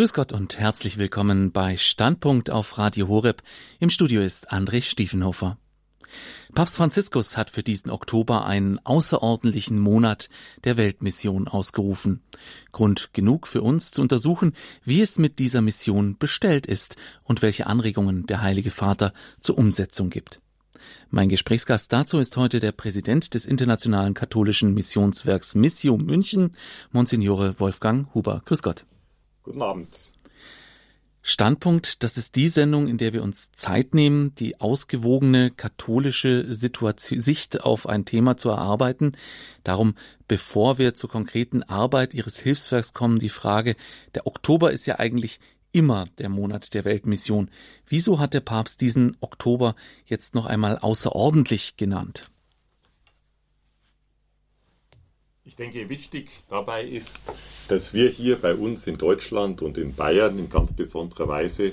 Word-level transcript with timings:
Grüß 0.00 0.14
Gott 0.14 0.32
und 0.32 0.58
herzlich 0.58 0.96
willkommen 0.96 1.52
bei 1.52 1.76
Standpunkt 1.76 2.48
auf 2.48 2.78
Radio 2.78 3.08
Horeb. 3.08 3.42
Im 3.80 3.90
Studio 3.90 4.22
ist 4.22 4.50
André 4.50 4.80
Stiefenhofer. 4.80 5.58
Papst 6.54 6.78
Franziskus 6.78 7.36
hat 7.36 7.50
für 7.50 7.62
diesen 7.62 7.90
Oktober 7.90 8.46
einen 8.46 8.78
außerordentlichen 8.78 9.78
Monat 9.78 10.30
der 10.64 10.78
Weltmission 10.78 11.48
ausgerufen. 11.48 12.22
Grund 12.72 13.10
genug 13.12 13.46
für 13.46 13.60
uns 13.60 13.90
zu 13.90 14.00
untersuchen, 14.00 14.54
wie 14.84 15.02
es 15.02 15.18
mit 15.18 15.38
dieser 15.38 15.60
Mission 15.60 16.16
bestellt 16.16 16.66
ist 16.66 16.96
und 17.22 17.42
welche 17.42 17.66
Anregungen 17.66 18.24
der 18.26 18.40
Heilige 18.40 18.70
Vater 18.70 19.12
zur 19.38 19.58
Umsetzung 19.58 20.08
gibt. 20.08 20.40
Mein 21.10 21.28
Gesprächsgast 21.28 21.92
dazu 21.92 22.20
ist 22.20 22.38
heute 22.38 22.58
der 22.58 22.72
Präsident 22.72 23.34
des 23.34 23.44
Internationalen 23.44 24.14
Katholischen 24.14 24.72
Missionswerks 24.72 25.56
Missio 25.56 25.98
München, 25.98 26.52
Monsignore 26.90 27.60
Wolfgang 27.60 28.14
Huber. 28.14 28.40
Grüß 28.46 28.62
Gott. 28.62 28.86
Guten 29.42 29.62
Abend. 29.62 30.12
Standpunkt, 31.22 32.02
das 32.02 32.16
ist 32.16 32.36
die 32.36 32.48
Sendung, 32.48 32.88
in 32.88 32.96
der 32.96 33.12
wir 33.12 33.22
uns 33.22 33.52
Zeit 33.52 33.94
nehmen, 33.94 34.34
die 34.36 34.60
ausgewogene 34.60 35.50
katholische 35.50 36.54
Situation, 36.54 37.20
Sicht 37.20 37.62
auf 37.62 37.86
ein 37.86 38.04
Thema 38.04 38.36
zu 38.36 38.48
erarbeiten. 38.48 39.12
Darum, 39.62 39.94
bevor 40.28 40.78
wir 40.78 40.94
zur 40.94 41.10
konkreten 41.10 41.62
Arbeit 41.62 42.14
Ihres 42.14 42.38
Hilfswerks 42.38 42.94
kommen, 42.94 43.18
die 43.18 43.28
Frage, 43.28 43.76
der 44.14 44.26
Oktober 44.26 44.72
ist 44.72 44.86
ja 44.86 44.98
eigentlich 44.98 45.40
immer 45.72 46.06
der 46.18 46.30
Monat 46.30 46.74
der 46.74 46.84
Weltmission. 46.84 47.50
Wieso 47.86 48.18
hat 48.18 48.34
der 48.34 48.40
Papst 48.40 48.80
diesen 48.80 49.16
Oktober 49.20 49.74
jetzt 50.06 50.34
noch 50.34 50.46
einmal 50.46 50.78
außerordentlich 50.78 51.76
genannt? 51.76 52.30
Ich 55.44 55.56
denke, 55.56 55.88
wichtig 55.88 56.28
dabei 56.50 56.84
ist, 56.84 57.32
dass 57.68 57.94
wir 57.94 58.10
hier 58.10 58.38
bei 58.38 58.54
uns 58.54 58.86
in 58.86 58.98
Deutschland 58.98 59.62
und 59.62 59.78
in 59.78 59.94
Bayern 59.94 60.38
in 60.38 60.50
ganz 60.50 60.74
besonderer 60.74 61.28
Weise 61.28 61.72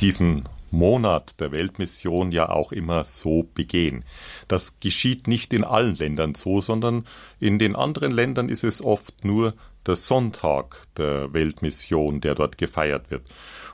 diesen 0.00 0.48
Monat 0.72 1.38
der 1.38 1.52
Weltmission 1.52 2.32
ja 2.32 2.48
auch 2.48 2.72
immer 2.72 3.04
so 3.04 3.44
begehen. 3.54 4.04
Das 4.48 4.80
geschieht 4.80 5.28
nicht 5.28 5.52
in 5.52 5.62
allen 5.62 5.94
Ländern 5.94 6.34
so, 6.34 6.60
sondern 6.60 7.06
in 7.38 7.60
den 7.60 7.76
anderen 7.76 8.10
Ländern 8.10 8.48
ist 8.48 8.64
es 8.64 8.82
oft 8.82 9.24
nur 9.24 9.54
der 9.86 9.96
Sonntag 9.96 10.86
der 10.96 11.32
Weltmission, 11.32 12.20
der 12.20 12.34
dort 12.34 12.58
gefeiert 12.58 13.10
wird. 13.10 13.22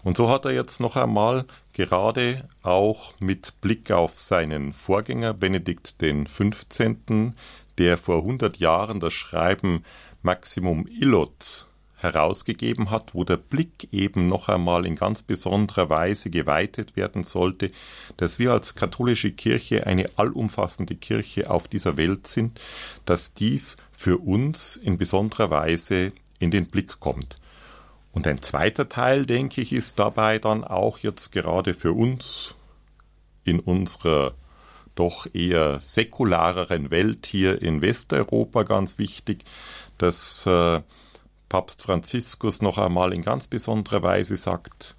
Und 0.05 0.19
so 0.19 0.29
hat 0.29 0.45
er 0.45 0.53
jetzt 0.53 0.81
noch 0.81 0.97
einmal 0.97 1.47
gerade 1.73 2.47
auch 2.63 3.15
mit 3.21 3.61
Blick 3.63 3.91
auf 3.91 4.21
seinen 4.21 4.75
Vorgänger 4.75 5.33
Benedikt 5.33 6.01
den 6.03 6.27
15., 6.27 7.35
der 7.79 7.97
vor 7.97 8.19
100 8.19 8.59
Jahren 8.59 9.01
das 9.01 9.15
Schreiben 9.15 9.83
Maximum 10.23 10.87
Illot 10.87 11.67
herausgegeben 11.97 12.91
hat, 12.91 13.15
wo 13.15 13.25
der 13.25 13.39
Blick 13.39 13.89
eben 13.93 14.29
noch 14.29 14.49
einmal 14.51 14.85
in 14.85 14.95
ganz 14.95 15.23
besonderer 15.23 15.89
Weise 15.89 16.29
geweitet 16.29 16.97
werden 16.97 17.25
sollte, 17.25 17.71
dass 18.19 18.39
wir 18.39 18.53
als 18.53 18.75
katholische 18.75 19.33
Kirche 19.33 19.87
eine 19.87 20.11
allumfassende 20.17 20.97
Kirche 20.97 21.51
auf 21.51 21.67
dieser 21.67 21.97
Welt 21.97 22.27
sind, 22.27 22.61
dass 23.07 23.33
dies 23.33 23.79
für 23.91 24.19
uns 24.19 24.77
in 24.77 24.99
besonderer 24.99 25.49
Weise 25.49 26.13
in 26.39 26.51
den 26.51 26.67
Blick 26.67 27.01
kommt. 27.01 27.37
Und 28.15 28.29
ein 28.29 28.41
zweiter 28.43 28.89
Teil, 28.89 29.27
denke 29.27 29.61
ich, 29.61 29.73
ist 29.73 29.99
dabei 29.99 30.39
dann 30.39 30.63
auch 30.63 31.01
jetzt 31.01 31.33
gerade 31.33 31.75
für 31.75 31.93
uns 31.93 32.55
in 33.43 33.59
unserer 33.59 34.35
doch 34.95 35.27
eher 35.35 35.81
säkulareren 35.81 36.93
Welt 36.93 37.27
hier 37.27 37.61
in 37.61 37.83
Westeuropa 37.83 38.63
ganz 38.63 38.99
wichtig, 38.99 39.43
dass 39.99 40.47
äh, 40.47 40.81
Papst 41.49 41.83
Franziskus 41.83 42.63
noch 42.63 42.79
einmal 42.79 43.13
in 43.13 43.23
ganz 43.23 43.49
besonderer 43.49 44.05
Weise 44.05 44.37
sagt, 44.37 44.95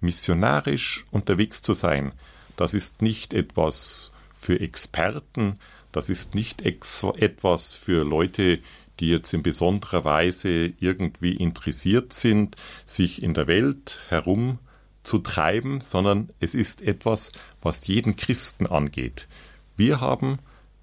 missionarisch 0.00 1.04
unterwegs 1.10 1.60
zu 1.60 1.74
sein, 1.74 2.14
das 2.56 2.72
ist 2.72 3.02
nicht 3.02 3.34
etwas 3.34 4.12
für 4.32 4.58
Experten, 4.60 5.58
das 5.92 6.08
ist 6.08 6.34
nicht 6.34 6.62
etwas 6.62 7.74
für 7.74 8.02
Leute, 8.02 8.60
die 9.00 9.08
jetzt 9.08 9.32
in 9.32 9.42
besonderer 9.42 10.04
Weise 10.04 10.72
irgendwie 10.80 11.34
interessiert 11.34 12.12
sind, 12.12 12.56
sich 12.86 13.22
in 13.22 13.34
der 13.34 13.46
Welt 13.46 14.00
herumzutreiben, 14.08 15.80
sondern 15.80 16.30
es 16.40 16.54
ist 16.54 16.82
etwas, 16.82 17.32
was 17.60 17.86
jeden 17.86 18.16
Christen 18.16 18.66
angeht. 18.66 19.28
Wir 19.76 20.00
haben 20.00 20.38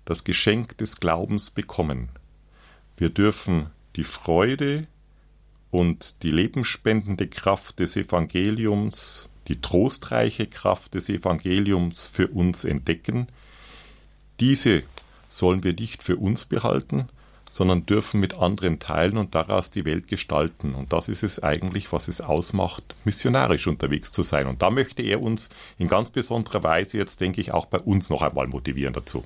das 0.05 0.23
Geschenk 0.23 0.77
des 0.77 0.97
Glaubens 0.97 1.49
bekommen. 1.49 2.09
Wir 2.97 3.09
dürfen 3.09 3.67
die 3.95 4.03
Freude 4.03 4.87
und 5.71 6.21
die 6.23 6.31
lebensspendende 6.31 7.27
Kraft 7.27 7.79
des 7.79 7.95
Evangeliums, 7.95 9.29
die 9.47 9.59
trostreiche 9.59 10.45
Kraft 10.45 10.93
des 10.93 11.09
Evangeliums 11.09 12.07
für 12.07 12.27
uns 12.27 12.63
entdecken. 12.63 13.27
Diese 14.39 14.83
sollen 15.27 15.63
wir 15.63 15.73
nicht 15.73 16.03
für 16.03 16.17
uns 16.17 16.45
behalten, 16.45 17.09
sondern 17.53 17.85
dürfen 17.85 18.19
mit 18.19 18.33
anderen 18.33 18.79
teilen 18.79 19.15
und 19.15 19.35
daraus 19.35 19.69
die 19.69 19.85
Welt 19.85 20.07
gestalten. 20.07 20.73
Und 20.73 20.91
das 20.91 21.07
ist 21.07 21.21
es 21.21 21.41
eigentlich, 21.41 21.93
was 21.93 22.07
es 22.07 22.19
ausmacht, 22.19 22.83
missionarisch 23.05 23.67
unterwegs 23.67 24.11
zu 24.11 24.23
sein. 24.23 24.47
Und 24.47 24.63
da 24.63 24.71
möchte 24.71 25.03
er 25.03 25.21
uns 25.21 25.49
in 25.77 25.87
ganz 25.87 26.09
besonderer 26.09 26.63
Weise 26.63 26.97
jetzt, 26.97 27.21
denke 27.21 27.41
ich, 27.41 27.51
auch 27.51 27.67
bei 27.67 27.77
uns 27.77 28.09
noch 28.09 28.23
einmal 28.23 28.47
motivieren 28.47 28.93
dazu. 28.93 29.23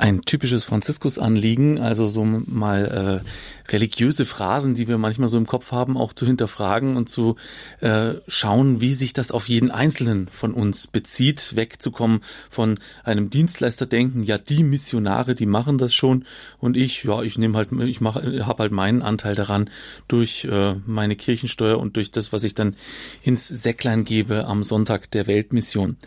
Ein 0.00 0.22
typisches 0.22 0.64
Franziskus-Anliegen, 0.64 1.78
also 1.78 2.06
so 2.06 2.24
mal 2.24 3.22
äh, 3.22 3.70
religiöse 3.70 4.24
Phrasen, 4.24 4.72
die 4.72 4.88
wir 4.88 4.96
manchmal 4.96 5.28
so 5.28 5.36
im 5.36 5.46
Kopf 5.46 5.72
haben, 5.72 5.98
auch 5.98 6.14
zu 6.14 6.24
hinterfragen 6.24 6.96
und 6.96 7.10
zu 7.10 7.36
äh, 7.80 8.14
schauen, 8.26 8.80
wie 8.80 8.94
sich 8.94 9.12
das 9.12 9.30
auf 9.30 9.50
jeden 9.50 9.70
Einzelnen 9.70 10.28
von 10.28 10.54
uns 10.54 10.86
bezieht, 10.86 11.54
wegzukommen 11.54 12.22
von 12.48 12.78
einem 13.04 13.28
Dienstleisterdenken, 13.28 14.22
ja, 14.22 14.38
die 14.38 14.64
Missionare, 14.64 15.34
die 15.34 15.44
machen 15.44 15.76
das 15.76 15.92
schon 15.92 16.24
und 16.60 16.78
ich, 16.78 17.04
ja, 17.04 17.22
ich 17.22 17.36
nehme 17.36 17.58
halt, 17.58 17.70
ich 17.70 18.00
mache, 18.00 18.46
habe 18.46 18.62
halt 18.62 18.72
meinen 18.72 19.02
Anteil 19.02 19.34
daran 19.34 19.68
durch 20.08 20.46
äh, 20.46 20.76
meine 20.86 21.14
Kirchensteuer 21.14 21.78
und 21.78 21.96
durch 21.96 22.10
das, 22.10 22.32
was 22.32 22.42
ich 22.44 22.54
dann 22.54 22.74
ins 23.20 23.48
Säcklein 23.48 24.04
gebe 24.04 24.46
am 24.46 24.64
Sonntag 24.64 25.10
der 25.10 25.26
Weltmission. 25.26 25.98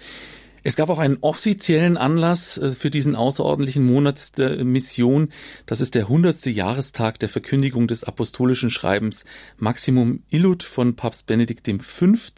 Es 0.63 0.77
gab 0.77 0.89
auch 0.89 0.99
einen 0.99 1.17
offiziellen 1.19 1.97
Anlass 1.97 2.57
äh, 2.57 2.71
für 2.71 2.89
diesen 2.89 3.15
außerordentlichen 3.15 3.85
Monat 3.85 4.37
der 4.37 4.63
Mission. 4.63 5.29
Das 5.65 5.81
ist 5.81 5.95
der 5.95 6.03
100. 6.03 6.45
Jahrestag 6.45 7.19
der 7.19 7.29
Verkündigung 7.29 7.87
des 7.87 8.03
apostolischen 8.03 8.69
Schreibens 8.69 9.25
Maximum 9.57 10.23
Illud 10.29 10.63
von 10.63 10.95
Papst 10.95 11.27
Benedikt 11.27 11.67
XV. 11.67 12.33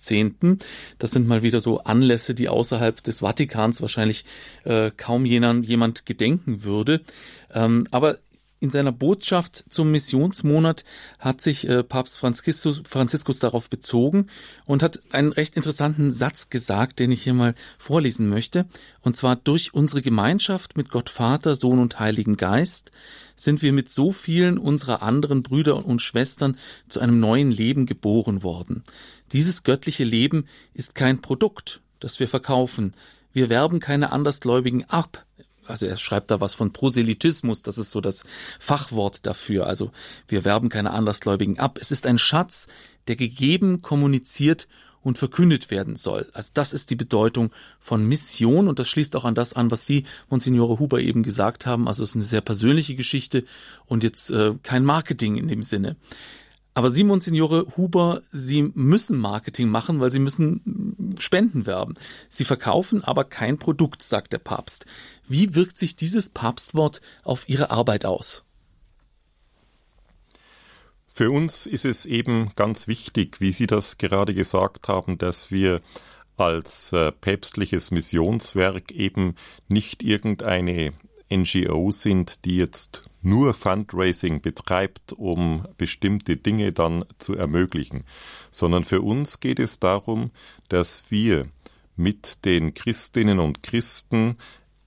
Das 0.97 1.11
sind 1.11 1.27
mal 1.27 1.43
wieder 1.43 1.59
so 1.59 1.79
Anlässe, 1.79 2.33
die 2.33 2.49
außerhalb 2.49 3.03
des 3.03 3.19
Vatikans 3.19 3.81
wahrscheinlich 3.81 4.25
äh, 4.63 4.91
kaum 4.95 5.25
jemand 5.25 6.05
gedenken 6.05 6.63
würde. 6.63 7.01
Ähm, 7.53 7.87
aber 7.91 8.17
in 8.59 8.69
seiner 8.69 8.91
Botschaft 8.91 9.65
zum 9.69 9.91
Missionsmonat 9.91 10.85
hat 11.19 11.41
sich 11.41 11.67
äh, 11.67 11.83
Papst 11.83 12.17
Franziskus, 12.17 12.81
Franziskus 12.85 13.39
darauf 13.39 13.69
bezogen 13.69 14.27
und 14.65 14.81
hat 14.81 15.01
einen 15.13 15.33
recht 15.33 15.55
interessanten 15.55 16.13
Satz 16.13 16.49
gesagt, 16.49 16.99
den 16.99 17.11
ich 17.11 17.23
hier 17.23 17.33
mal 17.33 17.53
vorlesen 17.77 18.29
möchte. 18.29 18.65
Und 19.01 19.15
zwar 19.15 19.35
durch 19.35 19.73
unsere 19.73 20.01
Gemeinschaft 20.01 20.77
mit 20.77 20.89
Gott 20.89 21.09
Vater, 21.09 21.55
Sohn 21.55 21.79
und 21.79 21.99
Heiligen 21.99 22.37
Geist 22.37 22.91
sind 23.35 23.61
wir 23.61 23.73
mit 23.73 23.89
so 23.89 24.11
vielen 24.11 24.57
unserer 24.57 25.01
anderen 25.01 25.43
Brüder 25.43 25.85
und 25.85 26.01
Schwestern 26.01 26.57
zu 26.87 27.01
einem 27.01 27.19
neuen 27.19 27.51
Leben 27.51 27.85
geboren 27.85 28.41
worden. 28.41 28.83
Dieses 29.33 29.63
göttliche 29.63 30.05
Leben 30.05 30.45
ist 30.73 30.95
kein 30.95 31.21
Produkt, 31.21 31.81
das 31.99 32.19
wir 32.19 32.27
verkaufen. 32.27 32.93
Wir 33.33 33.49
werben 33.49 33.81
keine 33.81 34.13
Andersgläubigen 34.13 34.85
ab, 34.85 35.25
also 35.67 35.85
er 35.85 35.97
schreibt 35.97 36.31
da 36.31 36.41
was 36.41 36.53
von 36.53 36.71
Proselytismus, 36.71 37.63
das 37.63 37.77
ist 37.77 37.91
so 37.91 38.01
das 38.01 38.23
Fachwort 38.59 39.25
dafür. 39.25 39.67
Also 39.67 39.91
wir 40.27 40.45
werben 40.45 40.69
keine 40.69 40.91
Andersgläubigen 40.91 41.59
ab. 41.59 41.77
Es 41.81 41.91
ist 41.91 42.05
ein 42.05 42.17
Schatz, 42.17 42.67
der 43.07 43.15
gegeben, 43.15 43.81
kommuniziert 43.81 44.67
und 45.05 45.19
verkündet 45.19 45.69
werden 45.69 45.95
soll. 45.95 46.27
Also 46.33 46.49
das 46.55 46.73
ist 46.73 46.89
die 46.89 46.95
Bedeutung 46.95 47.51
von 47.79 48.07
Mission 48.07 48.67
und 48.67 48.79
das 48.79 48.87
schließt 48.89 49.15
auch 49.15 49.23
an 49.23 49.35
das 49.35 49.53
an, 49.53 49.69
was 49.69 49.85
Sie, 49.85 50.05
Monsignore 50.29 50.79
Huber, 50.79 50.99
eben 50.99 51.21
gesagt 51.21 51.67
haben. 51.67 51.87
Also 51.87 52.01
es 52.01 52.09
ist 52.09 52.15
eine 52.15 52.23
sehr 52.23 52.41
persönliche 52.41 52.95
Geschichte 52.95 53.45
und 53.85 54.03
jetzt 54.03 54.31
äh, 54.31 54.55
kein 54.63 54.83
Marketing 54.83 55.35
in 55.35 55.47
dem 55.47 55.61
Sinne. 55.61 55.95
Aber 56.77 56.89
Sie, 56.89 57.05
Monsignore 57.05 57.65
Huber, 57.77 58.21
Sie 58.33 58.61
müssen 58.61 59.17
Marketing 59.17 59.69
machen, 59.69 60.01
weil 60.01 60.11
Sie 60.11 60.19
müssen 60.19 61.15
Spenden 61.17 61.65
werben. 61.65 61.93
Sie 62.27 62.43
verkaufen 62.43 63.01
aber 63.01 63.23
kein 63.23 63.57
Produkt, 63.57 64.03
sagt 64.03 64.33
der 64.33 64.39
Papst. 64.39 64.85
Wie 65.25 65.55
wirkt 65.55 65.77
sich 65.77 65.95
dieses 65.95 66.29
Papstwort 66.29 66.99
auf 67.23 67.47
Ihre 67.47 67.71
Arbeit 67.71 68.05
aus? 68.05 68.43
Für 71.07 71.31
uns 71.31 71.65
ist 71.65 71.85
es 71.85 72.05
eben 72.05 72.51
ganz 72.57 72.89
wichtig, 72.89 73.39
wie 73.39 73.53
Sie 73.53 73.67
das 73.67 73.97
gerade 73.97 74.33
gesagt 74.33 74.89
haben, 74.89 75.17
dass 75.17 75.51
wir 75.51 75.79
als 76.35 76.91
äh, 76.91 77.13
päpstliches 77.13 77.91
Missionswerk 77.91 78.91
eben 78.91 79.35
nicht 79.69 80.03
irgendeine 80.03 80.91
NGO 81.31 81.91
sind, 81.91 82.43
die 82.43 82.57
jetzt 82.57 83.03
nur 83.25 83.53
Fundraising 83.53 84.41
betreibt, 84.41 85.13
um 85.13 85.67
bestimmte 85.77 86.37
Dinge 86.37 86.71
dann 86.71 87.05
zu 87.17 87.35
ermöglichen, 87.35 88.03
sondern 88.51 88.83
für 88.83 89.01
uns 89.01 89.39
geht 89.39 89.59
es 89.59 89.79
darum, 89.79 90.31
dass 90.69 91.09
wir 91.09 91.47
mit 91.95 92.45
den 92.45 92.73
Christinnen 92.73 93.39
und 93.39 93.63
Christen 93.63 94.37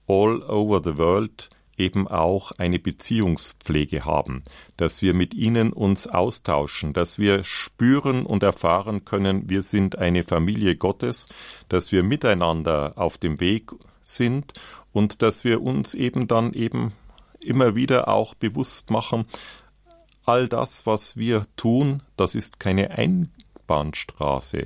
all 0.07 0.41
over 0.43 0.81
the 0.83 0.97
world 0.97 1.49
eben 1.79 2.07
auch 2.07 2.51
eine 2.57 2.77
Beziehungspflege 2.77 4.05
haben, 4.05 4.43
dass 4.77 5.01
wir 5.01 5.13
mit 5.13 5.33
ihnen 5.33 5.71
uns 5.71 6.07
austauschen, 6.07 6.93
dass 6.93 7.19
wir 7.19 7.43
spüren 7.43 8.25
und 8.25 8.43
erfahren 8.43 9.05
können, 9.05 9.49
wir 9.49 9.63
sind 9.63 9.97
eine 9.97 10.23
Familie 10.23 10.75
Gottes, 10.75 11.29
dass 11.69 11.91
wir 11.91 12.03
miteinander 12.03 12.93
auf 12.97 13.17
dem 13.17 13.39
Weg 13.39 13.71
sind 14.03 14.53
und 14.91 15.21
dass 15.21 15.43
wir 15.43 15.61
uns 15.61 15.93
eben 15.93 16.27
dann 16.27 16.53
eben 16.53 16.93
immer 17.41 17.75
wieder 17.75 18.07
auch 18.07 18.33
bewusst 18.33 18.89
machen, 18.89 19.25
all 20.25 20.47
das, 20.47 20.85
was 20.85 21.17
wir 21.17 21.45
tun, 21.55 22.03
das 22.17 22.35
ist 22.35 22.59
keine 22.59 22.91
Einbahnstraße. 22.91 24.65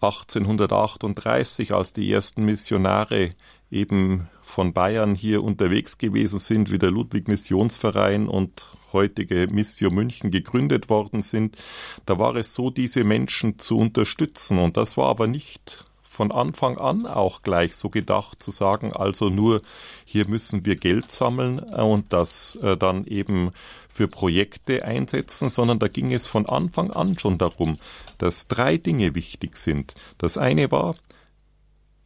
1838, 0.00 1.72
als 1.72 1.92
die 1.92 2.10
ersten 2.10 2.44
Missionare 2.44 3.30
eben 3.70 4.28
von 4.42 4.72
Bayern 4.72 5.14
hier 5.14 5.42
unterwegs 5.42 5.98
gewesen 5.98 6.38
sind, 6.38 6.70
wie 6.70 6.78
der 6.78 6.90
Ludwig 6.90 7.28
Missionsverein 7.28 8.28
und 8.28 8.66
heutige 8.92 9.48
Mission 9.50 9.94
München 9.94 10.30
gegründet 10.30 10.90
worden 10.90 11.22
sind, 11.22 11.56
da 12.04 12.18
war 12.18 12.36
es 12.36 12.54
so, 12.54 12.70
diese 12.70 13.04
Menschen 13.04 13.58
zu 13.58 13.78
unterstützen. 13.78 14.58
Und 14.58 14.76
das 14.76 14.96
war 14.96 15.08
aber 15.08 15.26
nicht 15.26 15.84
von 16.12 16.30
Anfang 16.30 16.76
an 16.76 17.06
auch 17.06 17.42
gleich 17.42 17.74
so 17.74 17.88
gedacht 17.88 18.42
zu 18.42 18.50
sagen, 18.50 18.92
also 18.92 19.30
nur 19.30 19.62
hier 20.04 20.28
müssen 20.28 20.66
wir 20.66 20.76
Geld 20.76 21.10
sammeln 21.10 21.58
und 21.58 22.12
das 22.12 22.56
äh, 22.56 22.76
dann 22.76 23.06
eben 23.06 23.52
für 23.88 24.08
Projekte 24.08 24.84
einsetzen, 24.84 25.48
sondern 25.48 25.78
da 25.78 25.88
ging 25.88 26.12
es 26.12 26.26
von 26.26 26.44
Anfang 26.44 26.90
an 26.90 27.18
schon 27.18 27.38
darum, 27.38 27.78
dass 28.18 28.46
drei 28.46 28.76
Dinge 28.76 29.14
wichtig 29.14 29.56
sind. 29.56 29.94
Das 30.18 30.36
eine 30.36 30.70
war 30.70 30.96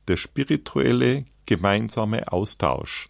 der 0.06 0.16
spirituelle 0.16 1.24
gemeinsame 1.44 2.32
Austausch. 2.32 3.08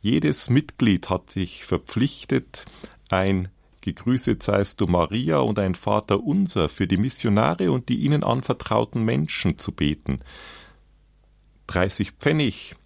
Jedes 0.00 0.48
Mitglied 0.48 1.10
hat 1.10 1.30
sich 1.30 1.66
verpflichtet, 1.66 2.64
ein 3.10 3.50
Gegrüßet 3.84 4.42
seist 4.42 4.80
du 4.80 4.86
Maria 4.86 5.40
und 5.40 5.58
ein 5.58 5.74
Vater 5.74 6.24
unser 6.24 6.70
für 6.70 6.86
die 6.86 6.96
Missionare 6.96 7.70
und 7.70 7.90
die 7.90 7.98
ihnen 7.98 8.24
anvertrauten 8.24 9.04
Menschen 9.04 9.58
zu 9.58 9.72
beten. 9.72 10.20
30 11.66 12.12
Pfennig 12.12 12.76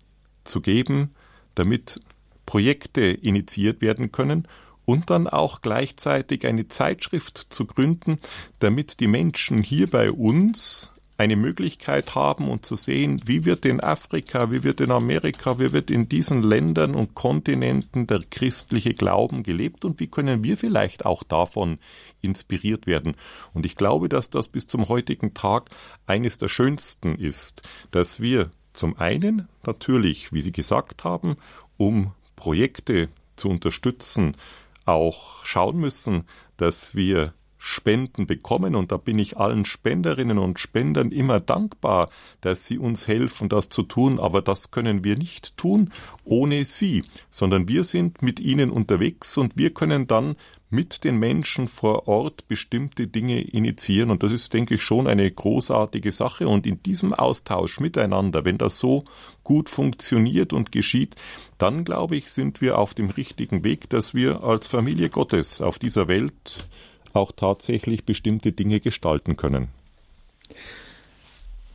zu 0.42 0.60
geben, 0.60 1.14
damit 1.54 2.00
Projekte 2.46 3.02
initiiert 3.02 3.80
werden 3.80 4.10
können 4.10 4.48
und 4.86 5.08
dann 5.08 5.28
auch 5.28 5.62
gleichzeitig 5.62 6.44
eine 6.44 6.66
Zeitschrift 6.66 7.46
zu 7.50 7.64
gründen, 7.66 8.16
damit 8.58 8.98
die 8.98 9.06
Menschen 9.06 9.62
hier 9.62 9.88
bei 9.88 10.10
uns 10.10 10.90
eine 11.18 11.34
Möglichkeit 11.34 12.14
haben 12.14 12.48
und 12.48 12.64
zu 12.64 12.76
sehen, 12.76 13.20
wie 13.26 13.44
wird 13.44 13.64
in 13.66 13.80
Afrika, 13.80 14.52
wie 14.52 14.62
wird 14.62 14.80
in 14.80 14.92
Amerika, 14.92 15.58
wie 15.58 15.72
wird 15.72 15.90
in 15.90 16.08
diesen 16.08 16.44
Ländern 16.44 16.94
und 16.94 17.14
Kontinenten 17.14 18.06
der 18.06 18.22
christliche 18.30 18.94
Glauben 18.94 19.42
gelebt 19.42 19.84
und 19.84 19.98
wie 19.98 20.06
können 20.06 20.44
wir 20.44 20.56
vielleicht 20.56 21.04
auch 21.04 21.24
davon 21.24 21.78
inspiriert 22.22 22.86
werden. 22.86 23.16
Und 23.52 23.66
ich 23.66 23.74
glaube, 23.74 24.08
dass 24.08 24.30
das 24.30 24.46
bis 24.46 24.68
zum 24.68 24.88
heutigen 24.88 25.34
Tag 25.34 25.70
eines 26.06 26.38
der 26.38 26.48
schönsten 26.48 27.16
ist, 27.16 27.62
dass 27.90 28.20
wir 28.20 28.50
zum 28.72 28.96
einen 28.96 29.48
natürlich, 29.66 30.32
wie 30.32 30.40
Sie 30.40 30.52
gesagt 30.52 31.02
haben, 31.02 31.36
um 31.76 32.12
Projekte 32.36 33.08
zu 33.34 33.48
unterstützen, 33.48 34.36
auch 34.84 35.44
schauen 35.44 35.78
müssen, 35.78 36.24
dass 36.56 36.94
wir 36.94 37.34
Spenden 37.58 38.26
bekommen. 38.26 38.74
Und 38.74 38.92
da 38.92 38.96
bin 38.96 39.18
ich 39.18 39.36
allen 39.36 39.64
Spenderinnen 39.64 40.38
und 40.38 40.58
Spendern 40.58 41.10
immer 41.10 41.40
dankbar, 41.40 42.08
dass 42.40 42.66
sie 42.66 42.78
uns 42.78 43.08
helfen, 43.08 43.48
das 43.48 43.68
zu 43.68 43.82
tun, 43.82 44.20
aber 44.20 44.40
das 44.42 44.70
können 44.70 45.04
wir 45.04 45.18
nicht 45.18 45.56
tun 45.56 45.90
ohne 46.24 46.64
sie, 46.64 47.02
sondern 47.30 47.68
wir 47.68 47.84
sind 47.84 48.22
mit 48.22 48.38
ihnen 48.38 48.70
unterwegs 48.70 49.36
und 49.36 49.56
wir 49.56 49.72
können 49.72 50.06
dann 50.06 50.36
mit 50.70 51.04
den 51.04 51.18
Menschen 51.18 51.66
vor 51.66 52.08
Ort 52.08 52.46
bestimmte 52.48 53.06
Dinge 53.06 53.40
initiieren. 53.40 54.10
Und 54.10 54.22
das 54.22 54.32
ist, 54.32 54.52
denke 54.52 54.74
ich, 54.74 54.82
schon 54.82 55.06
eine 55.06 55.30
großartige 55.30 56.12
Sache. 56.12 56.46
Und 56.46 56.66
in 56.66 56.82
diesem 56.82 57.14
Austausch 57.14 57.80
miteinander, 57.80 58.44
wenn 58.44 58.58
das 58.58 58.78
so 58.78 59.04
gut 59.44 59.68
funktioniert 59.68 60.52
und 60.52 60.70
geschieht, 60.70 61.16
dann 61.56 61.84
glaube 61.84 62.16
ich, 62.16 62.30
sind 62.30 62.60
wir 62.60 62.78
auf 62.78 62.92
dem 62.92 63.10
richtigen 63.10 63.64
Weg, 63.64 63.88
dass 63.88 64.12
wir 64.12 64.44
als 64.44 64.68
Familie 64.68 65.08
Gottes 65.08 65.62
auf 65.62 65.78
dieser 65.78 66.06
Welt 66.08 66.68
auch 67.12 67.32
tatsächlich 67.32 68.04
bestimmte 68.04 68.52
Dinge 68.52 68.80
gestalten 68.80 69.36
können. 69.36 69.68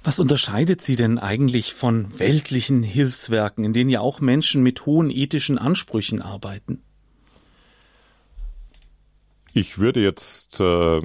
Was 0.03 0.19
unterscheidet 0.19 0.81
sie 0.81 0.97
denn 0.97 1.18
eigentlich 1.18 1.74
von 1.74 2.19
weltlichen 2.19 2.83
Hilfswerken, 2.83 3.63
in 3.63 3.71
denen 3.71 3.89
ja 3.89 4.01
auch 4.01 4.19
Menschen 4.19 4.62
mit 4.62 4.85
hohen 4.85 5.09
ethischen 5.09 5.57
Ansprüchen 5.57 6.21
arbeiten? 6.21 6.81
Ich 9.53 9.77
würde 9.77 10.01
jetzt 10.01 10.59
äh, 10.59 11.01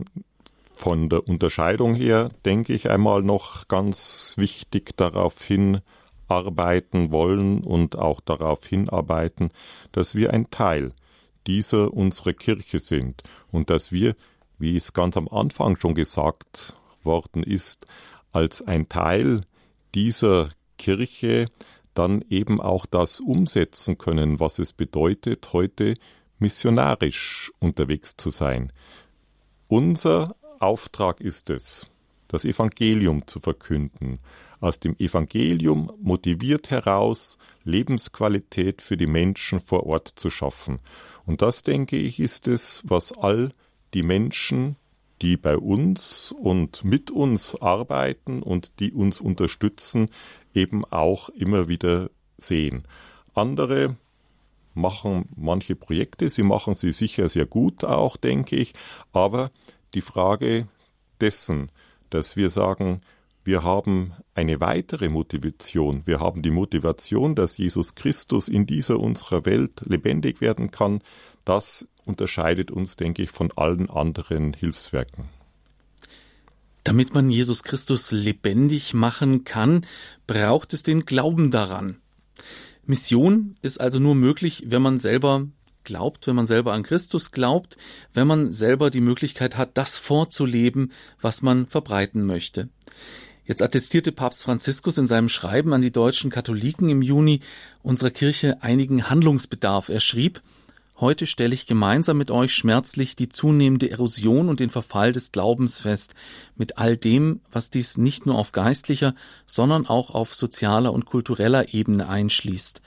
von 0.75 1.09
der 1.09 1.29
Unterscheidung 1.29 1.95
her, 1.95 2.31
denke 2.45 2.73
ich, 2.73 2.89
einmal 2.89 3.23
noch 3.23 3.69
ganz 3.69 4.35
wichtig 4.37 4.97
darauf 4.97 5.43
hinarbeiten 5.43 7.13
wollen 7.13 7.63
und 7.63 7.97
auch 7.97 8.21
darauf 8.21 8.67
hinarbeiten, 8.67 9.51
dass 9.93 10.15
wir 10.15 10.33
ein 10.33 10.51
Teil 10.51 10.93
dieser 11.49 11.93
unsere 11.95 12.35
Kirche 12.35 12.79
sind 12.79 13.23
und 13.51 13.71
dass 13.71 13.91
wir, 13.91 14.15
wie 14.59 14.77
es 14.77 14.93
ganz 14.93 15.17
am 15.17 15.29
Anfang 15.29 15.77
schon 15.81 15.95
gesagt 15.95 16.75
worden 17.03 17.43
ist, 17.43 17.87
als 18.33 18.63
ein 18.63 18.89
Teil 18.89 19.41
dieser 19.95 20.51
Kirche 20.77 21.47
dann 21.95 22.23
eben 22.29 22.61
auch 22.61 22.87
das 22.87 23.19
umsetzen 23.19 23.99
können, 23.99 24.39
was 24.39 24.59
es 24.59 24.73
bedeutet, 24.73 25.53
heute 25.53 25.95
missionarisch 26.39 27.51
unterwegs 27.59 28.17
zu 28.17 28.31
sein. 28.31 28.71
Unser 29.67 30.37
Auftrag 30.61 31.21
ist 31.21 31.51
es, 31.51 31.87
das 32.29 32.45
Evangelium 32.45 33.27
zu 33.27 33.41
verkünden, 33.41 34.21
aus 34.61 34.81
dem 34.81 34.97
Evangelium 34.99 35.93
motiviert 36.01 36.71
heraus 36.71 37.39
Lebensqualität 37.65 38.83
für 38.83 38.97
die 38.97 39.07
Menschen 39.07 39.61
vor 39.61 39.87
Ort 39.87 40.09
zu 40.09 40.31
schaffen. 40.31 40.81
Und 41.27 41.43
das, 41.43 41.63
denke 41.63 41.97
ich, 41.97 42.21
ist 42.21 42.49
es, 42.49 42.83
was 42.87 43.13
all 43.13 43.53
die 43.95 44.03
Menschen, 44.03 44.77
die 45.23 45.37
bei 45.37 45.57
uns 45.57 46.33
und 46.33 46.85
mit 46.85 47.11
uns 47.11 47.55
arbeiten 47.61 48.43
und 48.43 48.81
die 48.81 48.93
uns 48.93 49.21
unterstützen, 49.21 50.09
eben 50.55 50.85
auch 50.85 51.29
immer 51.31 51.69
wieder 51.69 52.11
sehen. 52.37 52.85
Andere 53.35 53.97
machen 54.75 55.29
manche 55.37 55.75
Projekte, 55.75 56.31
sie 56.31 56.45
machen 56.45 56.75
sie 56.75 56.93
sicher 56.93 57.29
sehr 57.29 57.47
gut 57.47 57.85
auch, 57.85 58.17
denke 58.17 58.57
ich, 58.57 58.73
aber 59.13 59.51
die 59.95 60.01
Frage 60.01 60.69
dessen, 61.21 61.71
dass 62.11 62.37
wir 62.37 62.51
sagen, 62.51 63.01
wir 63.49 63.63
haben 63.63 64.13
eine 64.35 64.61
weitere 64.61 65.09
Motivation. 65.09 66.07
Wir 66.07 66.21
haben 66.21 66.43
die 66.43 66.51
Motivation, 66.51 67.35
dass 67.35 67.57
Jesus 67.57 67.95
Christus 67.95 68.47
in 68.47 68.67
dieser 68.67 69.01
unserer 69.01 69.47
Welt 69.47 69.81
lebendig 69.87 70.43
werden 70.43 70.71
kann. 70.71 71.01
Das 71.47 71.89
unterscheidet 72.05 72.71
uns, 72.71 72.97
denke 72.97 73.23
ich, 73.23 73.31
von 73.31 73.51
allen 73.57 73.89
anderen 73.89 74.53
Hilfswerken. 74.53 75.31
Damit 76.85 77.15
man 77.15 77.31
Jesus 77.31 77.63
Christus 77.63 78.13
lebendig 78.13 78.93
machen 78.93 79.45
kann, 79.45 79.87
braucht 80.27 80.75
es 80.75 80.83
den 80.83 81.07
Glauben 81.07 81.51
daran. 81.51 81.97
Mission 82.85 83.57
ist 83.63 83.81
also 83.81 83.99
nur 83.99 84.15
möglich, 84.15 84.65
wenn 84.67 84.83
man 84.83 84.99
selber 84.99 85.47
glaubt, 85.85 86.27
wenn 86.27 86.37
man 86.37 86.45
selber 86.45 86.75
an 86.75 86.83
Christus 86.83 87.31
glaubt, 87.31 87.79
wenn 88.13 88.27
man 88.27 88.53
selber 88.53 88.91
die 88.91 89.01
Möglichkeit 89.01 89.57
hat, 89.57 89.79
das 89.79 89.97
vorzuleben, 89.97 90.93
was 91.19 91.41
man 91.41 91.67
verbreiten 91.67 92.27
möchte. 92.27 92.69
Jetzt 93.49 93.63
attestierte 93.63 94.13
Papst 94.13 94.43
Franziskus 94.43 94.99
in 94.99 95.07
seinem 95.07 95.31
Schreiben 95.31 95.73
an 95.73 95.81
die 95.81 95.91
deutschen 95.91 96.31
Katholiken 96.31 96.91
im 96.91 97.01
Juni 97.01 97.41
unserer 97.83 98.11
Kirche 98.11 98.63
einigen 98.63 99.09
Handlungsbedarf. 99.09 99.89
Er 99.89 100.01
schrieb, 100.01 100.43
Heute 101.01 101.27
stelle 101.27 101.55
ich 101.55 101.65
gemeinsam 101.65 102.19
mit 102.19 102.31
euch 102.31 102.53
schmerzlich 102.53 103.17
die 103.17 103.31
zunehmende 103.31 103.91
Erosion 103.91 104.51
und 104.51 104.61
den 104.61 104.69
Verfall 104.69 105.13
des 105.13 105.33
Glaubens 105.33 105.81
fest, 105.81 106.13
mit 106.57 106.77
all 106.77 106.99
dem, 106.99 107.41
was 107.51 107.71
dies 107.71 107.97
nicht 107.97 108.27
nur 108.27 108.35
auf 108.35 108.53
geistlicher, 108.53 109.15
sondern 109.47 109.87
auch 109.87 110.11
auf 110.11 110.35
sozialer 110.35 110.93
und 110.93 111.07
kultureller 111.07 111.73
Ebene 111.73 112.07
einschließt. 112.07 112.83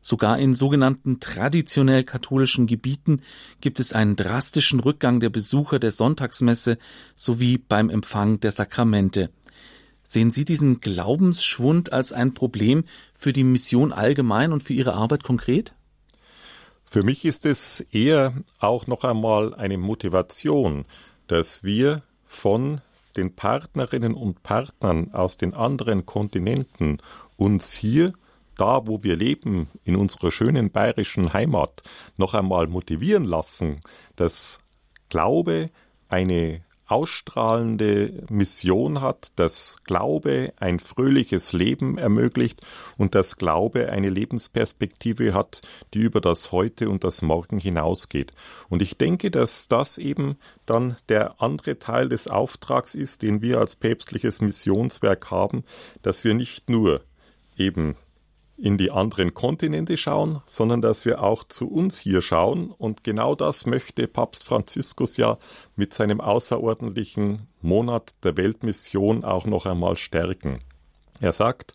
Sogar 0.00 0.38
in 0.38 0.54
sogenannten 0.54 1.18
traditionell 1.18 2.04
katholischen 2.04 2.68
Gebieten 2.68 3.20
gibt 3.60 3.80
es 3.80 3.92
einen 3.92 4.14
drastischen 4.14 4.78
Rückgang 4.78 5.18
der 5.18 5.30
Besucher 5.30 5.80
der 5.80 5.90
Sonntagsmesse 5.90 6.78
sowie 7.16 7.58
beim 7.58 7.90
Empfang 7.90 8.38
der 8.38 8.52
Sakramente. 8.52 9.30
Sehen 10.04 10.30
Sie 10.30 10.44
diesen 10.44 10.80
Glaubensschwund 10.80 11.92
als 11.92 12.12
ein 12.12 12.34
Problem 12.34 12.84
für 13.14 13.32
die 13.32 13.42
Mission 13.42 13.92
allgemein 13.92 14.52
und 14.52 14.62
für 14.62 14.74
Ihre 14.74 14.92
Arbeit 14.92 15.24
konkret? 15.24 15.74
Für 16.84 17.02
mich 17.02 17.24
ist 17.24 17.46
es 17.46 17.80
eher 17.80 18.34
auch 18.60 18.86
noch 18.86 19.02
einmal 19.02 19.54
eine 19.54 19.78
Motivation, 19.78 20.84
dass 21.26 21.64
wir 21.64 22.02
von 22.24 22.82
den 23.16 23.34
Partnerinnen 23.34 24.14
und 24.14 24.42
Partnern 24.42 25.12
aus 25.14 25.36
den 25.36 25.54
anderen 25.54 26.04
Kontinenten 26.04 26.98
uns 27.36 27.72
hier, 27.72 28.12
da 28.56 28.86
wo 28.86 29.02
wir 29.02 29.16
leben, 29.16 29.68
in 29.84 29.96
unserer 29.96 30.30
schönen 30.30 30.70
bayerischen 30.70 31.32
Heimat, 31.32 31.82
noch 32.16 32.34
einmal 32.34 32.66
motivieren 32.66 33.24
lassen, 33.24 33.80
dass 34.16 34.60
Glaube 35.08 35.70
eine 36.08 36.62
ausstrahlende 36.86 38.24
Mission 38.28 39.00
hat, 39.00 39.32
dass 39.36 39.78
Glaube 39.84 40.52
ein 40.56 40.78
fröhliches 40.78 41.52
Leben 41.52 41.96
ermöglicht 41.98 42.60
und 42.98 43.14
dass 43.14 43.36
Glaube 43.36 43.90
eine 43.90 44.10
Lebensperspektive 44.10 45.34
hat, 45.34 45.62
die 45.94 46.00
über 46.00 46.20
das 46.20 46.52
Heute 46.52 46.90
und 46.90 47.04
das 47.04 47.22
Morgen 47.22 47.58
hinausgeht. 47.58 48.32
Und 48.68 48.82
ich 48.82 48.98
denke, 48.98 49.30
dass 49.30 49.68
das 49.68 49.98
eben 49.98 50.36
dann 50.66 50.96
der 51.08 51.40
andere 51.40 51.78
Teil 51.78 52.08
des 52.08 52.28
Auftrags 52.28 52.94
ist, 52.94 53.22
den 53.22 53.40
wir 53.40 53.58
als 53.58 53.76
päpstliches 53.76 54.40
Missionswerk 54.40 55.30
haben, 55.30 55.64
dass 56.02 56.24
wir 56.24 56.34
nicht 56.34 56.68
nur 56.68 57.00
eben 57.56 57.96
in 58.56 58.78
die 58.78 58.90
anderen 58.90 59.34
Kontinente 59.34 59.96
schauen, 59.96 60.40
sondern 60.46 60.80
dass 60.80 61.04
wir 61.04 61.22
auch 61.22 61.44
zu 61.44 61.68
uns 61.68 61.98
hier 61.98 62.22
schauen. 62.22 62.70
Und 62.70 63.02
genau 63.02 63.34
das 63.34 63.66
möchte 63.66 64.06
Papst 64.06 64.44
Franziskus 64.44 65.16
ja 65.16 65.38
mit 65.76 65.92
seinem 65.92 66.20
außerordentlichen 66.20 67.48
Monat 67.62 68.14
der 68.22 68.36
Weltmission 68.36 69.24
auch 69.24 69.46
noch 69.46 69.66
einmal 69.66 69.96
stärken. 69.96 70.60
Er 71.20 71.32
sagt, 71.32 71.74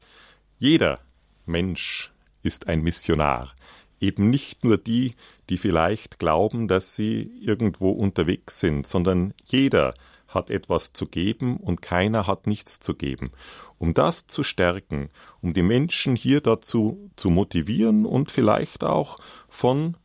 jeder 0.57 0.99
Mensch 1.45 2.11
ist 2.43 2.67
ein 2.67 2.81
Missionar. 2.81 3.53
Eben 3.99 4.29
nicht 4.29 4.63
nur 4.63 4.77
die, 4.77 5.15
die 5.49 5.57
vielleicht 5.57 6.19
glauben, 6.19 6.69
dass 6.69 6.95
sie 6.95 7.31
irgendwo 7.41 7.89
unterwegs 7.89 8.59
sind, 8.61 8.87
sondern 8.87 9.33
jeder 9.45 9.93
hat 10.29 10.49
etwas 10.49 10.93
zu 10.93 11.05
geben 11.07 11.57
und 11.57 11.81
keiner 11.81 12.27
hat 12.27 12.47
nichts 12.47 12.79
zu 12.79 12.93
geben. 12.93 13.31
Um 13.77 13.93
das 13.93 14.27
zu 14.27 14.43
stärken, 14.43 15.09
um 15.41 15.53
die 15.53 15.63
Menschen 15.63 16.15
hier 16.15 16.41
dazu 16.41 17.09
zu 17.15 17.29
motivieren 17.29 18.05
und 18.05 18.31
vielleicht 18.31 18.83
auch 18.83 19.17
von 19.47 19.97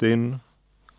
den 0.00 0.40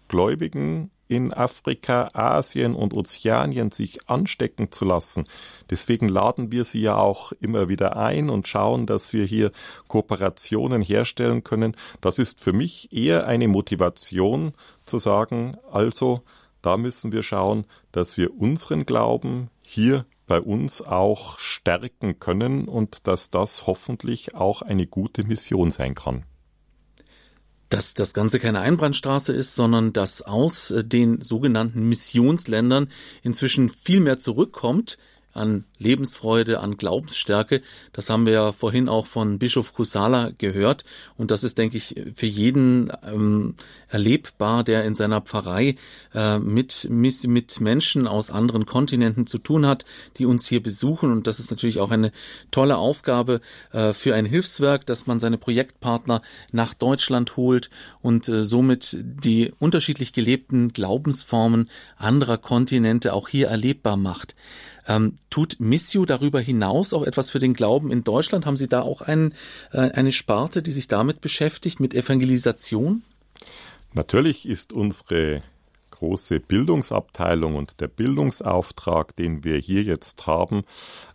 Gläubigen 0.07 0.91
in 1.11 1.33
Afrika, 1.33 2.07
Asien 2.13 2.73
und 2.73 2.93
Ozeanien 2.93 3.69
sich 3.69 4.09
anstecken 4.09 4.71
zu 4.71 4.85
lassen. 4.85 5.27
Deswegen 5.69 6.07
laden 6.07 6.53
wir 6.53 6.63
sie 6.63 6.81
ja 6.81 6.95
auch 6.95 7.33
immer 7.33 7.67
wieder 7.67 7.97
ein 7.97 8.29
und 8.29 8.47
schauen, 8.47 8.85
dass 8.85 9.11
wir 9.11 9.25
hier 9.25 9.51
Kooperationen 9.89 10.81
herstellen 10.81 11.43
können. 11.43 11.75
Das 11.99 12.17
ist 12.17 12.39
für 12.39 12.53
mich 12.53 12.93
eher 12.93 13.27
eine 13.27 13.49
Motivation 13.49 14.53
zu 14.85 14.99
sagen, 14.99 15.57
also 15.69 16.21
da 16.61 16.77
müssen 16.77 17.11
wir 17.11 17.23
schauen, 17.23 17.65
dass 17.91 18.17
wir 18.17 18.35
unseren 18.39 18.85
Glauben 18.85 19.49
hier 19.61 20.05
bei 20.27 20.39
uns 20.39 20.81
auch 20.81 21.37
stärken 21.39 22.19
können 22.19 22.67
und 22.67 23.07
dass 23.07 23.31
das 23.31 23.67
hoffentlich 23.67 24.35
auch 24.35 24.61
eine 24.61 24.87
gute 24.87 25.25
Mission 25.25 25.71
sein 25.71 25.95
kann. 25.95 26.23
Dass 27.69 27.93
das 27.93 28.13
Ganze 28.13 28.39
keine 28.39 28.59
Einbahnstraße 28.59 29.33
ist, 29.33 29.55
sondern 29.55 29.93
dass 29.93 30.21
aus 30.21 30.73
den 30.77 31.21
sogenannten 31.21 31.87
Missionsländern 31.87 32.89
inzwischen 33.23 33.69
viel 33.69 33.99
mehr 33.99 34.19
zurückkommt, 34.19 34.97
an 35.33 35.65
Lebensfreude, 35.77 36.59
an 36.59 36.77
Glaubensstärke. 36.77 37.61
Das 37.93 38.09
haben 38.09 38.25
wir 38.25 38.33
ja 38.33 38.51
vorhin 38.51 38.89
auch 38.89 39.07
von 39.07 39.39
Bischof 39.39 39.73
Kusala 39.73 40.31
gehört. 40.37 40.85
Und 41.17 41.31
das 41.31 41.43
ist, 41.43 41.57
denke 41.57 41.77
ich, 41.77 41.95
für 42.15 42.25
jeden 42.25 42.91
ähm, 43.05 43.55
erlebbar, 43.87 44.63
der 44.63 44.85
in 44.85 44.95
seiner 44.95 45.21
Pfarrei 45.21 45.75
äh, 46.13 46.39
mit, 46.39 46.87
mit 46.89 47.59
Menschen 47.59 48.07
aus 48.07 48.31
anderen 48.31 48.65
Kontinenten 48.65 49.27
zu 49.27 49.37
tun 49.37 49.65
hat, 49.65 49.85
die 50.17 50.25
uns 50.25 50.47
hier 50.47 50.61
besuchen. 50.61 51.11
Und 51.11 51.27
das 51.27 51.39
ist 51.39 51.51
natürlich 51.51 51.79
auch 51.79 51.91
eine 51.91 52.11
tolle 52.51 52.77
Aufgabe 52.77 53.41
äh, 53.71 53.93
für 53.93 54.15
ein 54.15 54.25
Hilfswerk, 54.25 54.85
dass 54.85 55.07
man 55.07 55.19
seine 55.19 55.37
Projektpartner 55.37 56.21
nach 56.51 56.73
Deutschland 56.73 57.37
holt 57.37 57.69
und 58.01 58.27
äh, 58.29 58.43
somit 58.43 58.97
die 59.01 59.51
unterschiedlich 59.59 60.13
gelebten 60.13 60.73
Glaubensformen 60.73 61.69
anderer 61.97 62.37
Kontinente 62.37 63.13
auch 63.13 63.27
hier 63.27 63.47
erlebbar 63.47 63.97
macht. 63.97 64.35
Ähm, 64.87 65.17
tut 65.29 65.59
Missio 65.59 66.05
darüber 66.05 66.39
hinaus 66.39 66.93
auch 66.93 67.03
etwas 67.03 67.29
für 67.29 67.39
den 67.39 67.53
Glauben 67.53 67.91
in 67.91 68.03
Deutschland? 68.03 68.45
Haben 68.45 68.57
Sie 68.57 68.67
da 68.67 68.81
auch 68.81 69.01
ein, 69.01 69.33
äh, 69.71 69.91
eine 69.91 70.11
Sparte, 70.11 70.61
die 70.61 70.71
sich 70.71 70.87
damit 70.87 71.21
beschäftigt, 71.21 71.79
mit 71.79 71.93
Evangelisation? 71.93 73.03
Natürlich 73.93 74.47
ist 74.47 74.73
unsere 74.73 75.43
große 75.91 76.39
Bildungsabteilung 76.39 77.55
und 77.55 77.79
der 77.79 77.87
Bildungsauftrag, 77.87 79.15
den 79.15 79.43
wir 79.43 79.57
hier 79.57 79.83
jetzt 79.83 80.25
haben, 80.25 80.63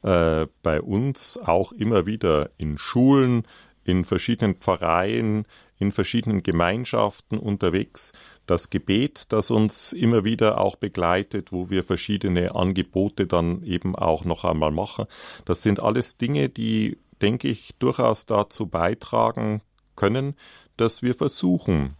äh, 0.02 0.46
bei 0.62 0.80
uns 0.80 1.38
auch 1.38 1.72
immer 1.72 2.06
wieder 2.06 2.50
in 2.56 2.78
Schulen, 2.78 3.42
in 3.82 4.04
verschiedenen 4.04 4.54
Pfarreien, 4.54 5.44
in 5.78 5.90
verschiedenen 5.90 6.42
Gemeinschaften 6.42 7.38
unterwegs. 7.38 8.12
Das 8.46 8.70
Gebet, 8.70 9.32
das 9.32 9.50
uns 9.50 9.92
immer 9.92 10.24
wieder 10.24 10.60
auch 10.60 10.76
begleitet, 10.76 11.52
wo 11.52 11.68
wir 11.68 11.82
verschiedene 11.82 12.54
Angebote 12.54 13.26
dann 13.26 13.62
eben 13.62 13.96
auch 13.96 14.24
noch 14.24 14.44
einmal 14.44 14.70
machen. 14.70 15.06
Das 15.44 15.62
sind 15.62 15.82
alles 15.82 16.16
Dinge, 16.16 16.48
die, 16.48 16.98
denke 17.20 17.48
ich, 17.48 17.74
durchaus 17.78 18.24
dazu 18.26 18.66
beitragen 18.66 19.62
können, 19.96 20.34
dass 20.76 21.02
wir 21.02 21.14
versuchen, 21.14 21.96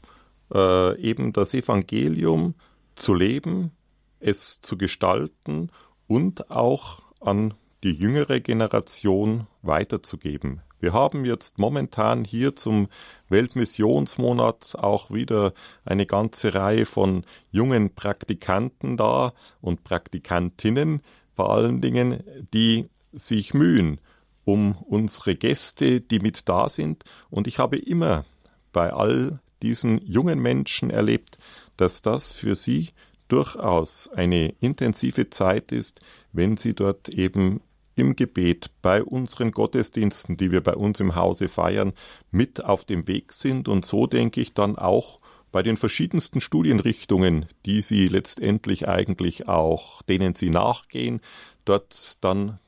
äh, 0.54 1.00
eben 1.00 1.32
das 1.32 1.54
Evangelium 1.54 2.54
zu 2.94 3.14
leben, 3.14 3.72
es 4.20 4.60
zu 4.60 4.78
gestalten 4.78 5.70
und 6.06 6.50
auch 6.50 7.02
an 7.20 7.54
die 7.82 7.92
jüngere 7.92 8.40
Generation 8.40 9.46
weiterzugeben. 9.62 10.62
Wir 10.86 10.92
haben 10.92 11.24
jetzt 11.24 11.58
momentan 11.58 12.24
hier 12.24 12.54
zum 12.54 12.86
Weltmissionsmonat 13.28 14.76
auch 14.78 15.10
wieder 15.10 15.52
eine 15.84 16.06
ganze 16.06 16.54
Reihe 16.54 16.86
von 16.86 17.24
jungen 17.50 17.92
Praktikanten 17.92 18.96
da 18.96 19.32
und 19.60 19.82
Praktikantinnen, 19.82 21.02
vor 21.34 21.52
allen 21.52 21.80
Dingen, 21.80 22.22
die 22.54 22.88
sich 23.10 23.52
mühen 23.52 24.00
um 24.44 24.76
unsere 24.76 25.34
Gäste, 25.34 26.00
die 26.00 26.20
mit 26.20 26.48
da 26.48 26.68
sind. 26.68 27.02
Und 27.30 27.48
ich 27.48 27.58
habe 27.58 27.78
immer 27.78 28.24
bei 28.72 28.92
all 28.92 29.40
diesen 29.62 30.00
jungen 30.06 30.38
Menschen 30.38 30.90
erlebt, 30.90 31.36
dass 31.76 32.00
das 32.00 32.30
für 32.30 32.54
sie 32.54 32.90
durchaus 33.26 34.08
eine 34.14 34.54
intensive 34.60 35.30
Zeit 35.30 35.72
ist, 35.72 36.00
wenn 36.32 36.56
sie 36.56 36.74
dort 36.74 37.08
eben 37.08 37.60
im 37.96 38.14
Gebet, 38.14 38.70
bei 38.82 39.02
unseren 39.02 39.50
Gottesdiensten, 39.50 40.36
die 40.36 40.52
wir 40.52 40.60
bei 40.60 40.74
uns 40.74 41.00
im 41.00 41.16
Hause 41.16 41.48
feiern, 41.48 41.94
mit 42.30 42.64
auf 42.64 42.84
dem 42.84 43.08
Weg 43.08 43.32
sind 43.32 43.68
und 43.68 43.84
so 43.84 44.06
denke 44.06 44.40
ich 44.40 44.52
dann 44.52 44.76
auch 44.76 45.20
bei 45.50 45.62
den 45.62 45.78
verschiedensten 45.78 46.40
Studienrichtungen, 46.40 47.46
die 47.64 47.80
sie 47.80 48.08
letztendlich 48.08 48.88
eigentlich 48.88 49.48
auch, 49.48 50.02
denen 50.02 50.34
sie 50.34 50.50
nachgehen, 50.50 51.20
dort 51.64 52.18
dann 52.20 52.58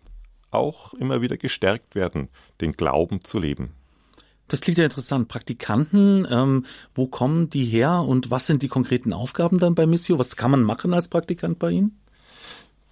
auch 0.51 0.95
immer 0.95 1.21
wieder 1.21 1.37
gestärkt 1.37 1.95
werden, 1.95 2.31
den 2.63 2.73
Glauben 2.73 3.23
zu 3.23 3.39
leben. 3.39 3.75
Das 4.49 4.63
klingt 4.63 4.79
ja 4.79 4.85
interessant. 4.85 5.29
Praktikanten, 5.29 6.27
ähm, 6.31 6.65
wo 6.95 7.07
kommen 7.07 7.51
die 7.51 7.67
her 7.67 8.01
und 8.01 8.31
was 8.31 8.47
sind 8.47 8.63
die 8.63 8.69
konkreten 8.69 9.13
Aufgaben 9.13 9.59
dann 9.59 9.75
bei 9.75 9.87
Missio? 9.87 10.19
Was 10.19 10.37
kann 10.37 10.51
man 10.51 10.63
machen 10.63 10.95
als 10.95 11.09
Praktikant 11.09 11.59
bei 11.59 11.73
Ihnen? 11.73 12.01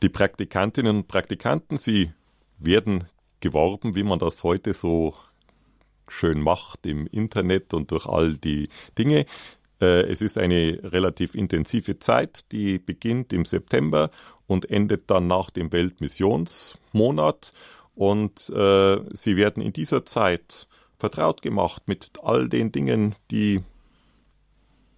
Die 0.02 0.10
Praktikantinnen 0.10 0.98
und 0.98 1.08
Praktikanten, 1.08 1.78
sie 1.78 2.12
werden 2.58 3.04
geworben, 3.40 3.94
wie 3.94 4.02
man 4.02 4.18
das 4.18 4.42
heute 4.42 4.74
so 4.74 5.14
schön 6.08 6.40
macht 6.40 6.86
im 6.86 7.06
Internet 7.06 7.74
und 7.74 7.90
durch 7.90 8.06
all 8.06 8.36
die 8.36 8.68
Dinge. 8.98 9.26
Äh, 9.80 10.02
es 10.10 10.22
ist 10.22 10.38
eine 10.38 10.80
relativ 10.82 11.34
intensive 11.34 11.98
Zeit, 11.98 12.52
die 12.52 12.78
beginnt 12.78 13.32
im 13.32 13.44
September 13.44 14.10
und 14.46 14.70
endet 14.70 15.10
dann 15.10 15.26
nach 15.26 15.50
dem 15.50 15.72
Weltmissionsmonat. 15.72 17.52
Und 17.94 18.50
äh, 18.50 18.98
sie 19.12 19.36
werden 19.36 19.62
in 19.62 19.72
dieser 19.72 20.04
Zeit 20.04 20.68
vertraut 20.98 21.42
gemacht 21.42 21.82
mit 21.86 22.10
all 22.22 22.48
den 22.48 22.72
Dingen, 22.72 23.14
die 23.30 23.60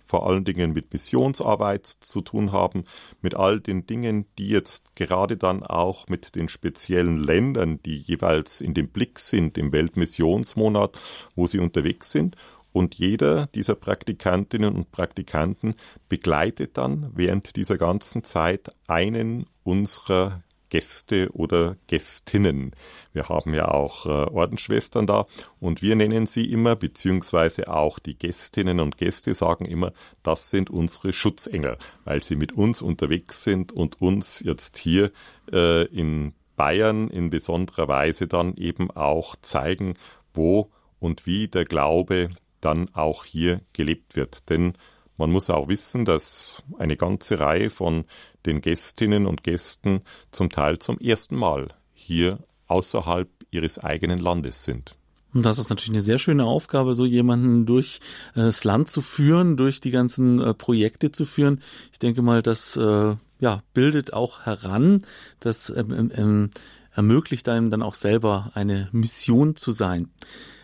vor 0.09 0.27
allen 0.27 0.45
Dingen 0.45 0.73
mit 0.73 0.91
Missionsarbeit 0.91 1.87
zu 1.87 2.23
tun 2.23 2.51
haben, 2.51 2.85
mit 3.21 3.35
all 3.35 3.61
den 3.61 3.87
Dingen, 3.87 4.25
die 4.39 4.49
jetzt 4.49 4.97
gerade 4.97 5.37
dann 5.37 5.63
auch 5.63 6.09
mit 6.09 6.35
den 6.35 6.49
speziellen 6.49 7.19
Ländern, 7.19 7.81
die 7.85 7.99
jeweils 7.99 8.63
in 8.63 8.73
dem 8.73 8.89
Blick 8.89 9.19
sind 9.19 9.59
im 9.59 9.71
Weltmissionsmonat, 9.71 10.99
wo 11.37 11.47
sie 11.47 11.59
unterwegs 11.59 12.11
sind. 12.11 12.37
Und 12.73 12.95
jeder 12.95 13.49
dieser 13.49 13.75
Praktikantinnen 13.75 14.75
und 14.75 14.93
Praktikanten 14.93 15.75
begleitet 16.09 16.79
dann 16.79 17.11
während 17.15 17.57
dieser 17.57 17.77
ganzen 17.77 18.25
Zeit 18.25 18.71
einen 18.87 19.47
unserer 19.63 20.43
Gäste 20.69 21.31
oder 21.33 21.77
Gästinnen. 21.87 22.73
Wir 23.13 23.29
haben 23.29 23.55
ja 23.55 23.69
auch 23.69 24.07
äh, 24.07 24.09
Ordensschwestern 24.09 25.07
da 25.07 25.27
und 25.61 25.83
wir 25.83 25.97
nennen 25.97 26.27
sie 26.27 26.51
immer, 26.51 26.77
beziehungsweise 26.77 27.69
auch 27.69 27.99
die 27.99 28.19
Gästinnen 28.19 28.81
und 28.81 28.99
Gäste 28.99 29.35
sagen 29.35 29.65
immer, 29.65 29.93
das 30.23 30.51
sind 30.51 30.71
unsere 30.71 31.13
Schutzengel, 31.13 31.79
weil 32.05 32.23
sie 32.23 32.37
mit 32.37 32.53
uns 32.53 32.83
unterwegs 32.83 33.45
sind 33.45 33.73
und 33.73 34.01
uns 34.01 34.41
jetzt 34.41 34.79
hier 34.79 35.11
äh, 35.53 35.85
in 35.87 36.35
Bayern 36.57 37.09
in 37.09 37.31
besonderer 37.31 37.89
Weise 37.89 38.27
dann 38.27 38.55
eben 38.57 38.91
auch 38.91 39.37
zeigen, 39.37 39.95
wo 40.35 40.71
und 40.99 41.25
wie 41.25 41.49
der 41.49 41.65
Glaube 41.65 42.31
dann 42.61 42.89
auch 42.93 43.25
hier 43.25 43.61
gelebt 43.73 44.17
wird. 44.17 44.49
Denn 44.51 44.75
man 45.19 45.31
muss 45.31 45.51
auch 45.51 45.69
wissen, 45.69 46.05
dass 46.05 46.63
eine 46.79 46.97
ganze 46.97 47.39
Reihe 47.39 47.71
von 47.71 48.05
den 48.47 48.61
Gästinnen 48.61 49.27
und 49.27 49.43
Gästen 49.43 50.03
zum 50.31 50.49
Teil 50.49 50.79
zum 50.79 50.99
ersten 50.99 51.37
Mal 51.37 51.67
hier 51.93 52.39
außerhalb 52.69 53.29
ihres 53.51 53.79
eigenen 53.79 54.19
Landes 54.19 54.65
sind. 54.65 54.95
Und 55.35 55.45
das 55.45 55.59
ist 55.59 55.69
natürlich 55.69 55.91
eine 55.91 56.01
sehr 56.01 56.19
schöne 56.19 56.45
Aufgabe, 56.45 56.95
so 56.95 57.05
jemanden 57.05 57.67
durch 57.67 58.01
äh, 58.35 58.41
das 58.41 58.65
Land 58.65 58.89
zu 58.89 59.03
führen, 59.03 59.57
durch 59.57 59.81
die 59.81 59.91
ganzen 59.91 60.41
äh, 60.41 60.55
Projekte 60.55 61.13
zu 61.13 61.27
führen. 61.27 61.61
Ich 61.93 61.99
denke 61.99 62.23
mal, 62.23 62.41
das 62.41 62.77
äh, 62.77 63.15
ja, 63.41 63.63
bildet 63.75 64.15
auch 64.15 64.47
heran, 64.47 65.03
das 65.41 65.71
ähm, 65.71 65.93
ähm, 65.93 66.13
ähm 66.15 66.51
ermöglicht 66.91 67.49
einem 67.49 67.71
dann 67.71 67.83
auch 67.83 67.95
selber 67.95 68.51
eine 68.55 68.89
Mission 68.91 69.55
zu 69.55 69.71
sein. 69.71 70.11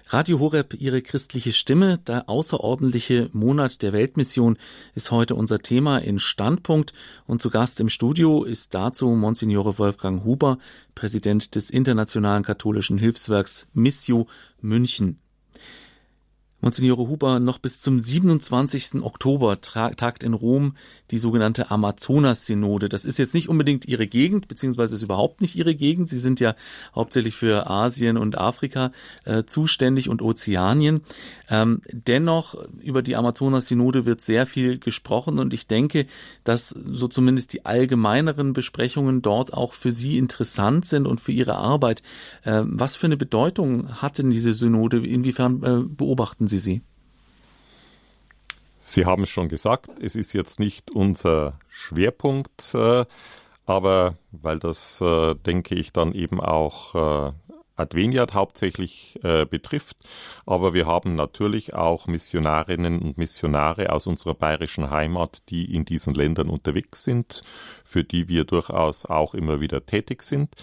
Radio 0.08 0.38
Horeb, 0.38 0.74
Ihre 0.74 1.00
christliche 1.00 1.52
Stimme, 1.52 1.96
der 1.96 2.28
außerordentliche 2.28 3.30
Monat 3.32 3.80
der 3.80 3.94
Weltmission 3.94 4.58
ist 4.94 5.10
heute 5.10 5.34
unser 5.34 5.60
Thema 5.60 5.96
in 5.98 6.18
Standpunkt 6.18 6.92
und 7.26 7.40
zu 7.40 7.48
Gast 7.48 7.80
im 7.80 7.88
Studio 7.88 8.44
ist 8.44 8.74
dazu 8.74 9.08
Monsignore 9.08 9.78
Wolfgang 9.78 10.22
Huber, 10.24 10.58
Präsident 10.94 11.54
des 11.54 11.70
Internationalen 11.70 12.42
Katholischen 12.42 12.98
Hilfswerks 12.98 13.66
Missio 13.72 14.28
München. 14.60 15.20
Monsignore 16.64 17.08
Huber, 17.08 17.40
noch 17.40 17.58
bis 17.58 17.82
zum 17.82 18.00
27. 18.00 19.02
Oktober 19.02 19.60
tagt 19.60 20.24
in 20.24 20.32
Rom 20.32 20.74
die 21.10 21.18
sogenannte 21.18 21.70
Amazonas-Synode. 21.70 22.88
Das 22.88 23.04
ist 23.04 23.18
jetzt 23.18 23.34
nicht 23.34 23.50
unbedingt 23.50 23.86
Ihre 23.86 24.06
Gegend, 24.06 24.48
beziehungsweise 24.48 24.94
ist 24.94 25.02
überhaupt 25.02 25.42
nicht 25.42 25.56
Ihre 25.56 25.74
Gegend. 25.74 26.08
Sie 26.08 26.18
sind 26.18 26.40
ja 26.40 26.54
hauptsächlich 26.94 27.34
für 27.34 27.68
Asien 27.68 28.16
und 28.16 28.38
Afrika 28.38 28.92
äh, 29.26 29.44
zuständig 29.44 30.08
und 30.08 30.22
Ozeanien. 30.22 31.02
Ähm, 31.50 31.82
dennoch, 31.92 32.54
über 32.80 33.02
die 33.02 33.14
Amazonas-Synode 33.14 34.06
wird 34.06 34.22
sehr 34.22 34.46
viel 34.46 34.78
gesprochen 34.78 35.38
und 35.38 35.52
ich 35.52 35.66
denke, 35.66 36.06
dass 36.44 36.70
so 36.70 37.08
zumindest 37.08 37.52
die 37.52 37.66
allgemeineren 37.66 38.54
Besprechungen 38.54 39.20
dort 39.20 39.52
auch 39.52 39.74
für 39.74 39.90
Sie 39.90 40.16
interessant 40.16 40.86
sind 40.86 41.06
und 41.06 41.20
für 41.20 41.32
Ihre 41.32 41.56
Arbeit. 41.56 42.02
Äh, 42.42 42.62
was 42.64 42.96
für 42.96 43.06
eine 43.06 43.18
Bedeutung 43.18 44.00
hat 44.00 44.16
denn 44.16 44.30
diese 44.30 44.54
Synode? 44.54 45.06
Inwiefern 45.06 45.62
äh, 45.62 45.86
beobachten 45.86 46.48
Sie 46.48 46.53
Sie 46.54 46.60
sie? 46.60 46.82
Sie 48.78 49.06
haben 49.06 49.22
es 49.22 49.30
schon 49.30 49.48
gesagt, 49.48 49.98
es 50.00 50.14
ist 50.14 50.34
jetzt 50.34 50.60
nicht 50.60 50.90
unser 50.90 51.58
Schwerpunkt, 51.68 52.74
äh, 52.74 53.06
aber 53.66 54.16
weil 54.30 54.58
das, 54.58 55.00
äh, 55.00 55.34
denke 55.34 55.74
ich, 55.74 55.92
dann 55.92 56.12
eben 56.12 56.40
auch 56.40 56.94
äh, 56.94 57.32
Adveniat 57.76 58.34
hauptsächlich 58.34 59.18
betrifft. 59.50 59.96
Aber 60.46 60.74
wir 60.74 60.86
haben 60.86 61.16
natürlich 61.16 61.74
auch 61.74 62.06
Missionarinnen 62.06 63.00
und 63.00 63.18
Missionare 63.18 63.90
aus 63.90 64.06
unserer 64.06 64.34
bayerischen 64.34 64.90
Heimat, 64.90 65.42
die 65.48 65.74
in 65.74 65.84
diesen 65.84 66.14
Ländern 66.14 66.50
unterwegs 66.50 67.02
sind, 67.02 67.40
für 67.82 68.04
die 68.04 68.28
wir 68.28 68.44
durchaus 68.44 69.06
auch 69.06 69.34
immer 69.34 69.60
wieder 69.60 69.84
tätig 69.84 70.22
sind. 70.22 70.54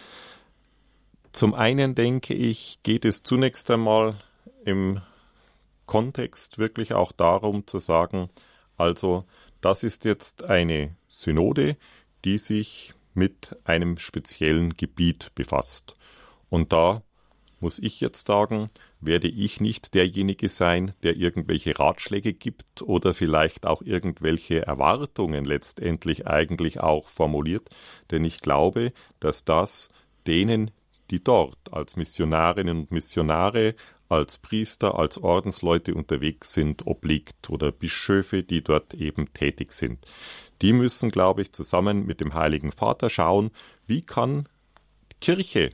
Zum 1.33 1.53
einen 1.53 1.95
denke 1.95 2.33
ich, 2.33 2.79
geht 2.81 3.03
es 3.03 3.23
zunächst 3.23 3.69
einmal 3.69 4.15
im 4.63 5.01
Kontext 5.91 6.57
wirklich 6.57 6.93
auch 6.93 7.11
darum 7.11 7.67
zu 7.67 7.79
sagen, 7.79 8.29
also 8.77 9.25
das 9.59 9.83
ist 9.83 10.05
jetzt 10.05 10.45
eine 10.45 10.95
Synode, 11.09 11.75
die 12.23 12.37
sich 12.37 12.93
mit 13.13 13.57
einem 13.65 13.97
speziellen 13.97 14.77
Gebiet 14.77 15.35
befasst. 15.35 15.97
Und 16.47 16.71
da 16.71 17.03
muss 17.59 17.77
ich 17.77 17.99
jetzt 17.99 18.25
sagen, 18.25 18.67
werde 19.01 19.27
ich 19.27 19.59
nicht 19.59 19.93
derjenige 19.93 20.47
sein, 20.47 20.93
der 21.03 21.17
irgendwelche 21.17 21.77
Ratschläge 21.77 22.31
gibt 22.31 22.81
oder 22.83 23.13
vielleicht 23.13 23.65
auch 23.65 23.81
irgendwelche 23.81 24.65
Erwartungen 24.65 25.43
letztendlich 25.43 26.25
eigentlich 26.25 26.79
auch 26.79 27.09
formuliert, 27.09 27.67
denn 28.11 28.23
ich 28.23 28.39
glaube, 28.39 28.93
dass 29.19 29.43
das 29.43 29.89
denen, 30.25 30.71
die 31.09 31.21
dort 31.21 31.59
als 31.69 31.97
Missionarinnen 31.97 32.79
und 32.79 32.91
Missionare, 32.91 33.75
als 34.11 34.37
Priester, 34.37 34.99
als 34.99 35.17
Ordensleute 35.17 35.95
unterwegs 35.95 36.53
sind, 36.53 36.85
obliegt 36.85 37.49
oder 37.49 37.71
Bischöfe, 37.71 38.43
die 38.43 38.63
dort 38.63 38.93
eben 38.93 39.33
tätig 39.33 39.71
sind. 39.71 40.05
Die 40.61 40.73
müssen, 40.73 41.09
glaube 41.09 41.41
ich, 41.41 41.53
zusammen 41.53 42.05
mit 42.05 42.19
dem 42.19 42.33
Heiligen 42.33 42.71
Vater 42.71 43.09
schauen, 43.09 43.51
wie 43.87 44.01
kann 44.01 44.47
Kirche 45.21 45.69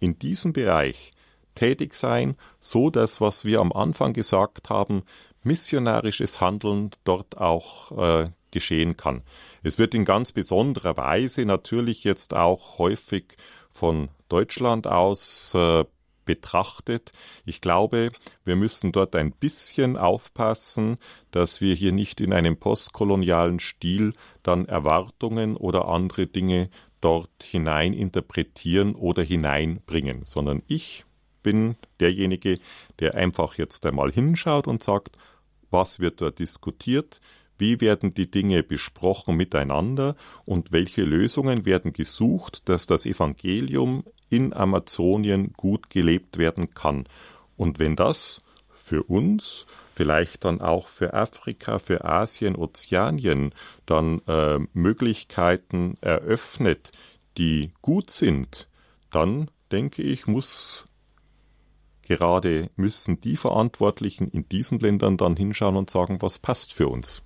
in 0.00 0.18
diesem 0.18 0.52
Bereich 0.52 1.12
tätig 1.54 1.94
sein, 1.94 2.36
so 2.60 2.90
dass, 2.90 3.20
was 3.20 3.44
wir 3.44 3.60
am 3.60 3.72
Anfang 3.72 4.12
gesagt 4.12 4.70
haben, 4.70 5.02
missionarisches 5.42 6.40
Handeln 6.40 6.90
dort 7.04 7.38
auch 7.38 7.92
äh, 8.24 8.30
geschehen 8.50 8.96
kann. 8.96 9.22
Es 9.62 9.78
wird 9.78 9.94
in 9.94 10.04
ganz 10.04 10.32
besonderer 10.32 10.96
Weise 10.96 11.44
natürlich 11.44 12.02
jetzt 12.04 12.34
auch 12.34 12.78
häufig 12.78 13.36
von 13.70 14.08
Deutschland 14.28 14.86
aus 14.86 15.52
äh, 15.54 15.84
betrachtet. 16.24 17.12
Ich 17.44 17.60
glaube, 17.60 18.10
wir 18.44 18.56
müssen 18.56 18.92
dort 18.92 19.14
ein 19.16 19.32
bisschen 19.32 19.96
aufpassen, 19.96 20.98
dass 21.30 21.60
wir 21.60 21.74
hier 21.74 21.92
nicht 21.92 22.20
in 22.20 22.32
einem 22.32 22.56
postkolonialen 22.56 23.60
Stil 23.60 24.12
dann 24.42 24.66
Erwartungen 24.66 25.56
oder 25.56 25.88
andere 25.88 26.26
Dinge 26.26 26.70
dort 27.00 27.42
hinein 27.42 27.92
interpretieren 27.92 28.94
oder 28.94 29.22
hineinbringen, 29.22 30.24
sondern 30.24 30.62
ich 30.66 31.04
bin 31.42 31.76
derjenige, 32.00 32.58
der 32.98 33.14
einfach 33.14 33.58
jetzt 33.58 33.84
einmal 33.86 34.10
hinschaut 34.10 34.66
und 34.66 34.82
sagt, 34.82 35.18
was 35.70 36.00
wird 36.00 36.20
dort 36.20 36.38
diskutiert, 36.38 37.20
wie 37.58 37.80
werden 37.80 38.14
die 38.14 38.30
Dinge 38.30 38.62
besprochen 38.62 39.36
miteinander 39.36 40.16
und 40.44 40.72
welche 40.72 41.02
Lösungen 41.02 41.66
werden 41.66 41.92
gesucht, 41.92 42.68
dass 42.68 42.86
das 42.86 43.06
Evangelium 43.06 44.04
in 44.28 44.52
Amazonien 44.52 45.52
gut 45.56 45.90
gelebt 45.90 46.38
werden 46.38 46.74
kann. 46.74 47.04
Und 47.56 47.78
wenn 47.78 47.96
das 47.96 48.42
für 48.70 49.02
uns, 49.04 49.66
vielleicht 49.92 50.44
dann 50.44 50.60
auch 50.60 50.88
für 50.88 51.14
Afrika, 51.14 51.78
für 51.78 52.04
Asien, 52.04 52.56
Ozeanien 52.56 53.54
dann 53.86 54.20
äh, 54.26 54.58
Möglichkeiten 54.72 55.96
eröffnet, 56.00 56.92
die 57.38 57.72
gut 57.80 58.10
sind, 58.10 58.68
dann 59.10 59.50
denke 59.72 60.02
ich, 60.02 60.26
muss 60.26 60.86
gerade 62.02 62.70
müssen 62.76 63.20
die 63.20 63.36
Verantwortlichen 63.36 64.28
in 64.28 64.48
diesen 64.48 64.78
Ländern 64.78 65.16
dann 65.16 65.36
hinschauen 65.36 65.76
und 65.76 65.90
sagen, 65.90 66.20
was 66.20 66.38
passt 66.38 66.72
für 66.72 66.88
uns. 66.88 67.23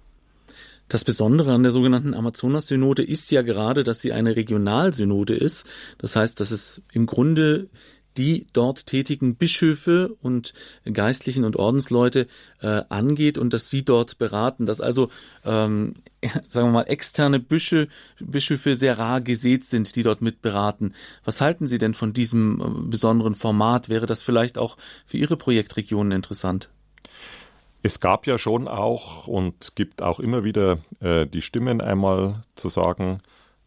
Das 0.89 1.05
Besondere 1.05 1.53
an 1.53 1.63
der 1.63 1.73
sogenannten 1.73 2.15
Amazonas-Synode 2.15 3.03
ist 3.03 3.31
ja 3.31 3.43
gerade, 3.43 3.85
dass 3.85 4.01
sie 4.01 4.13
eine 4.13 4.37
Regionalsynode 4.37 5.35
ist. 5.35 5.67
Das 5.99 6.17
heißt, 6.17 6.41
dass 6.41 6.51
es 6.51 6.83
im 6.93 7.05
Grunde 7.07 7.69
die 8.17 8.47
dort 8.53 8.87
tätigen 8.87 9.37
Bischöfe 9.37 10.17
und 10.21 10.53
Geistlichen 10.93 11.45
und 11.45 11.57
Ordensleute 11.57 12.27
äh, 12.61 12.83
angeht 12.89 13.39
und 13.39 13.53
dass 13.53 13.71
sie 13.71 13.85
dort 13.85 14.19
beraten, 14.19 14.67
dass 14.67 14.81
also, 14.81 15.09
ähm, 15.45 15.95
sagen 16.49 16.69
wir 16.69 16.73
mal, 16.73 16.83
externe 16.83 17.39
Bischö 17.39 17.87
Bischöfe 18.19 18.75
sehr 18.75 18.99
rar 18.99 19.21
gesät 19.21 19.65
sind, 19.65 19.95
die 19.95 20.03
dort 20.03 20.21
mitberaten. 20.21 20.95
Was 21.25 21.41
halten 21.41 21.67
Sie 21.67 21.79
denn 21.79 21.95
von 21.95 22.13
diesem 22.13 22.61
äh, 22.61 22.91
besonderen 22.91 23.35
Format? 23.35 23.89
Wäre 23.89 24.07
das 24.07 24.23
vielleicht 24.23 24.59
auch 24.59 24.77
für 25.07 25.17
Ihre 25.17 25.37
Projektregionen 25.37 26.13
interessant? 26.13 26.71
Es 27.89 28.01
gab 28.01 28.27
ja 28.27 28.37
schon 28.37 28.69
auch 28.69 29.29
und 29.29 29.75
gibt 29.75 30.03
auch 30.03 30.21
immer 30.21 30.45
wieder 30.45 30.77
äh, 31.01 31.27
die 31.27 31.41
Stimmen 31.41 31.81
einmal 31.81 32.43
zu 32.55 32.69
sagen, 32.69 33.23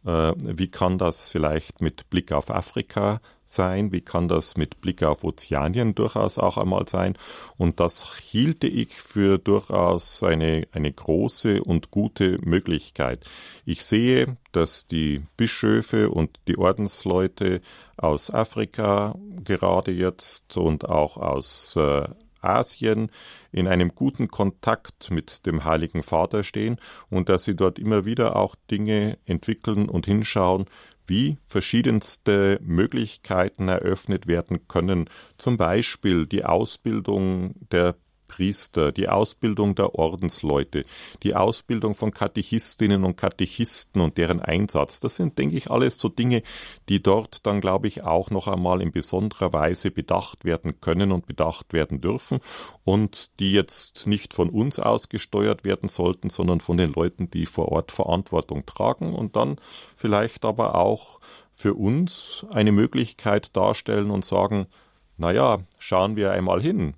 äh, 0.06 0.34
wie 0.38 0.68
kann 0.70 1.00
das 1.00 1.32
vielleicht 1.32 1.82
mit 1.82 2.08
Blick 2.12 2.32
auf 2.32 2.52
Afrika 2.52 3.20
sein, 3.46 3.92
wie 3.92 4.02
kann 4.02 4.28
das 4.28 4.58
mit 4.58 4.80
Blick 4.80 5.02
auf 5.02 5.24
Ozeanien 5.24 5.96
durchaus 5.96 6.38
auch 6.38 6.60
einmal 6.60 6.88
sein. 6.88 7.18
Und 7.58 7.80
das 7.80 8.16
hielte 8.20 8.68
ich 8.68 8.94
für 8.94 9.40
durchaus 9.40 10.22
eine, 10.22 10.68
eine 10.72 10.94
große 10.94 11.64
und 11.64 11.90
gute 11.90 12.38
Möglichkeit. 12.44 13.26
Ich 13.66 13.84
sehe, 13.84 14.38
dass 14.52 14.88
die 14.88 15.24
Bischöfe 15.36 16.12
und 16.12 16.38
die 16.48 16.60
Ordensleute 16.60 17.60
aus 17.98 18.30
Afrika 18.30 19.16
gerade 19.44 19.92
jetzt 19.92 20.58
und 20.58 20.88
auch 20.88 21.18
aus 21.18 21.76
äh, 21.76 22.08
Asien 22.42 23.12
in 23.52 23.68
einem 23.68 23.96
guten 23.96 24.28
Kontakt 24.28 25.12
mit 25.12 25.46
dem 25.46 25.64
Heiligen 25.64 26.04
Vater 26.04 26.44
stehen 26.44 26.78
und 27.10 27.30
dass 27.30 27.44
sie 27.44 27.56
dort 27.56 27.80
immer 27.80 28.06
wieder 28.06 28.36
auch 28.36 28.56
Dinge 28.70 29.18
entwickeln 29.26 29.90
und 29.90 30.06
hinschauen, 30.06 30.66
wie 31.06 31.38
verschiedenste 31.48 32.60
Möglichkeiten 32.62 33.68
eröffnet 33.68 34.28
werden 34.28 34.68
können, 34.68 35.10
zum 35.38 35.58
Beispiel 35.58 36.26
die 36.26 36.46
Ausbildung 36.46 37.56
der 37.72 37.96
Priester, 38.32 38.94
die 38.94 39.10
Ausbildung 39.10 39.76
der 39.76 39.96
Ordensleute, 39.96 40.84
die 41.22 41.36
Ausbildung 41.36 41.94
von 41.94 42.12
Katechistinnen 42.12 43.04
und 43.04 43.18
Katechisten 43.18 44.02
und 44.02 44.18
deren 44.18 44.40
Einsatz. 44.40 45.02
Das 45.02 45.18
sind, 45.18 45.38
denke 45.38 45.58
ich, 45.58 45.70
alles 45.70 45.98
so 45.98 46.08
Dinge, 46.08 46.42
die 46.88 47.04
dort 47.04 47.46
dann, 47.46 47.60
glaube 47.60 47.90
ich, 47.90 48.04
auch 48.04 48.30
noch 48.32 48.48
einmal 48.48 48.82
in 48.82 48.94
besonderer 48.94 49.52
Weise 49.52 49.92
bedacht 49.92 50.46
werden 50.46 50.80
können 50.80 51.12
und 51.12 51.28
bedacht 51.28 51.74
werden 51.74 52.00
dürfen 52.00 52.40
und 52.86 53.40
die 53.42 53.52
jetzt 53.52 54.08
nicht 54.08 54.34
von 54.34 54.50
uns 54.50 54.80
ausgesteuert 54.80 55.66
werden 55.66 55.90
sollten, 55.90 56.30
sondern 56.30 56.62
von 56.62 56.78
den 56.78 56.94
Leuten, 56.94 57.30
die 57.30 57.46
vor 57.46 57.70
Ort 57.70 57.92
Verantwortung 57.92 58.66
tragen 58.66 59.14
und 59.14 59.36
dann 59.36 59.58
vielleicht 59.98 60.46
aber 60.46 60.76
auch 60.76 61.20
für 61.52 61.74
uns 61.74 62.46
eine 62.50 62.72
Möglichkeit 62.72 63.58
darstellen 63.58 64.10
und 64.10 64.24
sagen, 64.24 64.68
naja, 65.18 65.60
schauen 65.78 66.16
wir 66.16 66.32
einmal 66.32 66.62
hin. 66.62 66.96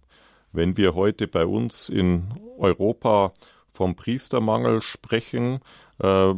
Wenn 0.54 0.78
wir 0.78 0.94
heute 0.94 1.28
bei 1.28 1.46
uns 1.46 1.90
in 1.90 2.26
Europa 2.58 3.34
vom 3.74 3.96
Priestermangel 3.96 4.84
sprechen, 4.84 5.60
äh, 5.98 6.34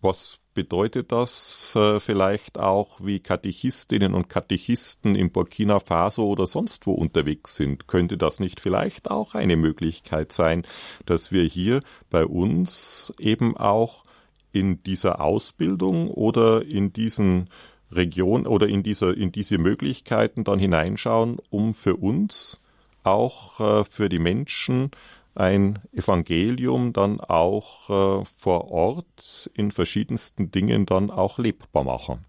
was 0.00 0.38
bedeutet 0.54 1.12
das 1.12 1.74
äh, 1.76 2.00
vielleicht 2.00 2.58
auch, 2.58 3.00
wie 3.02 3.20
Katechistinnen 3.20 4.12
und 4.12 4.28
Katechisten 4.28 5.14
in 5.14 5.30
Burkina 5.30 5.78
Faso 5.78 6.26
oder 6.26 6.46
sonst 6.46 6.86
wo 6.86 6.92
unterwegs 6.92 7.54
sind? 7.54 7.86
Könnte 7.86 8.18
das 8.18 8.40
nicht 8.40 8.60
vielleicht 8.60 9.10
auch 9.10 9.34
eine 9.34 9.56
Möglichkeit 9.56 10.32
sein, 10.32 10.66
dass 11.06 11.30
wir 11.30 11.44
hier 11.44 11.80
bei 12.10 12.26
uns 12.26 13.12
eben 13.20 13.56
auch 13.56 14.04
in 14.52 14.82
dieser 14.82 15.20
Ausbildung 15.20 16.10
oder 16.10 16.64
in 16.64 16.92
diesen 16.92 17.48
Region 17.90 18.46
oder 18.46 18.68
in 18.68 18.82
dieser 18.82 19.16
in 19.16 19.30
diese 19.30 19.58
Möglichkeiten 19.58 20.42
dann 20.42 20.58
hineinschauen, 20.58 21.38
um 21.50 21.72
für 21.72 21.96
uns 21.96 22.60
auch 23.04 23.60
äh, 23.60 23.84
für 23.84 24.08
die 24.08 24.18
Menschen 24.18 24.90
ein 25.34 25.80
Evangelium 25.92 26.92
dann 26.92 27.20
auch 27.20 27.90
äh, 27.90 28.24
vor 28.24 28.70
Ort 28.70 29.50
in 29.54 29.70
verschiedensten 29.70 30.50
Dingen 30.50 30.86
dann 30.86 31.10
auch 31.10 31.38
lebbar 31.38 31.84
machen. 31.84 32.24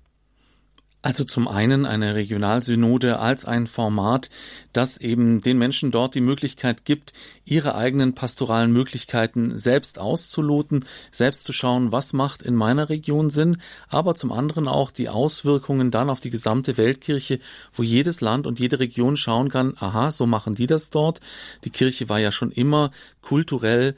Also 1.06 1.24
zum 1.24 1.48
einen 1.48 1.86
eine 1.86 2.16
Regionalsynode 2.16 3.20
als 3.20 3.46
ein 3.46 3.68
Format, 3.68 4.32
das 4.74 4.98
eben 4.98 5.40
den 5.40 5.60
Menschen 5.60 5.92
dort 5.92 6.16
die 6.16 6.20
Möglichkeit 6.20 6.84
gibt, 6.84 7.14
ihre 7.44 7.76
eigenen 7.76 8.16
pastoralen 8.16 8.74
Möglichkeiten 8.74 9.56
selbst 9.56 10.00
auszuloten, 10.00 10.84
selbst 11.12 11.44
zu 11.44 11.54
schauen, 11.54 11.92
was 11.92 12.14
macht 12.14 12.42
in 12.42 12.56
meiner 12.56 12.90
Region 12.90 13.30
Sinn, 13.30 13.62
aber 13.88 14.16
zum 14.16 14.32
anderen 14.32 14.68
auch 14.68 14.90
die 14.90 15.08
Auswirkungen 15.08 15.92
dann 15.92 16.10
auf 16.10 16.22
die 16.22 16.32
gesamte 16.32 16.76
Weltkirche, 16.76 17.38
wo 17.72 17.84
jedes 17.84 18.22
Land 18.22 18.48
und 18.48 18.60
jede 18.60 18.80
Region 18.80 19.16
schauen 19.16 19.50
kann, 19.50 19.76
aha, 19.78 20.10
so 20.10 20.26
machen 20.26 20.56
die 20.56 20.66
das 20.66 20.90
dort. 20.90 21.20
Die 21.66 21.70
Kirche 21.70 22.10
war 22.10 22.20
ja 22.20 22.32
schon 22.32 22.50
immer 22.50 22.90
kulturell 23.22 23.96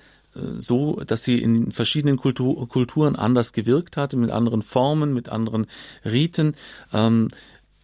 so, 0.58 1.02
dass 1.06 1.24
sie 1.24 1.42
in 1.42 1.72
verschiedenen 1.72 2.18
Kultur, 2.18 2.68
Kulturen 2.68 3.16
anders 3.16 3.54
gewirkt 3.54 3.98
hat, 3.98 4.14
mit 4.14 4.32
anderen 4.32 4.62
Formen, 4.62 5.14
mit 5.14 5.30
anderen 5.30 5.68
Riten. 6.06 6.56
Ähm, 6.94 7.30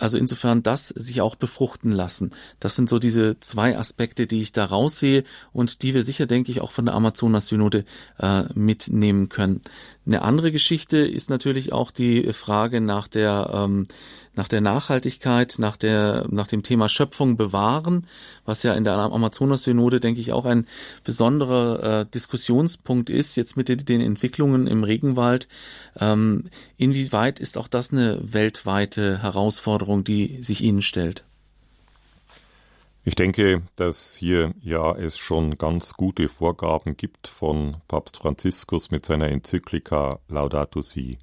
also 0.04 0.18
insofern 0.18 0.64
das 0.64 0.90
sich 0.90 1.22
auch 1.22 1.36
befruchten 1.36 1.92
lassen. 1.92 2.32
Das 2.60 2.76
sind 2.76 2.90
so 2.90 3.00
diese 3.00 3.40
zwei 3.40 3.78
Aspekte, 3.78 4.28
die 4.28 4.42
ich 4.42 4.52
da 4.52 4.66
raussehe 4.66 5.24
und 5.54 5.82
die 5.82 5.94
wir 5.94 6.04
sicher, 6.04 6.26
denke 6.26 6.52
ich, 6.52 6.60
auch 6.60 6.74
von 6.74 6.86
der 6.86 6.96
Amazonas-Synode 6.96 7.86
äh, 8.20 8.44
mitnehmen 8.54 9.30
können. 9.30 9.62
Eine 10.06 10.24
andere 10.24 10.52
Geschichte 10.52 10.98
ist 10.98 11.30
natürlich 11.30 11.72
auch 11.72 11.90
die 11.90 12.34
Frage 12.34 12.82
nach 12.82 13.08
der 13.08 13.50
ähm, 13.54 13.88
nach 14.36 14.48
der 14.48 14.62
Nachhaltigkeit, 14.62 15.56
nach 15.58 15.78
der 15.78 16.26
nach 16.30 16.48
dem 16.48 16.64
Thema 16.64 16.90
Schöpfung 16.90 17.38
bewahren, 17.38 18.06
was 18.46 18.64
ja 18.64 18.74
in 18.74 18.84
der 18.84 18.94
Amazonas-Synode 18.98 20.00
denke 20.00 20.22
ich 20.22 20.32
auch 20.32 20.46
ein 20.46 20.68
besonderer 21.04 22.02
äh, 22.02 22.06
Diskussionspunkt 22.06 23.10
ist 23.10 23.36
jetzt 23.36 23.58
mit 23.58 23.70
den, 23.70 24.02
Entwicklungen 24.02 24.68
im 24.68 24.84
Regenwald. 24.84 25.48
Ähm, 26.00 26.44
inwieweit 26.78 27.40
ist 27.40 27.58
auch 27.58 27.68
das 27.68 27.92
eine 27.92 28.20
weltweite 28.22 29.22
Herausforderung, 29.22 30.04
die 30.04 30.42
sich 30.42 30.62
Ihnen 30.62 30.82
stellt? 30.82 31.26
Ich 33.06 33.16
denke, 33.16 33.64
dass 33.76 34.16
hier 34.16 34.54
ja 34.62 34.96
es 34.96 35.18
schon 35.18 35.58
ganz 35.58 35.94
gute 35.94 36.30
Vorgaben 36.30 36.96
gibt 36.96 37.28
von 37.28 37.78
Papst 37.88 38.18
Franziskus 38.18 38.92
mit 38.92 39.06
seiner 39.06 39.28
Enzyklika 39.28 40.20
Laudato 40.30 40.82
Si. 40.82 41.18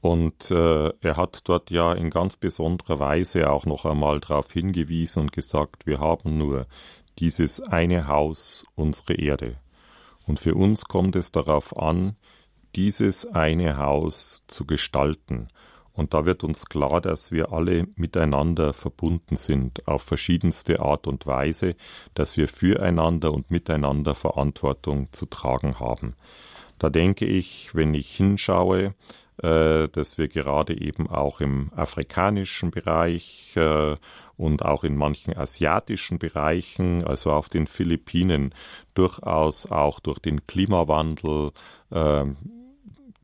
Und 0.00 0.50
äh, 0.50 0.88
er 1.00 1.16
hat 1.16 1.40
dort 1.44 1.70
ja 1.70 1.92
in 1.92 2.10
ganz 2.10 2.36
besonderer 2.36 2.98
Weise 2.98 3.50
auch 3.50 3.66
noch 3.66 3.84
einmal 3.84 4.20
darauf 4.20 4.52
hingewiesen 4.52 5.22
und 5.22 5.32
gesagt, 5.32 5.86
wir 5.86 6.00
haben 6.00 6.38
nur 6.38 6.66
dieses 7.18 7.60
eine 7.60 8.08
Haus, 8.08 8.64
unsere 8.76 9.14
Erde. 9.14 9.56
Und 10.26 10.38
für 10.38 10.54
uns 10.54 10.84
kommt 10.84 11.16
es 11.16 11.32
darauf 11.32 11.76
an, 11.76 12.16
dieses 12.76 13.26
eine 13.26 13.76
Haus 13.76 14.42
zu 14.46 14.64
gestalten 14.64 15.48
und 15.92 16.14
da 16.14 16.24
wird 16.24 16.44
uns 16.44 16.64
klar, 16.64 17.02
dass 17.02 17.30
wir 17.30 17.52
alle 17.52 17.86
miteinander 17.94 18.72
verbunden 18.72 19.36
sind, 19.36 19.86
auf 19.86 20.02
verschiedenste 20.02 20.80
Art 20.80 21.06
und 21.06 21.26
Weise, 21.26 21.74
dass 22.14 22.38
wir 22.38 22.48
füreinander 22.48 23.34
und 23.34 23.50
miteinander 23.50 24.14
Verantwortung 24.14 25.08
zu 25.12 25.26
tragen 25.26 25.78
haben. 25.78 26.14
Da 26.78 26.88
denke 26.88 27.26
ich, 27.26 27.74
wenn 27.74 27.92
ich 27.92 28.16
hinschaue, 28.16 28.94
äh, 29.42 29.88
dass 29.88 30.18
wir 30.18 30.28
gerade 30.28 30.78
eben 30.80 31.08
auch 31.08 31.40
im 31.40 31.72
afrikanischen 31.74 32.70
Bereich 32.70 33.56
äh, 33.56 33.96
und 34.36 34.64
auch 34.64 34.84
in 34.84 34.96
manchen 34.96 35.36
asiatischen 35.36 36.18
Bereichen, 36.18 37.04
also 37.04 37.30
auf 37.30 37.48
den 37.48 37.66
Philippinen, 37.66 38.54
durchaus 38.94 39.66
auch 39.66 40.00
durch 40.00 40.18
den 40.18 40.46
Klimawandel 40.46 41.52
äh, 41.90 42.24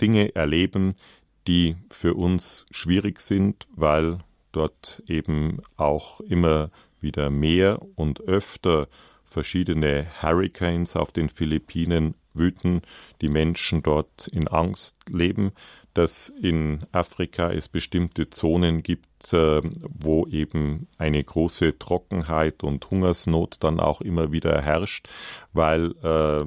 Dinge 0.01 0.35
erleben, 0.35 0.95
die 1.47 1.77
für 1.91 2.15
uns 2.15 2.67
schwierig 2.71 3.21
sind, 3.21 3.67
weil 3.75 4.19
dort 4.53 5.03
eben 5.07 5.63
auch 5.77 6.21
immer 6.21 6.71
wieder 7.01 7.31
mehr 7.31 7.81
und 7.95 8.21
öfter 8.23 8.89
verschiedene 9.25 10.07
Hurricanes 10.23 10.97
auf 10.97 11.13
den 11.13 11.29
Philippinen 11.29 12.15
wüten, 12.33 12.83
die 13.21 13.29
Menschen 13.29 13.83
dort 13.83 14.29
in 14.29 14.49
Angst 14.49 14.97
leben, 15.09 15.53
dass 15.97 16.29
in 16.29 16.81
Afrika 16.93 17.51
es 17.51 17.71
bestimmte 17.71 18.29
Zonen 18.29 18.83
gibt, 18.83 19.33
äh, 19.33 19.63
wo 19.63 20.27
eben 20.27 20.89
eine 20.99 21.25
große 21.25 21.79
Trockenheit 21.79 22.63
und 22.63 22.91
Hungersnot 22.91 23.57
dann 23.61 23.81
auch 23.81 24.03
immer 24.03 24.31
wieder 24.31 24.61
herrscht, 24.61 25.09
weil 25.55 25.93
äh, 26.03 26.45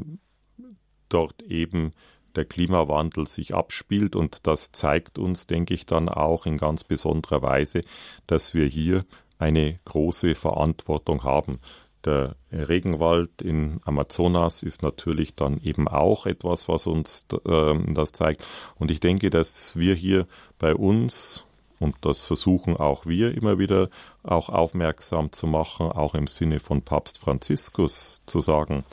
dort 1.09 1.41
eben 1.41 1.93
der 2.35 2.45
Klimawandel 2.45 3.27
sich 3.27 3.55
abspielt 3.55 4.15
und 4.15 4.45
das 4.45 4.71
zeigt 4.71 5.17
uns, 5.17 5.47
denke 5.47 5.73
ich, 5.73 5.87
dann 5.87 6.09
auch 6.09 6.45
in 6.45 6.57
ganz 6.57 6.83
besonderer 6.83 7.41
Weise, 7.41 7.81
dass 8.27 8.53
wir 8.53 8.67
hier 8.67 9.03
eine 9.39 9.79
große 9.85 10.35
Verantwortung 10.35 11.23
haben. 11.23 11.59
Der 12.05 12.35
Regenwald 12.51 13.41
in 13.41 13.81
Amazonas 13.83 14.63
ist 14.63 14.83
natürlich 14.83 15.35
dann 15.35 15.59
eben 15.61 15.87
auch 15.87 16.25
etwas, 16.25 16.69
was 16.69 16.87
uns 16.87 17.25
äh, 17.45 17.93
das 17.93 18.13
zeigt. 18.13 18.45
Und 18.75 18.89
ich 18.89 18.99
denke, 19.01 19.29
dass 19.29 19.77
wir 19.77 19.95
hier 19.95 20.25
bei 20.59 20.73
uns, 20.73 21.45
und 21.79 21.95
das 22.01 22.25
versuchen 22.25 22.77
auch 22.77 23.05
wir 23.05 23.35
immer 23.35 23.59
wieder 23.59 23.89
auch 24.23 24.49
aufmerksam 24.49 25.31
zu 25.33 25.45
machen, 25.45 25.91
auch 25.91 26.15
im 26.15 26.27
Sinne 26.27 26.59
von 26.59 26.81
Papst 26.81 27.17
Franziskus 27.17 28.21
zu 28.25 28.39
sagen, 28.39 28.85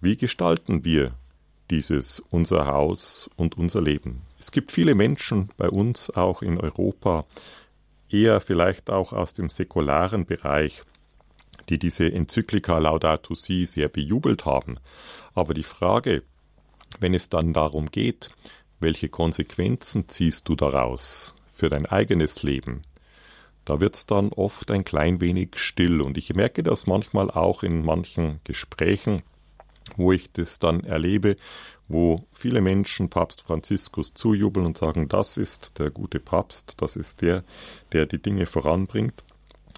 wie 0.00 0.16
gestalten 0.16 0.84
wir 0.84 1.12
dieses 1.70 2.20
unser 2.30 2.66
Haus 2.66 3.30
und 3.36 3.56
unser 3.56 3.80
Leben. 3.80 4.22
Es 4.38 4.52
gibt 4.52 4.70
viele 4.70 4.94
Menschen 4.94 5.50
bei 5.56 5.68
uns 5.68 6.10
auch 6.10 6.42
in 6.42 6.58
Europa, 6.58 7.24
eher 8.08 8.40
vielleicht 8.40 8.90
auch 8.90 9.12
aus 9.12 9.32
dem 9.32 9.48
säkularen 9.48 10.26
Bereich, 10.26 10.82
die 11.68 11.78
diese 11.78 12.12
Enzyklika 12.12 12.78
Laudato 12.78 13.34
Si 13.34 13.66
sehr 13.66 13.88
bejubelt 13.88 14.44
haben. 14.44 14.78
Aber 15.34 15.54
die 15.54 15.62
Frage, 15.62 16.22
wenn 17.00 17.14
es 17.14 17.28
dann 17.28 17.52
darum 17.52 17.90
geht, 17.90 18.30
welche 18.80 19.08
Konsequenzen 19.08 20.08
ziehst 20.08 20.48
du 20.48 20.54
daraus 20.54 21.34
für 21.48 21.68
dein 21.68 21.86
eigenes 21.86 22.42
Leben, 22.42 22.82
da 23.64 23.80
wird 23.80 23.96
es 23.96 24.06
dann 24.06 24.28
oft 24.28 24.70
ein 24.70 24.84
klein 24.84 25.20
wenig 25.20 25.56
still. 25.56 26.00
Und 26.00 26.16
ich 26.16 26.32
merke 26.34 26.62
das 26.62 26.86
manchmal 26.86 27.30
auch 27.30 27.62
in 27.62 27.84
manchen 27.84 28.40
Gesprächen, 28.44 29.22
wo 29.96 30.12
ich 30.12 30.32
das 30.32 30.58
dann 30.60 30.84
erlebe, 30.84 31.36
wo 31.88 32.26
viele 32.32 32.60
Menschen 32.60 33.10
Papst 33.10 33.42
Franziskus 33.42 34.14
zujubeln 34.14 34.66
und 34.66 34.78
sagen, 34.78 35.08
das 35.08 35.36
ist 35.36 35.78
der 35.78 35.90
gute 35.90 36.20
Papst, 36.20 36.74
das 36.78 36.96
ist 36.96 37.22
der, 37.22 37.44
der 37.92 38.06
die 38.06 38.22
Dinge 38.22 38.46
voranbringt. 38.46 39.22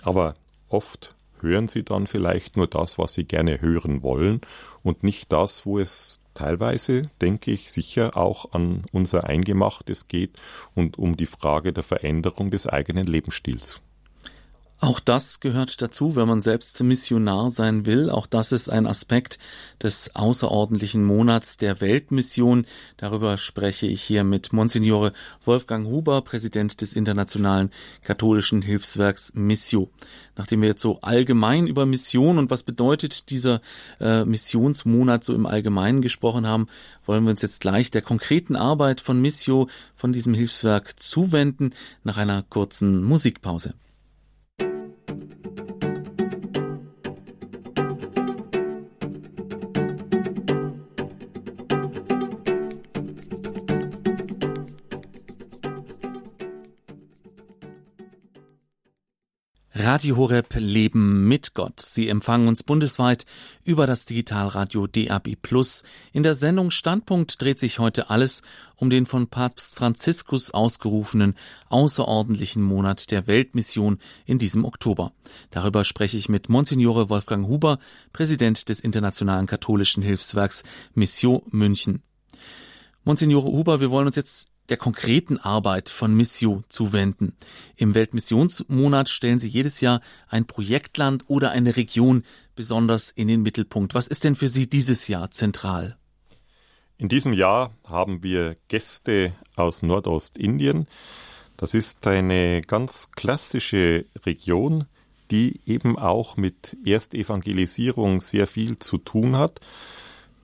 Aber 0.03 0.35
oft 0.69 1.17
hören 1.43 1.69
sie 1.69 1.85
dann 1.85 2.07
vielleicht 2.07 2.57
nur 2.57 2.67
das, 2.67 2.99
was 2.99 3.15
sie 3.15 3.25
gerne 3.25 3.61
hören 3.61 4.03
wollen 4.03 4.41
und 4.83 5.03
nicht 5.03 5.33
das, 5.33 5.67
wo 5.67 5.79
es 5.79 6.21
teilweise, 6.35 7.11
denke 7.21 7.51
ich, 7.51 7.73
sicher 7.73 8.17
auch 8.17 8.53
an 8.53 8.85
unser 8.93 9.25
Eingemachtes 9.25 10.09
geht 10.09 10.41
und 10.75 10.99
um 10.99 11.17
die 11.17 11.27
Frage 11.27 11.73
der 11.73 11.83
Veränderung 11.83 12.51
des 12.51 12.67
eigenen 12.67 13.07
Lebensstils. 13.07 13.81
Auch 14.81 15.01
das 15.01 15.41
gehört 15.41 15.83
dazu, 15.83 16.15
wenn 16.15 16.29
man 16.29 16.41
selbst 16.41 16.81
Missionar 16.85 17.51
sein 17.51 17.85
will. 17.85 18.11
Auch 18.11 18.29
das 18.29 18.53
ist 18.53 18.69
ein 18.69 18.87
Aspekt 18.87 19.41
des 19.83 20.15
außerordentlichen 20.15 21.03
Monats 21.03 21.57
der 21.57 21.81
Weltmission. 21.81 22.65
Darüber 22.97 23.39
spreche 23.39 23.89
ich 23.89 24.01
hier 24.05 24.23
mit 24.23 24.53
Monsignore 24.53 25.13
Wolfgang 25.43 25.89
Huber, 25.89 26.23
Präsident 26.23 26.81
des 26.81 26.93
Internationalen 26.93 27.71
Katholischen 28.03 28.63
Hilfswerks 28.63 29.33
Missio. 29.35 29.91
Nachdem 30.37 30.63
wir 30.63 30.69
jetzt 30.69 30.83
so 30.83 31.01
allgemein 31.01 31.67
über 31.67 31.85
Mission 31.85 32.39
und 32.39 32.53
was 32.53 32.63
bedeutet 32.63 33.31
dieser 33.31 33.61
äh, 33.99 34.25
Missionsmonat 34.25 35.25
so 35.25 35.35
im 35.35 35.47
Allgemeinen 35.47 36.03
gesprochen 36.03 36.47
haben, 36.47 36.69
wollen 37.05 37.25
wir 37.25 37.33
uns 37.33 37.43
jetzt 37.43 37.61
gleich 37.61 37.91
der 37.91 38.03
konkreten 38.03 38.55
Arbeit 38.55 39.01
von 39.01 39.21
Missio, 39.21 39.69
von 39.97 40.13
diesem 40.13 40.35
Hilfswerk 40.35 41.01
zuwenden, 41.01 41.75
nach 42.05 42.17
einer 42.17 42.45
kurzen 42.45 43.03
Musikpause. 43.03 43.75
Radio 59.89 60.19
Horeb 60.19 60.55
Leben 60.59 61.29
mit 61.29 61.55
Gott. 61.55 61.81
Sie 61.81 62.09
empfangen 62.09 62.47
uns 62.47 62.63
bundesweit 62.63 63.25
über 63.65 63.87
das 63.87 64.05
Digitalradio 64.05 64.87
DAB+. 64.87 65.39
In 66.13 66.23
der 66.23 66.35
Sendung 66.35 66.71
Standpunkt 66.71 67.41
dreht 67.41 67.59
sich 67.59 67.79
heute 67.79 68.11
alles 68.11 68.43
um 68.77 68.91
den 68.91 69.07
von 69.07 69.29
Papst 69.29 69.77
Franziskus 69.77 70.51
ausgerufenen 70.51 71.37
außerordentlichen 71.71 72.63
Monat 72.63 73.11
der 73.13 73.27
Weltmission 73.27 73.99
in 74.27 74.37
diesem 74.37 74.67
Oktober. 74.67 75.13
Darüber 75.49 75.87
spreche 75.87 76.19
ich 76.19 76.29
mit 76.29 76.51
Monsignore 76.51 77.09
Wolfgang 77.09 77.49
Huber, 77.49 77.79
Präsident 78.13 78.69
des 78.69 78.81
Internationalen 78.81 79.47
Katholischen 79.47 80.03
Hilfswerks 80.03 80.65
Mission 80.93 81.41
München. 81.51 82.03
Monsignore 83.05 83.47
Huber, 83.47 83.81
wir 83.81 83.91
wollen 83.91 84.09
uns 84.09 84.17
jetzt 84.17 84.49
der 84.69 84.77
konkreten 84.77 85.39
Arbeit 85.39 85.89
von 85.89 86.15
Missio 86.15 86.63
zuwenden. 86.69 87.37
Im 87.77 87.95
Weltmissionsmonat 87.95 89.09
stellen 89.09 89.39
Sie 89.39 89.49
jedes 89.49 89.81
Jahr 89.81 90.01
ein 90.29 90.47
Projektland 90.47 91.25
oder 91.29 91.51
eine 91.51 91.77
Region 91.77 92.25
besonders 92.55 93.11
in 93.11 93.29
den 93.29 93.43
Mittelpunkt. 93.43 93.95
Was 93.95 94.07
ist 94.07 94.25
denn 94.25 94.35
für 94.35 94.49
Sie 94.49 94.69
dieses 94.69 95.09
Jahr 95.09 95.31
zentral? 95.31 95.97
In 96.99 97.09
diesem 97.09 97.33
Jahr 97.33 97.73
haben 97.85 98.23
wir 98.23 98.57
Gäste 98.67 99.33
aus 99.55 99.83
Nordostindien. 99.83 100.87
Das 101.57 101.75
ist 101.75 102.07
eine 102.07 102.61
ganz 102.61 103.11
klassische 103.13 104.07
Region, 104.27 104.85
die 105.31 105.61
eben 105.67 105.99
auch 105.99 106.37
mit 106.37 106.77
Erstevangelisierung 106.85 108.21
sehr 108.21 108.47
viel 108.47 108.79
zu 108.79 108.99
tun 108.99 109.37
hat. 109.37 109.61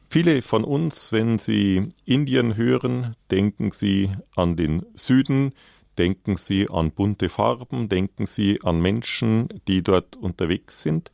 Viele 0.08 0.42
von 0.42 0.64
uns, 0.64 1.12
wenn 1.12 1.38
sie 1.38 1.88
Indien 2.04 2.56
hören, 2.56 3.16
denken 3.30 3.70
sie 3.70 4.10
an 4.36 4.56
den 4.56 4.84
Süden, 4.94 5.52
denken 5.98 6.36
sie 6.36 6.68
an 6.70 6.92
bunte 6.92 7.28
Farben, 7.28 7.88
denken 7.88 8.26
sie 8.26 8.60
an 8.62 8.80
Menschen, 8.80 9.48
die 9.66 9.82
dort 9.82 10.16
unterwegs 10.16 10.82
sind. 10.82 11.10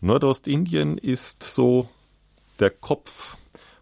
Nordostindien 0.00 0.98
ist 0.98 1.42
so 1.42 1.88
der 2.58 2.70
Kopf, 2.70 3.36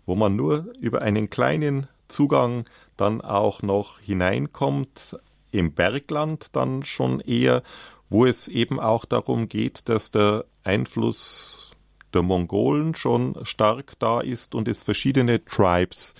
wo 0.06 0.14
man 0.14 0.36
nur 0.36 0.72
über 0.80 1.02
einen 1.02 1.30
kleinen 1.30 1.86
Zugang 2.08 2.64
dann 2.96 3.20
auch 3.20 3.62
noch 3.62 4.00
hineinkommt, 4.00 5.16
im 5.52 5.72
Bergland 5.72 6.46
dann 6.52 6.84
schon 6.84 7.20
eher, 7.20 7.62
wo 8.08 8.26
es 8.26 8.48
eben 8.48 8.78
auch 8.80 9.04
darum 9.04 9.48
geht, 9.48 9.88
dass 9.88 10.10
der 10.10 10.44
Einfluss 10.64 11.69
der 12.14 12.22
Mongolen 12.22 12.94
schon 12.94 13.36
stark 13.42 13.98
da 13.98 14.20
ist 14.20 14.54
und 14.54 14.68
es 14.68 14.82
verschiedene 14.82 15.44
Tribes 15.44 16.14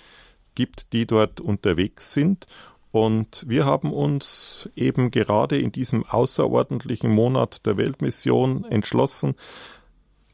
gibt, 0.55 0.93
die 0.93 1.05
dort 1.05 1.39
unterwegs 1.39 2.13
sind. 2.13 2.45
Und 2.91 3.45
wir 3.47 3.65
haben 3.65 3.93
uns 3.93 4.69
eben 4.75 5.11
gerade 5.11 5.57
in 5.57 5.71
diesem 5.71 6.05
außerordentlichen 6.05 7.09
Monat 7.09 7.65
der 7.65 7.77
Weltmission 7.77 8.65
entschlossen, 8.65 9.35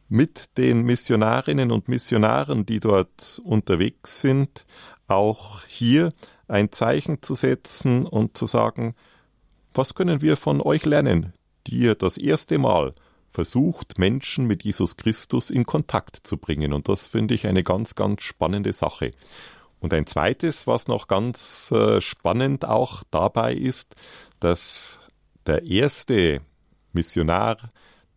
mit 0.09 0.57
den 0.57 0.83
Missionarinnen 0.83 1.71
und 1.71 1.87
Missionaren, 1.87 2.65
die 2.65 2.79
dort 2.79 3.41
unterwegs 3.43 4.21
sind, 4.21 4.65
auch 5.07 5.63
hier 5.67 6.11
ein 6.47 6.71
Zeichen 6.71 7.21
zu 7.21 7.35
setzen 7.35 8.05
und 8.05 8.37
zu 8.37 8.47
sagen, 8.47 8.95
was 9.73 9.93
können 9.93 10.21
wir 10.21 10.37
von 10.37 10.61
euch 10.61 10.85
lernen, 10.85 11.33
die 11.67 11.79
ihr 11.79 11.95
das 11.95 12.17
erste 12.17 12.57
Mal 12.57 12.95
versucht, 13.29 13.99
Menschen 13.99 14.47
mit 14.47 14.63
Jesus 14.63 14.97
Christus 14.97 15.49
in 15.49 15.65
Kontakt 15.65 16.19
zu 16.23 16.37
bringen. 16.37 16.73
Und 16.73 16.87
das 16.87 17.07
finde 17.07 17.35
ich 17.35 17.45
eine 17.47 17.63
ganz, 17.63 17.95
ganz 17.95 18.23
spannende 18.23 18.73
Sache. 18.73 19.11
Und 19.79 19.93
ein 19.93 20.07
zweites, 20.07 20.65
was 20.65 20.87
noch 20.87 21.07
ganz 21.07 21.71
äh, 21.71 22.01
spannend 22.01 22.65
auch 22.65 23.03
dabei 23.11 23.53
ist, 23.53 23.95
dass 24.39 24.99
der 25.45 25.63
erste 25.63 26.41
Missionar, 26.93 27.57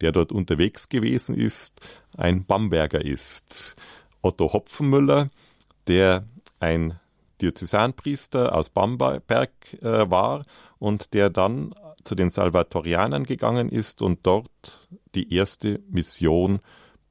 der 0.01 0.13
dort 0.13 0.33
unterwegs 0.33 0.89
gewesen 0.89 1.37
ist, 1.37 1.81
ein 2.17 2.47
Bamberger 2.47 3.05
ist. 3.05 3.77
Otto 4.23 4.53
Hopfenmüller, 4.53 5.31
der 5.87 6.25
ein 6.61 6.99
Diözesanpriester 7.41 8.55
aus 8.55 8.71
Bamberg 8.71 9.51
äh, 9.81 10.11
war 10.11 10.45
und 10.79 11.15
der 11.15 11.31
dann 11.31 11.75
zu 12.11 12.17
den 12.17 12.31
Salvatorianern 12.31 13.23
gegangen 13.23 13.69
ist 13.69 14.03
und 14.03 14.19
dort 14.25 14.89
die 15.15 15.33
erste 15.33 15.81
Mission 15.89 16.59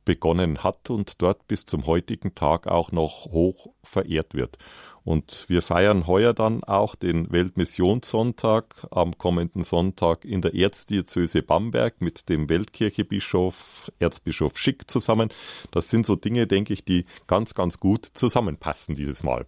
begonnen 0.04 0.62
hat 0.62 0.90
und 0.90 1.22
dort 1.22 1.48
bis 1.48 1.66
zum 1.66 1.86
heutigen 1.86 2.36
Tag 2.36 2.68
auch 2.68 2.92
noch 2.92 3.28
hoch 3.32 3.68
verehrt 3.82 4.34
wird. 4.34 4.58
Und 5.06 5.46
wir 5.48 5.62
feiern 5.62 6.06
heuer 6.06 6.34
dann 6.34 6.66
auch 6.66 6.96
den 6.96 7.32
Weltmissionssonntag 7.32 8.88
am 8.92 9.18
kommenden 9.18 9.64
Sonntag 9.64 10.26
in 10.26 10.42
der 10.42 10.54
Erzdiözese 10.54 11.44
Bamberg 11.44 12.02
mit 12.02 12.28
dem 12.28 12.50
Weltkirchebischof 12.50 13.90
Erzbischof 14.00 14.58
Schick 14.58 14.92
zusammen. 14.92 15.30
Das 15.72 15.90
sind 15.90 16.06
so 16.06 16.18
Dinge, 16.18 16.46
denke 16.46 16.74
ich, 16.74 16.84
die 16.84 17.06
ganz, 17.26 17.54
ganz 17.54 17.80
gut 17.80 18.06
zusammenpassen 18.06 18.96
dieses 18.96 19.24
Mal. 19.24 19.46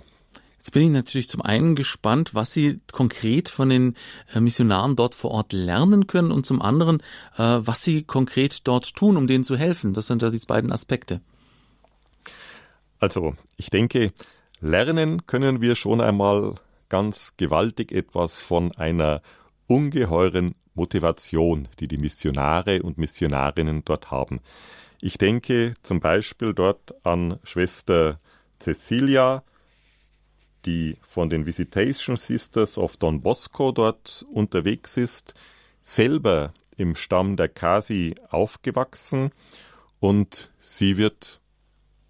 Jetzt 0.62 0.74
bin 0.74 0.84
ich 0.84 0.90
natürlich 0.92 1.28
zum 1.28 1.42
einen 1.42 1.74
gespannt, 1.74 2.36
was 2.36 2.54
Sie 2.54 2.82
konkret 2.92 3.50
von 3.50 3.70
den 3.70 3.96
äh, 4.32 4.40
Missionaren 4.40 4.96
dort 4.96 5.16
vor 5.16 5.32
Ort 5.32 5.54
lernen 5.54 6.06
können 6.06 6.32
und 6.32 6.46
zum 6.46 6.62
anderen, 6.62 7.00
äh, 7.36 7.58
was 7.62 7.84
Sie 7.84 8.04
konkret 8.04 8.68
dort 8.68 8.96
tun, 8.96 9.18
um 9.18 9.26
denen 9.26 9.44
zu 9.44 9.58
helfen. 9.58 9.96
Das 9.96 10.06
sind 10.06 10.22
ja 10.22 10.30
die 10.30 10.38
beiden 10.38 10.72
Aspekte. 10.72 11.20
Also, 13.00 13.34
ich 13.58 13.72
denke, 13.72 14.14
lernen 14.60 15.26
können 15.26 15.62
wir 15.62 15.74
schon 15.74 16.00
einmal 16.00 16.54
ganz 16.90 17.34
gewaltig 17.38 17.92
etwas 17.92 18.40
von 18.40 18.72
einer 18.74 19.24
ungeheuren 19.66 20.54
Motivation, 20.76 21.70
die 21.80 21.88
die 21.88 21.98
Missionare 21.98 22.84
und 22.84 23.00
Missionarinnen 23.00 23.84
dort 23.84 24.12
haben. 24.12 24.42
Ich 25.02 25.18
denke 25.18 25.74
zum 25.82 26.02
Beispiel 26.02 26.54
dort 26.54 27.04
an 27.04 27.40
Schwester 27.44 28.20
Cecilia, 28.60 29.44
die 30.66 30.96
von 31.02 31.30
den 31.30 31.46
Visitation 31.46 32.18
Sisters 32.18 32.78
of 32.78 32.98
Don 32.98 33.22
Bosco 33.22 33.72
dort 33.72 34.26
unterwegs 34.32 34.98
ist, 34.98 35.34
selber 35.84 36.54
im 36.78 36.96
Stamm 36.96 37.36
der 37.36 37.50
Kasi 37.50 38.16
aufgewachsen 38.30 39.32
und 40.00 40.52
sie 40.60 40.98
wird 40.98 41.42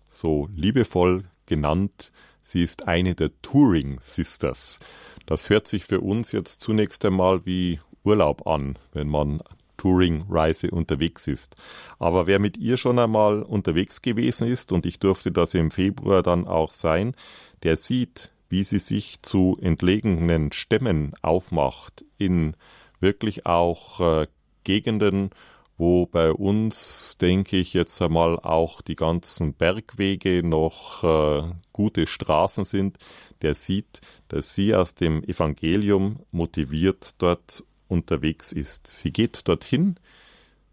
so 0.08 0.48
liebevoll 0.56 1.24
genannt, 1.46 2.12
sie 2.42 2.64
ist 2.64 2.88
eine 2.88 3.16
der 3.16 3.32
Touring 3.42 4.00
Sisters. 4.02 4.80
Das 5.26 5.50
hört 5.50 5.68
sich 5.68 5.86
für 5.86 6.02
uns 6.02 6.32
jetzt 6.32 6.62
zunächst 6.62 7.04
einmal 7.06 7.46
wie 7.46 7.80
Urlaub 8.04 8.48
an, 8.48 8.78
wenn 8.94 9.08
man 9.08 9.42
Touring-Reise 9.82 10.70
unterwegs 10.70 11.28
ist. 11.28 11.56
Aber 11.98 12.28
wer 12.28 12.38
mit 12.38 12.58
ihr 12.58 12.78
schon 12.78 13.00
einmal 13.00 13.42
unterwegs 13.42 14.02
gewesen 14.02 14.48
ist, 14.48 14.72
und 14.72 14.86
ich 14.86 15.00
durfte 15.00 15.32
das 15.32 15.56
im 15.56 15.72
Februar 15.72 16.22
dann 16.22 16.48
auch 16.48 16.72
sein, 16.72 17.16
der 17.64 17.78
sieht, 17.78 18.32
wie 18.52 18.64
sie 18.64 18.80
sich 18.80 19.22
zu 19.22 19.58
entlegenen 19.62 20.52
Stämmen 20.52 21.14
aufmacht, 21.22 22.04
in 22.18 22.56
wirklich 23.00 23.46
auch 23.46 24.02
äh, 24.02 24.28
Gegenden, 24.64 25.32
wo 25.78 26.06
bei 26.06 26.32
uns, 26.32 27.18
denke 27.20 27.58
ich, 27.58 27.74
jetzt 27.74 28.00
einmal 28.02 28.38
auch 28.38 28.82
die 28.82 28.96
ganzen 28.96 29.54
Bergwege 29.54 30.44
noch 30.44 31.04
äh, 31.04 31.52
gute 31.72 32.06
Straßen 32.06 32.66
sind, 32.66 32.98
der 33.42 33.56
sieht, 33.56 34.02
dass 34.28 34.54
sie 34.54 34.76
aus 34.76 34.94
dem 34.96 35.24
Evangelium 35.24 36.20
motiviert 36.32 37.16
dort 37.20 37.64
unterwegs 37.88 38.52
ist. 38.52 38.86
Sie 38.86 39.12
geht 39.12 39.48
dorthin, 39.48 39.96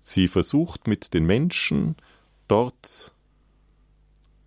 Sie 0.02 0.26
versucht 0.26 0.86
mit 0.88 1.12
den 1.12 1.26
Menschen 1.26 1.94
dort 2.48 3.12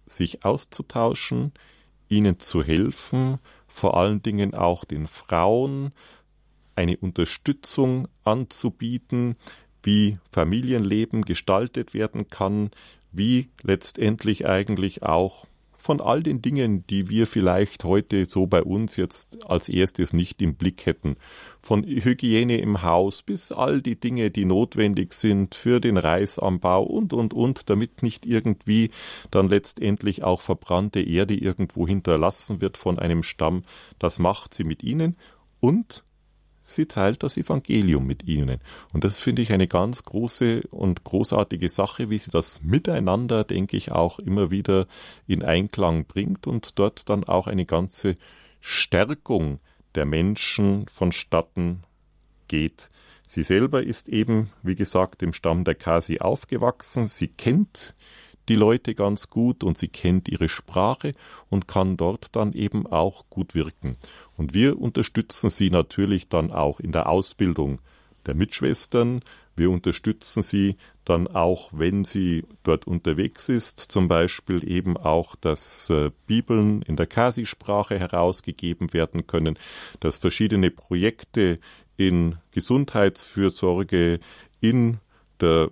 sich 0.08 0.44
auszutauschen, 0.44 1.54
ihnen 2.12 2.40
zu 2.40 2.64
helfen, 2.64 3.40
vor 3.68 3.98
allen 3.98 4.22
Dingen 4.22 4.54
auch 4.54 4.86
den 4.86 5.08
Frauen 5.08 5.92
eine 6.76 6.98
Unterstützung 6.98 8.08
anzubieten, 8.24 9.36
wie 9.84 10.18
Familienleben 10.32 11.24
gestaltet 11.24 11.94
werden 11.94 12.30
kann, 12.30 12.72
wie 13.12 13.50
letztendlich 13.62 14.46
eigentlich 14.46 15.04
auch 15.04 15.48
von 15.82 16.00
all 16.00 16.22
den 16.22 16.42
Dingen, 16.42 16.86
die 16.88 17.10
wir 17.10 17.26
vielleicht 17.26 17.84
heute 17.84 18.28
so 18.28 18.46
bei 18.46 18.62
uns 18.62 18.96
jetzt 18.96 19.50
als 19.50 19.68
erstes 19.68 20.14
nicht 20.14 20.42
im 20.42 20.56
Blick 20.56 20.86
hätten, 20.86 21.16
von 21.60 21.84
Hygiene 21.84 22.58
im 22.58 22.84
Haus 22.84 23.24
bis 23.24 23.52
all 23.52 23.82
die 23.82 24.00
Dinge, 24.00 24.30
die 24.30 24.46
notwendig 24.46 25.14
sind 25.14 25.56
für 25.56 25.80
den 25.80 25.98
Reisanbau 25.98 26.84
und, 26.84 27.14
und, 27.14 27.34
und, 27.34 27.70
damit 27.70 28.04
nicht 28.04 28.26
irgendwie 28.26 28.92
dann 29.32 29.50
letztendlich 29.50 30.24
auch 30.24 30.42
verbrannte 30.42 31.02
Erde 31.02 31.36
irgendwo 31.36 31.88
hinterlassen 31.88 32.62
wird 32.62 32.78
von 32.78 33.00
einem 33.00 33.24
Stamm, 33.24 33.64
das 33.98 34.20
macht 34.20 34.54
sie 34.54 34.64
mit 34.64 34.84
ihnen. 34.84 35.18
Und 35.60 36.04
sie 36.72 36.86
teilt 36.86 37.24
das 37.24 37.38
Evangelium 37.38 38.06
mit 38.06 38.28
ihnen. 38.28 38.60
Und 38.94 39.04
das 39.04 39.20
finde 39.20 39.42
ich 39.42 39.52
eine 39.52 39.68
ganz 39.68 40.04
große 40.04 40.64
und 40.72 41.04
großartige 41.04 41.70
Sache, 41.70 42.10
wie 42.10 42.18
sie 42.18 42.32
das 42.32 42.62
miteinander, 42.62 43.44
denke 43.44 43.78
ich, 43.78 43.92
auch 43.92 44.20
immer 44.20 44.52
wieder 44.52 44.88
in 45.28 45.44
Einklang 45.44 46.06
bringt 46.06 46.48
und 46.48 46.80
dort 46.80 47.10
dann 47.10 47.24
auch 47.24 47.48
eine 47.48 47.66
ganze 47.66 48.16
Stärkung 48.60 49.60
der 49.96 50.06
Menschen 50.06 50.88
vonstatten 50.88 51.82
geht. 52.48 52.90
Sie 53.28 53.44
selber 53.44 53.82
ist 53.84 54.10
eben, 54.10 54.50
wie 54.62 54.76
gesagt, 54.76 55.24
im 55.24 55.34
Stamm 55.34 55.64
der 55.64 55.76
Kasi 55.76 56.20
aufgewachsen. 56.20 57.08
Sie 57.08 57.30
kennt 57.30 57.96
die 58.52 58.58
Leute 58.58 58.96
ganz 58.96 59.30
gut 59.30 59.64
und 59.64 59.78
sie 59.78 59.88
kennt 59.88 60.28
ihre 60.28 60.50
Sprache 60.50 61.14
und 61.50 61.70
kann 61.70 61.96
dort 61.96 62.36
dann 62.36 62.52
eben 62.52 62.86
auch 62.86 63.30
gut 63.30 63.56
wirken. 63.56 63.96
Und 64.36 64.54
wir 64.54 64.78
unterstützen 64.78 65.50
sie 65.50 65.70
natürlich 65.70 66.28
dann 66.28 66.52
auch 66.52 66.82
in 66.82 66.92
der 66.92 67.08
Ausbildung 67.08 67.80
der 68.26 68.36
Mitschwestern. 68.36 69.22
Wir 69.56 69.72
unterstützen 69.72 70.44
sie 70.44 70.76
dann 71.06 71.28
auch, 71.28 71.70
wenn 71.72 72.04
sie 72.04 72.44
dort 72.64 72.88
unterwegs 72.88 73.48
ist, 73.48 73.80
zum 73.80 74.10
Beispiel 74.10 74.70
eben 74.70 74.98
auch, 74.98 75.38
dass 75.38 75.90
äh, 75.90 76.12
Bibeln 76.28 76.82
in 76.82 76.98
der 76.98 77.08
Kasi-Sprache 77.08 77.98
herausgegeben 77.98 78.92
werden 78.92 79.28
können, 79.28 79.58
dass 80.02 80.18
verschiedene 80.18 80.72
Projekte 80.72 81.58
in 81.96 82.36
Gesundheitsfürsorge, 82.52 84.20
in 84.60 84.98
der 85.40 85.70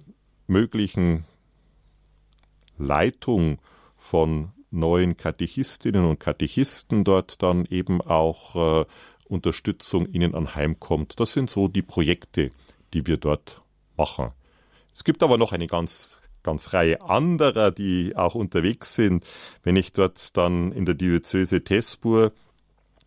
möglichen 0.47 1.25
Leitung 2.79 3.59
von 3.95 4.51
neuen 4.71 5.17
Katechistinnen 5.17 6.05
und 6.05 6.19
Katechisten 6.19 7.03
dort 7.03 7.41
dann 7.43 7.65
eben 7.65 8.01
auch 8.01 8.81
äh, 8.81 8.85
Unterstützung 9.25 10.07
ihnen 10.07 10.33
anheimkommt. 10.33 11.19
Das 11.19 11.33
sind 11.33 11.49
so 11.49 11.67
die 11.67 11.81
Projekte, 11.81 12.51
die 12.93 13.05
wir 13.05 13.17
dort 13.17 13.61
machen. 13.97 14.31
Es 14.93 15.03
gibt 15.03 15.21
aber 15.23 15.37
noch 15.37 15.53
eine 15.53 15.67
ganz 15.67 16.19
ganz 16.43 16.73
Reihe 16.73 17.01
anderer, 17.01 17.71
die 17.71 18.15
auch 18.15 18.35
unterwegs 18.35 18.95
sind. 18.95 19.25
Wenn 19.63 19.75
ich 19.75 19.91
dort 19.91 20.37
dann 20.37 20.71
in 20.71 20.85
der 20.85 20.95
Diözese 20.95 21.63
Tespur 21.63 22.31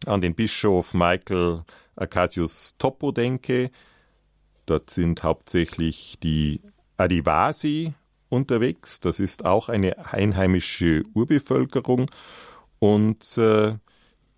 an 0.06 0.20
den 0.20 0.35
Bischof 0.35 0.94
Michael 0.94 1.62
Acasius 1.96 2.74
Topo 2.78 3.12
denke, 3.12 3.70
dort 4.66 4.90
sind 4.90 5.22
hauptsächlich 5.22 6.18
die 6.22 6.61
Adivasi 6.96 7.94
unterwegs. 8.32 8.98
Das 9.00 9.20
ist 9.20 9.46
auch 9.46 9.68
eine 9.68 10.12
einheimische 10.12 11.02
Urbevölkerung 11.14 12.10
und 12.78 13.38
äh, 13.38 13.74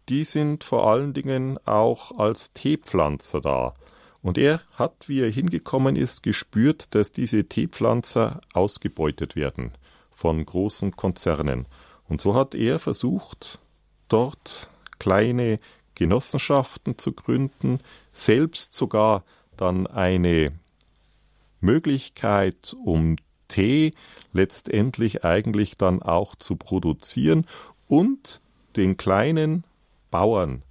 die 0.09 0.25
sind 0.25 0.65
vor 0.65 0.87
allen 0.91 1.15
Dingen 1.15 1.59
auch 1.65 2.19
als 2.19 2.53
Teepflanzer 2.53 3.41
da. 3.41 3.75
Und 4.21 4.37
er 4.37 4.61
hat, 4.73 5.09
wie 5.09 5.21
er 5.21 5.31
hingekommen 5.31 5.97
ist, 5.97 6.23
gespürt, 6.23 6.95
dass 6.95 7.13
diese 7.13 7.45
Teepflanzer 7.45 8.41
ausgebeutet 8.53 9.37
werden 9.37 9.73
von 10.11 10.45
großen 10.45 10.97
Konzernen. 10.97 11.67
Und 12.09 12.21
so 12.21 12.35
hat 12.35 12.55
er 12.55 12.79
versucht, 12.79 13.59
dort 14.09 14.69
kleine 14.99 15.59
Genossenschaften 15.95 16.99
zu 16.99 17.13
gründen, 17.13 17.81
selbst 18.13 18.75
sogar 18.75 19.25
dann 19.57 19.87
eine 19.87 20.53
Möglichkeit, 21.61 22.75
um 22.85 23.17
Tee 23.49 23.93
letztendlich 24.33 25.25
eigentlich 25.25 25.77
dann 25.77 26.03
auch 26.03 26.35
zu 26.35 26.57
produzieren 26.57 27.47
und 27.87 28.41
den 28.77 28.97
kleinen 28.97 29.65
Bauern 30.11 30.63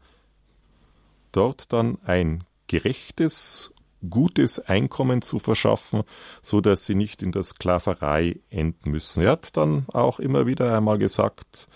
dort 1.32 1.74
dann 1.74 1.98
ein 2.06 2.44
gerechtes, 2.68 3.72
gutes 4.10 4.60
Einkommen 4.60 5.22
zu 5.22 5.40
verschaffen, 5.40 6.04
so 6.42 6.62
dass 6.62 6.86
sie 6.86 6.96
nicht 6.96 7.22
in 7.22 7.32
der 7.32 7.44
Sklaverei 7.44 8.40
enden 8.50 8.92
müssen. 8.92 9.24
Er 9.24 9.32
hat 9.32 9.58
dann 9.58 9.86
auch 9.94 10.20
immer 10.20 10.46
wieder 10.46 10.76
einmal 10.76 10.98
gesagt, 10.98 11.68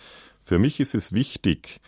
für 0.42 0.60
mich 0.60 0.80
ist 0.80 0.96
es 0.96 1.14
wichtig, 1.14 1.80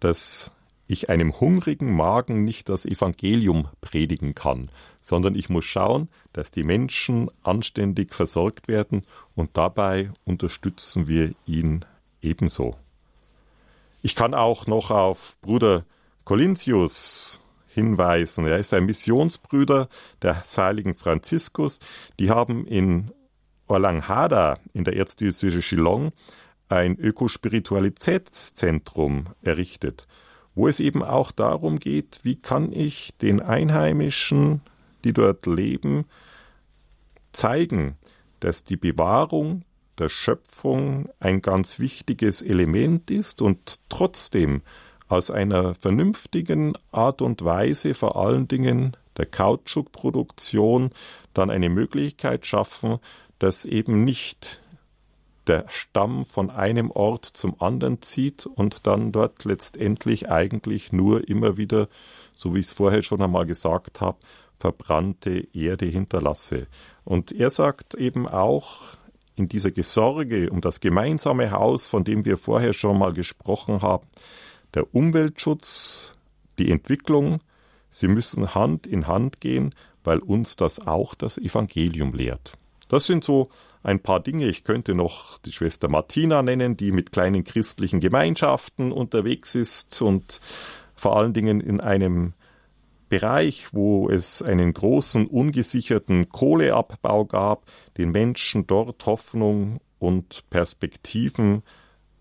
dass 0.00 0.50
ich 0.92 1.08
einem 1.08 1.40
hungrigen 1.40 1.92
Magen 1.94 2.44
nicht 2.44 2.68
das 2.68 2.84
Evangelium 2.84 3.68
predigen 3.80 4.34
kann, 4.34 4.68
sondern 5.00 5.34
ich 5.34 5.48
muss 5.48 5.64
schauen, 5.64 6.10
dass 6.32 6.50
die 6.50 6.64
Menschen 6.64 7.30
anständig 7.42 8.12
versorgt 8.14 8.68
werden 8.68 9.06
und 9.34 9.56
dabei 9.56 10.10
unterstützen 10.24 11.08
wir 11.08 11.32
ihn 11.46 11.86
ebenso. 12.20 12.76
Ich 14.02 14.14
kann 14.14 14.34
auch 14.34 14.66
noch 14.66 14.90
auf 14.90 15.38
Bruder 15.40 15.86
Colintius 16.24 17.40
hinweisen. 17.68 18.46
Er 18.46 18.58
ist 18.58 18.74
ein 18.74 18.84
Missionsbrüder 18.84 19.88
der 20.20 20.42
heiligen 20.42 20.92
Franziskus. 20.94 21.78
Die 22.18 22.28
haben 22.30 22.66
in 22.66 23.12
Orlanghada 23.66 24.58
in 24.74 24.84
der 24.84 24.96
Erzdiözese 24.96 25.62
Shillong 25.62 26.12
ein 26.68 26.98
Ökospiritualitätszentrum 26.98 29.28
errichtet 29.42 30.06
wo 30.54 30.68
es 30.68 30.80
eben 30.80 31.02
auch 31.02 31.32
darum 31.32 31.78
geht, 31.78 32.20
wie 32.22 32.36
kann 32.36 32.72
ich 32.72 33.14
den 33.20 33.40
Einheimischen, 33.40 34.60
die 35.04 35.12
dort 35.12 35.46
leben, 35.46 36.04
zeigen, 37.32 37.96
dass 38.40 38.64
die 38.64 38.76
Bewahrung 38.76 39.64
der 39.98 40.08
Schöpfung 40.08 41.08
ein 41.20 41.42
ganz 41.42 41.78
wichtiges 41.78 42.42
Element 42.42 43.10
ist 43.10 43.42
und 43.42 43.80
trotzdem 43.88 44.62
aus 45.08 45.30
einer 45.30 45.74
vernünftigen 45.74 46.72
Art 46.90 47.20
und 47.20 47.44
Weise 47.44 47.94
vor 47.94 48.16
allen 48.16 48.48
Dingen 48.48 48.96
der 49.18 49.26
Kautschukproduktion 49.26 50.90
dann 51.34 51.50
eine 51.50 51.68
Möglichkeit 51.68 52.46
schaffen, 52.46 52.98
dass 53.38 53.66
eben 53.66 54.04
nicht 54.04 54.61
der 55.46 55.66
Stamm 55.68 56.24
von 56.24 56.50
einem 56.50 56.90
Ort 56.90 57.24
zum 57.24 57.60
anderen 57.60 58.00
zieht 58.02 58.46
und 58.46 58.86
dann 58.86 59.12
dort 59.12 59.44
letztendlich 59.44 60.30
eigentlich 60.30 60.92
nur 60.92 61.28
immer 61.28 61.56
wieder, 61.56 61.88
so 62.34 62.54
wie 62.54 62.60
ich 62.60 62.66
es 62.66 62.72
vorher 62.72 63.02
schon 63.02 63.20
einmal 63.20 63.46
gesagt 63.46 64.00
habe, 64.00 64.18
verbrannte 64.58 65.48
Erde 65.52 65.86
hinterlasse. 65.86 66.68
Und 67.04 67.32
er 67.32 67.50
sagt 67.50 67.94
eben 67.94 68.28
auch, 68.28 68.80
in 69.34 69.48
dieser 69.48 69.70
Gesorge 69.70 70.50
um 70.50 70.60
das 70.60 70.80
gemeinsame 70.80 71.50
Haus, 71.50 71.88
von 71.88 72.04
dem 72.04 72.24
wir 72.24 72.36
vorher 72.36 72.72
schon 72.72 72.98
mal 72.98 73.12
gesprochen 73.12 73.82
haben, 73.82 74.06
der 74.74 74.94
Umweltschutz, 74.94 76.12
die 76.58 76.70
Entwicklung, 76.70 77.40
sie 77.88 78.08
müssen 78.08 78.54
Hand 78.54 78.86
in 78.86 79.06
Hand 79.06 79.40
gehen, 79.40 79.74
weil 80.04 80.18
uns 80.18 80.56
das 80.56 80.86
auch 80.86 81.14
das 81.14 81.38
Evangelium 81.38 82.14
lehrt. 82.14 82.54
Das 82.88 83.06
sind 83.06 83.24
so 83.24 83.48
ein 83.82 84.00
paar 84.00 84.20
Dinge. 84.20 84.48
Ich 84.48 84.64
könnte 84.64 84.94
noch 84.94 85.38
die 85.38 85.52
Schwester 85.52 85.90
Martina 85.90 86.42
nennen, 86.42 86.76
die 86.76 86.92
mit 86.92 87.12
kleinen 87.12 87.44
christlichen 87.44 88.00
Gemeinschaften 88.00 88.92
unterwegs 88.92 89.54
ist 89.54 90.00
und 90.02 90.40
vor 90.94 91.16
allen 91.16 91.32
Dingen 91.32 91.60
in 91.60 91.80
einem 91.80 92.34
Bereich, 93.08 93.74
wo 93.74 94.08
es 94.08 94.40
einen 94.40 94.72
großen 94.72 95.26
ungesicherten 95.26 96.30
Kohleabbau 96.30 97.26
gab, 97.26 97.66
den 97.98 98.10
Menschen 98.10 98.66
dort 98.66 99.04
Hoffnung 99.04 99.80
und 99.98 100.48
Perspektiven 100.48 101.62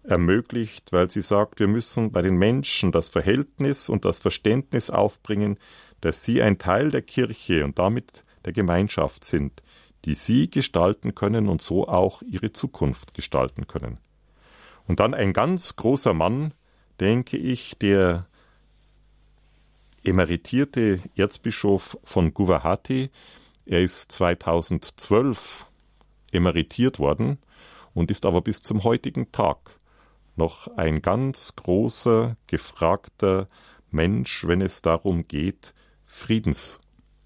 ermöglicht, 0.03 0.91
weil 0.91 1.09
sie 1.09 1.22
sagt, 1.22 1.59
wir 1.59 1.68
müssen 1.68 2.12
bei 2.12 2.22
den 2.22 2.36
Menschen 2.36 2.91
das 2.91 3.09
Verhältnis 3.09 3.88
und 3.88 4.03
das 4.03 4.20
Verständnis 4.20 4.89
aufbringen, 4.89 5.57
dass 6.01 6.24
sie 6.24 6.41
ein 6.41 6.57
Teil 6.57 6.91
der 6.91 7.03
Kirche 7.03 7.64
und 7.64 7.80
damit 7.80 8.26
der 8.43 8.53
Gemeinschaft 8.53 9.24
sind, 9.24 9.62
die 10.06 10.16
sie 10.16 10.49
gestalten 10.49 11.16
können 11.16 11.47
und 11.47 11.62
so 11.62 11.88
auch 11.88 12.22
ihre 12.24 12.54
Zukunft 12.54 13.14
gestalten 13.14 13.68
können. 13.68 13.99
Und 14.88 14.99
dann 14.99 15.14
ein 15.14 15.34
ganz 15.34 15.76
großer 15.76 16.14
Mann, 16.14 16.54
denke 16.99 17.38
ich, 17.38 17.78
der 17.78 18.28
emeritierte 20.04 20.99
Erzbischof 21.16 21.97
von 22.04 22.34
Guwahati, 22.34 23.10
Er 23.66 23.82
ist 23.82 24.12
2012 24.12 25.68
emeritiert 26.32 26.97
worden 26.97 27.38
und 27.93 28.10
ist 28.10 28.26
aber 28.26 28.41
bis 28.41 28.62
zum 28.62 28.84
heutigen 28.84 29.32
Tag 29.32 29.80
noch 30.36 30.68
ein 30.78 31.02
ganz 31.02 31.56
großer, 31.56 32.38
gefragter 32.47 33.47
Mensch, 33.91 34.47
wenn 34.47 34.62
es 34.62 34.82
darum 34.82 35.28
geht, 35.28 35.74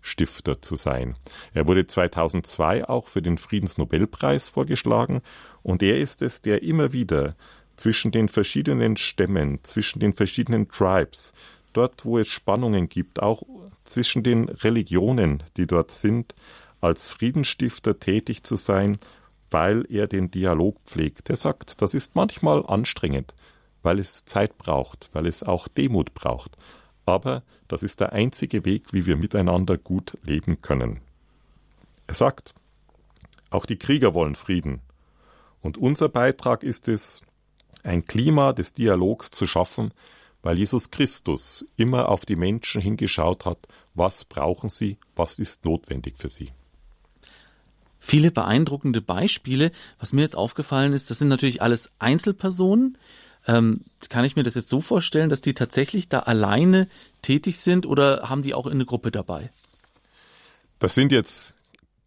Friedensstifter 0.06 0.62
zu 0.62 0.76
sein. 0.76 1.16
Er 1.54 1.68
wurde 1.68 1.88
2002 1.88 2.88
auch 2.88 3.08
für 3.08 3.22
den 3.22 3.38
Friedensnobelpreis 3.38 4.48
vorgeschlagen 4.50 5.22
und 5.64 5.82
er 5.82 6.00
ist 6.00 6.22
es, 6.22 6.42
der 6.42 6.64
immer 6.64 6.94
wieder 6.94 7.36
zwischen 7.76 8.12
den 8.12 8.30
verschiedenen 8.30 8.98
Stämmen, 8.98 9.60
zwischen 9.64 10.00
den 10.00 10.14
verschiedenen 10.14 10.70
Tribes, 10.70 11.34
dort 11.74 12.06
wo 12.06 12.20
es 12.20 12.30
Spannungen 12.30 12.88
gibt, 12.88 13.22
auch 13.22 13.42
zwischen 13.84 14.24
den 14.24 14.48
Religionen, 14.48 15.44
die 15.58 15.68
dort 15.68 15.92
sind, 15.92 16.36
als 16.82 17.08
Friedensstifter 17.08 18.00
tätig 18.00 18.44
zu 18.44 18.56
sein, 18.56 19.00
weil 19.50 19.86
er 19.90 20.08
den 20.08 20.30
Dialog 20.30 20.78
pflegt. 20.86 21.30
Er 21.30 21.36
sagt, 21.36 21.82
das 21.82 21.94
ist 21.94 22.16
manchmal 22.16 22.64
anstrengend, 22.68 23.34
weil 23.82 24.00
es 24.00 24.26
Zeit 24.26 24.58
braucht, 24.58 25.10
weil 25.14 25.26
es 25.26 25.44
auch 25.44 25.68
Demut 25.68 26.14
braucht. 26.14 26.58
Aber 27.06 27.44
das 27.68 27.84
ist 27.84 28.00
der 28.00 28.14
einzige 28.14 28.66
Weg, 28.66 28.94
wie 28.94 29.06
wir 29.06 29.18
miteinander 29.18 29.78
gut 29.78 30.18
leben 30.24 30.62
können. 30.62 31.02
Er 32.08 32.16
sagt, 32.16 32.54
auch 33.50 33.66
die 33.66 33.78
Krieger 33.78 34.14
wollen 34.14 34.36
Frieden. 34.36 34.82
Und 35.62 35.78
unser 35.78 36.10
Beitrag 36.10 36.64
ist 36.64 36.88
es, 36.88 37.22
ein 37.84 38.06
Klima 38.06 38.54
des 38.54 38.74
Dialogs 38.74 39.32
zu 39.32 39.46
schaffen, 39.46 39.94
weil 40.42 40.58
Jesus 40.58 40.92
Christus 40.92 41.68
immer 41.76 42.10
auf 42.10 42.26
die 42.26 42.36
Menschen 42.36 42.82
hingeschaut 42.82 43.46
hat, 43.46 43.60
was 43.94 44.26
brauchen 44.26 44.70
sie, 44.70 44.98
was 45.16 45.40
ist 45.40 45.66
notwendig 45.66 46.18
für 46.18 46.30
sie. 46.30 46.52
Viele 48.00 48.30
beeindruckende 48.30 49.02
Beispiele. 49.02 49.72
Was 49.98 50.14
mir 50.14 50.22
jetzt 50.22 50.38
aufgefallen 50.38 50.94
ist, 50.94 51.10
das 51.10 51.18
sind 51.18 51.28
natürlich 51.28 51.64
alles 51.64 51.90
Einzelpersonen. 51.98 53.00
Ähm, 53.48 53.82
kann 54.10 54.26
ich 54.26 54.36
mir 54.36 54.44
das 54.44 54.56
jetzt 54.56 54.70
so 54.70 54.82
vorstellen, 54.82 55.30
dass 55.30 55.42
die 55.42 55.54
tatsächlich 55.54 56.10
da 56.10 56.20
alleine 56.20 56.88
tätig 57.22 57.60
sind 57.60 57.86
oder 57.86 58.30
haben 58.30 58.42
die 58.42 58.54
auch 58.54 58.66
in 58.66 58.74
eine 58.74 58.86
Gruppe 58.86 59.12
dabei? 59.12 59.50
Das 60.80 60.96
sind 60.96 61.12
jetzt 61.12 61.54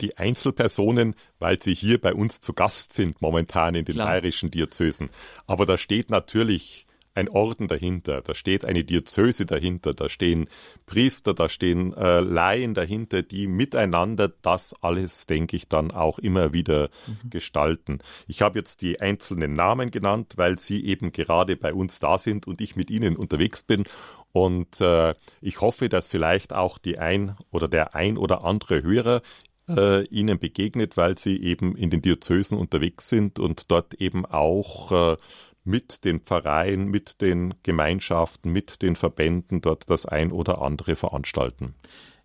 die 0.01 0.17
Einzelpersonen, 0.17 1.15
weil 1.39 1.61
sie 1.61 1.75
hier 1.75 2.01
bei 2.01 2.15
uns 2.15 2.41
zu 2.41 2.53
Gast 2.53 2.93
sind 2.93 3.21
momentan 3.21 3.75
in 3.75 3.85
den 3.85 3.95
Klar. 3.95 4.09
bayerischen 4.09 4.51
Diözesen. 4.51 5.11
Aber 5.47 5.67
da 5.67 5.79
steht 5.79 6.11
natürlich 6.11 6.87
ein 7.19 7.29
Orden 7.29 7.69
dahinter, 7.69 8.23
da 8.23 8.35
steht 8.35 8.65
eine 8.65 8.85
Diözese 8.85 9.45
dahinter, 9.45 9.93
da 9.93 10.09
stehen 10.09 10.49
Priester, 10.87 11.35
da 11.35 11.49
stehen 11.49 11.93
äh, 11.95 12.21
Laien 12.21 12.75
dahinter, 12.75 13.23
die 13.23 13.47
miteinander 13.47 14.33
das 14.43 14.75
alles, 14.81 15.27
denke 15.27 15.57
ich, 15.57 15.69
dann 15.69 15.91
auch 15.91 16.19
immer 16.19 16.53
wieder 16.53 16.89
mhm. 17.07 17.31
gestalten. 17.31 17.99
Ich 18.27 18.43
habe 18.43 18.59
jetzt 18.59 18.83
die 18.83 19.01
einzelnen 19.01 19.53
Namen 19.53 19.91
genannt, 19.91 20.35
weil 20.37 20.59
sie 20.59 20.85
eben 20.87 21.13
gerade 21.13 21.57
bei 21.57 21.75
uns 21.75 21.99
da 21.99 22.19
sind 22.19 22.47
und 22.47 22.61
ich 22.61 22.77
mit 22.77 22.91
ihnen 22.91 23.17
unterwegs 23.17 23.63
bin. 23.63 23.85
Und 24.33 24.81
äh, 24.81 25.15
ich 25.41 25.61
hoffe, 25.61 25.89
dass 25.89 26.07
vielleicht 26.07 26.53
auch 26.53 26.79
die 26.79 26.99
ein 26.99 27.35
oder 27.51 27.67
der 27.67 27.95
ein 27.95 28.17
oder 28.17 28.45
andere 28.45 28.83
Hörer 28.83 29.23
äh, 29.69 30.05
ihnen 30.07 30.39
begegnet, 30.39 30.97
weil 30.97 31.19
sie 31.19 31.43
eben 31.43 31.77
in 31.77 31.91
den 31.91 32.03
Diözesen 32.03 32.59
unterwegs 32.59 33.09
sind 33.09 33.39
und 33.39 33.71
dort 33.71 33.95
eben 33.95 34.25
auch 34.27 35.13
äh, 35.13 35.17
mit 35.69 36.05
den 36.05 36.21
Pfarreien, 36.21 36.89
mit 36.89 37.21
den 37.21 37.55
Gemeinschaften, 37.63 38.53
mit 38.53 38.83
den 38.83 38.97
Verbänden 38.97 39.61
dort 39.61 39.89
das 39.89 40.07
ein 40.07 40.33
oder 40.33 40.63
andere 40.63 40.97
veranstalten. 40.97 41.75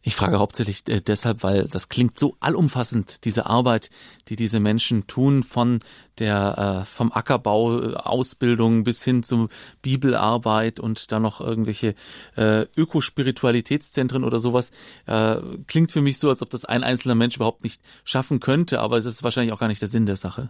Ich 0.05 0.15
frage 0.15 0.37
hauptsächlich 0.37 0.85
äh, 0.89 0.99
deshalb, 0.99 1.43
weil 1.43 1.65
das 1.65 1.87
klingt 1.87 2.19
so 2.19 2.35
allumfassend, 2.41 3.23
diese 3.23 3.45
Arbeit, 3.45 3.89
die 4.27 4.35
diese 4.35 4.59
Menschen 4.59 5.07
tun, 5.07 5.43
von 5.43 5.79
der 6.19 6.83
äh, 6.83 6.85
vom 6.85 7.13
Ackerbau 7.13 7.81
äh, 7.81 7.93
Ausbildung 7.95 8.83
bis 8.83 9.01
hin 9.03 9.23
zur 9.23 9.47
Bibelarbeit 9.81 10.81
und 10.81 11.13
dann 11.13 11.21
noch 11.21 11.39
irgendwelche 11.39 11.95
äh, 12.35 12.65
Ökospiritualitätszentren 12.75 14.25
oder 14.25 14.39
sowas. 14.39 14.71
Äh, 15.05 15.37
klingt 15.67 15.93
für 15.93 16.01
mich 16.01 16.17
so, 16.17 16.29
als 16.29 16.41
ob 16.41 16.49
das 16.49 16.65
ein 16.65 16.83
einzelner 16.83 17.15
Mensch 17.15 17.37
überhaupt 17.37 17.63
nicht 17.63 17.81
schaffen 18.03 18.41
könnte, 18.41 18.81
aber 18.81 18.97
es 18.97 19.05
ist 19.05 19.23
wahrscheinlich 19.23 19.53
auch 19.53 19.59
gar 19.59 19.69
nicht 19.69 19.81
der 19.81 19.89
Sinn 19.89 20.05
der 20.05 20.17
Sache. 20.17 20.49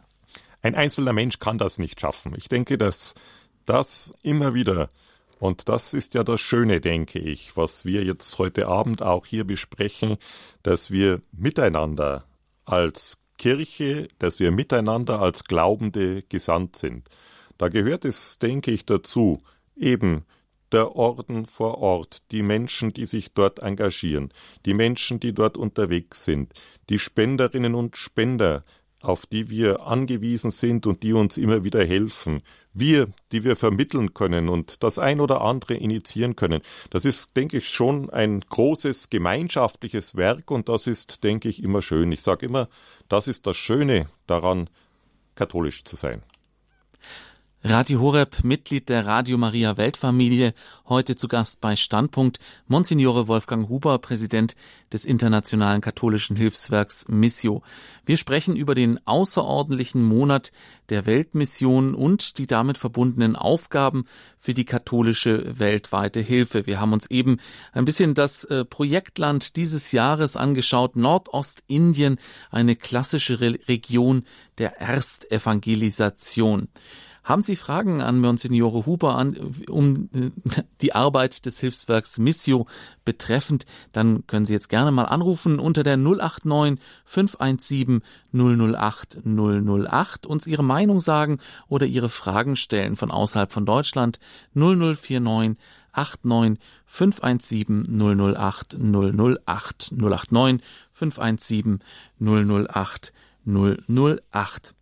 Ein 0.64 0.76
einzelner 0.76 1.12
Mensch 1.12 1.40
kann 1.40 1.58
das 1.58 1.78
nicht 1.78 2.00
schaffen. 2.00 2.34
Ich 2.38 2.48
denke, 2.48 2.78
dass 2.78 3.16
das 3.66 4.14
immer 4.24 4.54
wieder, 4.54 4.90
und 5.38 5.68
das 5.68 5.94
ist 5.94 6.14
ja 6.14 6.24
das 6.24 6.40
Schöne, 6.40 6.80
denke 6.80 7.20
ich, 7.20 7.58
was 7.58 7.84
wir 7.84 8.06
jetzt 8.06 8.40
heute 8.40 8.68
Abend 8.68 9.04
auch 9.04 9.26
hier 9.26 9.44
besprechen, 9.44 10.16
dass 10.64 10.90
wir 10.90 11.22
miteinander 11.34 12.24
als 12.64 13.18
Kirche, 13.38 14.08
dass 14.20 14.40
wir 14.40 14.52
miteinander 14.52 15.20
als 15.20 15.44
Glaubende 15.44 16.24
gesandt 16.24 16.78
sind. 16.78 17.10
Da 17.58 17.68
gehört 17.68 18.06
es, 18.06 18.40
denke 18.40 18.72
ich, 18.72 18.86
dazu, 18.86 19.44
eben 19.76 20.24
der 20.72 20.96
Orden 20.96 21.46
vor 21.46 21.80
Ort, 21.80 22.32
die 22.32 22.42
Menschen, 22.42 22.94
die 22.94 23.06
sich 23.06 23.34
dort 23.34 23.60
engagieren, 23.60 24.32
die 24.66 24.74
Menschen, 24.74 25.20
die 25.20 25.34
dort 25.34 25.58
unterwegs 25.58 26.24
sind, 26.24 26.54
die 26.90 27.00
Spenderinnen 27.00 27.76
und 27.76 27.98
Spender, 27.98 28.64
auf 29.04 29.26
die 29.26 29.50
wir 29.50 29.86
angewiesen 29.86 30.52
sind 30.52 30.88
und 30.88 31.04
die 31.04 31.14
uns 31.14 31.38
immer 31.38 31.64
wieder 31.64 31.86
helfen. 31.86 32.42
Wir, 32.74 33.10
die 33.32 33.44
wir 33.44 33.56
vermitteln 33.56 34.14
können 34.14 34.50
und 34.50 34.84
das 34.84 34.98
ein 34.98 35.20
oder 35.20 35.42
andere 35.42 35.76
initiieren 35.76 36.36
können. 36.36 36.62
Das 36.90 37.06
ist, 37.06 37.36
denke 37.36 37.58
ich, 37.58 37.70
schon 37.70 38.10
ein 38.10 38.42
großes 38.42 39.10
gemeinschaftliches 39.10 40.16
Werk 40.16 40.50
und 40.50 40.70
das 40.70 40.88
ist, 40.88 41.24
denke 41.24 41.50
ich, 41.50 41.64
immer 41.64 41.82
schön. 41.82 42.12
Ich 42.12 42.22
sage 42.22 42.46
immer, 42.46 42.70
das 43.10 43.28
ist 43.28 43.46
das 43.46 43.58
Schöne 43.58 44.08
daran, 44.28 44.70
katholisch 45.36 45.84
zu 45.84 45.96
sein. 45.96 46.24
Radio 47.66 48.02
Horeb, 48.02 48.44
Mitglied 48.44 48.90
der 48.90 49.06
Radio 49.06 49.38
Maria 49.38 49.78
Weltfamilie, 49.78 50.54
heute 50.86 51.16
zu 51.16 51.30
Gast 51.30 51.62
bei 51.62 51.78
Standpunkt 51.78 52.40
Monsignore 52.68 53.30
Wolfgang 53.30 53.70
Huber, 53.70 54.00
Präsident 54.00 54.58
des 54.92 55.06
Internationalen 55.06 55.80
Katholischen 55.80 56.36
Hilfswerks 56.36 57.06
Missio. 57.08 57.64
Wir 58.06 58.18
sprechen 58.18 58.58
über 58.58 58.76
den 58.76 59.00
außerordentlichen 59.08 60.04
Monat 60.04 60.52
der 60.90 61.06
Weltmission 61.06 61.96
und 61.96 62.38
die 62.38 62.48
damit 62.48 62.78
verbundenen 62.78 63.38
Aufgaben 63.38 64.04
für 64.38 64.54
die 64.54 64.66
katholische 64.66 65.58
weltweite 65.58 66.20
Hilfe. 66.20 66.68
Wir 66.68 66.82
haben 66.82 66.92
uns 66.92 67.10
eben 67.10 67.38
ein 67.72 67.86
bisschen 67.86 68.14
das 68.14 68.44
äh, 68.44 68.66
Projektland 68.66 69.56
dieses 69.56 69.94
Jahres 69.94 70.36
angeschaut, 70.36 70.98
Nordostindien, 70.98 72.18
eine 72.52 72.76
klassische 72.76 73.40
Region 73.40 74.26
der 74.58 74.82
Erstevangelisation. 74.82 76.68
Haben 77.24 77.42
Sie 77.42 77.56
Fragen 77.56 78.02
an 78.02 78.20
Monsignore 78.20 78.86
Huber 78.86 79.16
an, 79.16 79.34
um 79.70 80.10
äh, 80.14 80.32
die 80.82 80.94
Arbeit 80.94 81.46
des 81.46 81.60
Hilfswerks 81.60 82.18
Missio 82.18 82.68
betreffend, 83.06 83.66
dann 83.94 84.28
können 84.28 84.46
Sie 84.46 84.54
jetzt 84.54 84.68
gerne 84.68 84.92
mal 84.92 85.06
anrufen 85.06 85.58
unter 85.58 85.84
der 85.84 85.96
089 85.96 86.84
517 87.06 88.02
008 88.34 89.20
008, 89.26 90.26
uns 90.26 90.48
Ihre 90.48 90.64
Meinung 90.64 91.00
sagen 91.00 91.40
oder 91.70 91.86
Ihre 91.86 92.10
Fragen 92.10 92.58
stellen 92.58 92.98
von 92.98 93.10
außerhalb 93.10 93.54
von 93.54 93.66
Deutschland 93.66 94.20
0049 94.54 95.58
89 95.96 96.60
517 96.86 98.36
008 98.36 98.78
008 98.78 99.92
089 99.94 100.62
517 100.92 101.80
008 102.20 103.14
008. 103.46 104.76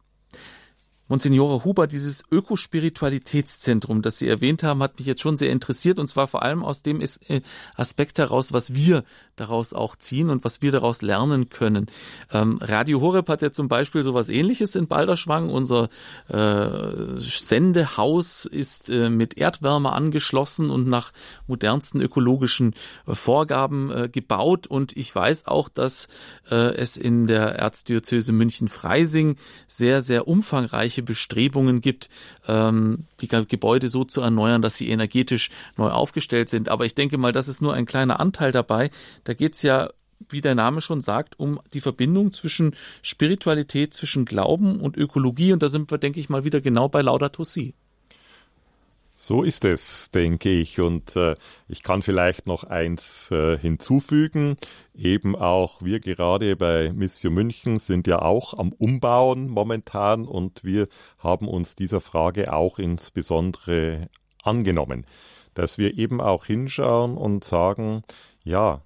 Monsignore 1.11 1.65
Huber, 1.65 1.87
dieses 1.87 2.23
Ökospiritualitätszentrum, 2.31 4.01
das 4.01 4.17
Sie 4.17 4.29
erwähnt 4.29 4.63
haben, 4.63 4.81
hat 4.81 4.97
mich 4.97 5.05
jetzt 5.05 5.19
schon 5.19 5.35
sehr 5.35 5.51
interessiert 5.51 5.99
und 5.99 6.07
zwar 6.07 6.25
vor 6.29 6.41
allem 6.41 6.63
aus 6.63 6.83
dem 6.83 7.01
äh, 7.01 7.41
Aspekt 7.75 8.17
heraus, 8.17 8.53
was 8.53 8.75
wir 8.75 9.03
daraus 9.35 9.73
auch 9.73 9.97
ziehen 9.97 10.29
und 10.29 10.45
was 10.45 10.61
wir 10.61 10.71
daraus 10.71 11.01
lernen 11.01 11.49
können. 11.49 11.87
Ähm, 12.31 12.59
Radio 12.61 13.01
Horeb 13.01 13.27
hat 13.27 13.41
ja 13.41 13.51
zum 13.51 13.67
Beispiel 13.67 14.03
sowas 14.03 14.29
ähnliches 14.29 14.77
in 14.77 14.87
Balderschwang. 14.87 15.49
Unser 15.49 15.89
äh, 16.29 17.17
Sendehaus 17.17 18.45
ist 18.45 18.89
äh, 18.89 19.09
mit 19.09 19.37
Erdwärme 19.37 19.91
angeschlossen 19.91 20.69
und 20.69 20.87
nach 20.87 21.11
modernsten 21.45 21.99
ökologischen 21.99 22.73
äh, 23.05 23.15
Vorgaben 23.15 23.91
äh, 23.91 24.07
gebaut 24.09 24.67
und 24.67 24.95
ich 24.95 25.13
weiß 25.13 25.47
auch, 25.47 25.67
dass 25.67 26.07
äh, 26.49 26.55
es 26.55 26.95
in 26.95 27.27
der 27.27 27.55
Erzdiözese 27.55 28.31
München-Freising 28.31 29.35
sehr, 29.67 29.99
sehr 29.99 30.29
umfangreiche 30.29 31.00
irgendwelche 31.01 31.11
Bestrebungen 31.11 31.81
gibt, 31.81 32.09
ähm, 32.47 33.05
die 33.19 33.27
Gebäude 33.27 33.87
so 33.87 34.03
zu 34.03 34.21
erneuern, 34.21 34.61
dass 34.61 34.77
sie 34.77 34.89
energetisch 34.89 35.49
neu 35.77 35.89
aufgestellt 35.89 36.49
sind. 36.49 36.69
Aber 36.69 36.85
ich 36.85 36.95
denke 36.95 37.17
mal, 37.17 37.31
das 37.31 37.47
ist 37.47 37.61
nur 37.61 37.73
ein 37.73 37.85
kleiner 37.85 38.19
Anteil 38.19 38.51
dabei. 38.51 38.91
Da 39.23 39.33
geht 39.33 39.55
es 39.55 39.63
ja 39.63 39.89
wie 40.29 40.41
der 40.41 40.53
Name 40.53 40.81
schon 40.81 41.01
sagt, 41.01 41.39
um 41.39 41.59
die 41.73 41.81
Verbindung 41.81 42.31
zwischen 42.31 42.75
Spiritualität, 43.01 43.95
zwischen 43.95 44.23
Glauben 44.23 44.79
und 44.79 44.95
Ökologie. 44.95 45.51
Und 45.51 45.63
da 45.63 45.67
sind 45.67 45.89
wir, 45.89 45.97
denke 45.97 46.19
ich 46.19 46.29
mal, 46.29 46.43
wieder 46.43 46.61
genau 46.61 46.89
bei 46.89 47.01
Laudato 47.01 47.43
Si. 47.43 47.73
So 49.23 49.43
ist 49.43 49.65
es, 49.65 50.09
denke 50.09 50.49
ich. 50.49 50.79
Und 50.79 51.15
äh, 51.15 51.35
ich 51.67 51.83
kann 51.83 52.01
vielleicht 52.01 52.47
noch 52.47 52.63
eins 52.63 53.29
äh, 53.29 53.55
hinzufügen. 53.55 54.55
Eben 54.95 55.35
auch 55.35 55.83
wir 55.83 55.99
gerade 55.99 56.55
bei 56.55 56.91
Mission 56.91 57.35
München 57.35 57.77
sind 57.77 58.07
ja 58.07 58.23
auch 58.23 58.57
am 58.57 58.73
Umbauen 58.73 59.47
momentan 59.47 60.25
und 60.25 60.63
wir 60.63 60.87
haben 61.19 61.47
uns 61.47 61.75
dieser 61.75 62.01
Frage 62.01 62.51
auch 62.51 62.79
insbesondere 62.79 64.09
angenommen, 64.41 65.05
dass 65.53 65.77
wir 65.77 65.99
eben 65.99 66.19
auch 66.19 66.45
hinschauen 66.45 67.15
und 67.15 67.43
sagen, 67.43 68.01
ja, 68.43 68.81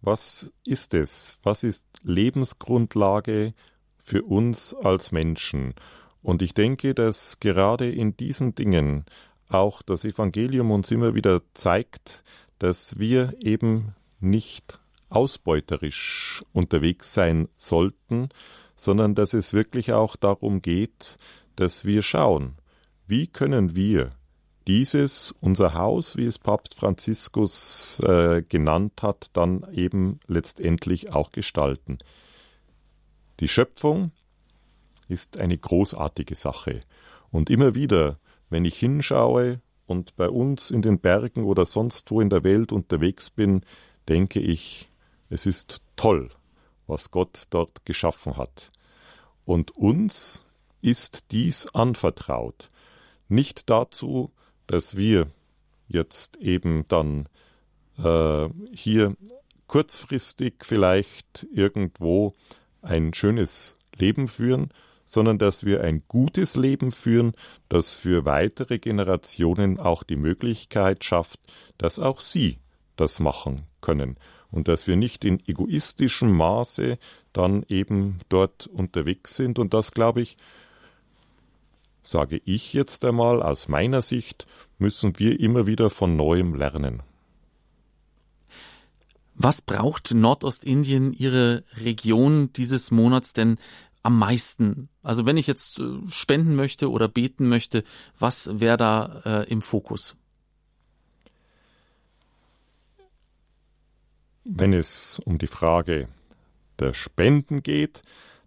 was 0.00 0.52
ist 0.64 0.94
es? 0.94 1.38
Was 1.44 1.62
ist 1.62 1.86
Lebensgrundlage 2.02 3.52
für 3.98 4.24
uns 4.24 4.74
als 4.74 5.12
Menschen? 5.12 5.74
Und 6.22 6.42
ich 6.42 6.54
denke, 6.54 6.92
dass 6.92 7.38
gerade 7.38 7.88
in 7.88 8.16
diesen 8.16 8.56
Dingen 8.56 9.04
auch 9.48 9.82
das 9.82 10.04
Evangelium 10.04 10.70
uns 10.70 10.90
immer 10.90 11.14
wieder 11.14 11.42
zeigt, 11.54 12.22
dass 12.58 12.98
wir 12.98 13.34
eben 13.40 13.94
nicht 14.20 14.78
ausbeuterisch 15.08 16.42
unterwegs 16.52 17.14
sein 17.14 17.48
sollten, 17.56 18.28
sondern 18.74 19.14
dass 19.14 19.34
es 19.34 19.52
wirklich 19.52 19.92
auch 19.92 20.16
darum 20.16 20.62
geht, 20.62 21.16
dass 21.54 21.84
wir 21.84 22.02
schauen, 22.02 22.56
wie 23.06 23.26
können 23.26 23.76
wir 23.76 24.10
dieses, 24.66 25.32
unser 25.40 25.74
Haus, 25.74 26.16
wie 26.16 26.26
es 26.26 26.38
Papst 26.38 26.74
Franziskus 26.74 28.00
äh, 28.00 28.42
genannt 28.42 29.02
hat, 29.02 29.28
dann 29.32 29.64
eben 29.72 30.18
letztendlich 30.26 31.12
auch 31.12 31.30
gestalten. 31.30 31.98
Die 33.38 33.48
Schöpfung 33.48 34.10
ist 35.08 35.38
eine 35.38 35.56
großartige 35.56 36.34
Sache. 36.34 36.80
Und 37.30 37.48
immer 37.48 37.74
wieder 37.74 38.18
wenn 38.50 38.64
ich 38.64 38.78
hinschaue 38.78 39.60
und 39.86 40.16
bei 40.16 40.28
uns 40.28 40.70
in 40.70 40.82
den 40.82 40.98
Bergen 40.98 41.44
oder 41.44 41.66
sonst 41.66 42.10
wo 42.10 42.20
in 42.20 42.30
der 42.30 42.44
Welt 42.44 42.72
unterwegs 42.72 43.30
bin, 43.30 43.62
denke 44.08 44.40
ich, 44.40 44.90
es 45.28 45.46
ist 45.46 45.80
toll, 45.96 46.30
was 46.86 47.10
Gott 47.10 47.44
dort 47.50 47.84
geschaffen 47.84 48.36
hat. 48.36 48.70
Und 49.44 49.70
uns 49.72 50.46
ist 50.82 51.30
dies 51.30 51.66
anvertraut. 51.74 52.68
Nicht 53.28 53.70
dazu, 53.70 54.32
dass 54.66 54.96
wir 54.96 55.28
jetzt 55.88 56.36
eben 56.36 56.86
dann 56.88 57.28
äh, 57.98 58.48
hier 58.72 59.16
kurzfristig 59.66 60.54
vielleicht 60.62 61.46
irgendwo 61.52 62.34
ein 62.82 63.14
schönes 63.14 63.76
Leben 63.96 64.28
führen, 64.28 64.70
sondern 65.06 65.38
dass 65.38 65.64
wir 65.64 65.82
ein 65.82 66.02
gutes 66.08 66.56
Leben 66.56 66.92
führen, 66.92 67.32
das 67.70 67.94
für 67.94 68.26
weitere 68.26 68.78
Generationen 68.78 69.80
auch 69.80 70.02
die 70.02 70.16
Möglichkeit 70.16 71.04
schafft, 71.04 71.40
dass 71.78 71.98
auch 71.98 72.20
sie 72.20 72.58
das 72.96 73.20
machen 73.20 73.62
können. 73.80 74.16
Und 74.50 74.68
dass 74.68 74.86
wir 74.86 74.96
nicht 74.96 75.24
in 75.24 75.42
egoistischem 75.46 76.30
Maße 76.32 76.98
dann 77.32 77.64
eben 77.68 78.18
dort 78.28 78.66
unterwegs 78.66 79.36
sind. 79.36 79.58
Und 79.58 79.74
das 79.74 79.92
glaube 79.92 80.20
ich 80.20 80.36
sage 82.06 82.40
ich 82.44 82.72
jetzt 82.72 83.04
einmal 83.04 83.42
aus 83.42 83.68
meiner 83.68 84.00
Sicht 84.00 84.46
müssen 84.78 85.18
wir 85.18 85.40
immer 85.40 85.66
wieder 85.66 85.90
von 85.90 86.16
neuem 86.16 86.54
lernen. 86.54 87.02
Was 89.34 89.60
braucht 89.60 90.14
Nordostindien, 90.14 91.12
Ihre 91.12 91.62
Region 91.76 92.52
dieses 92.54 92.90
Monats? 92.90 93.34
Denn 93.34 93.58
am 94.06 94.18
meisten? 94.18 94.88
Also 95.02 95.26
wenn 95.26 95.36
ich 95.36 95.48
jetzt 95.48 95.80
äh, 95.80 95.98
spenden 96.08 96.54
möchte 96.54 96.90
oder 96.90 97.08
beten 97.08 97.48
möchte, 97.48 97.82
was 98.18 98.60
wäre 98.60 98.76
da 98.76 99.22
äh, 99.24 99.50
im 99.50 99.62
Fokus? 99.62 100.16
Wenn 104.44 104.72
es 104.72 105.18
um 105.24 105.38
die 105.38 105.48
Frage 105.48 106.06
der 106.78 106.94
Spenden 106.94 107.64
geht, 107.64 108.02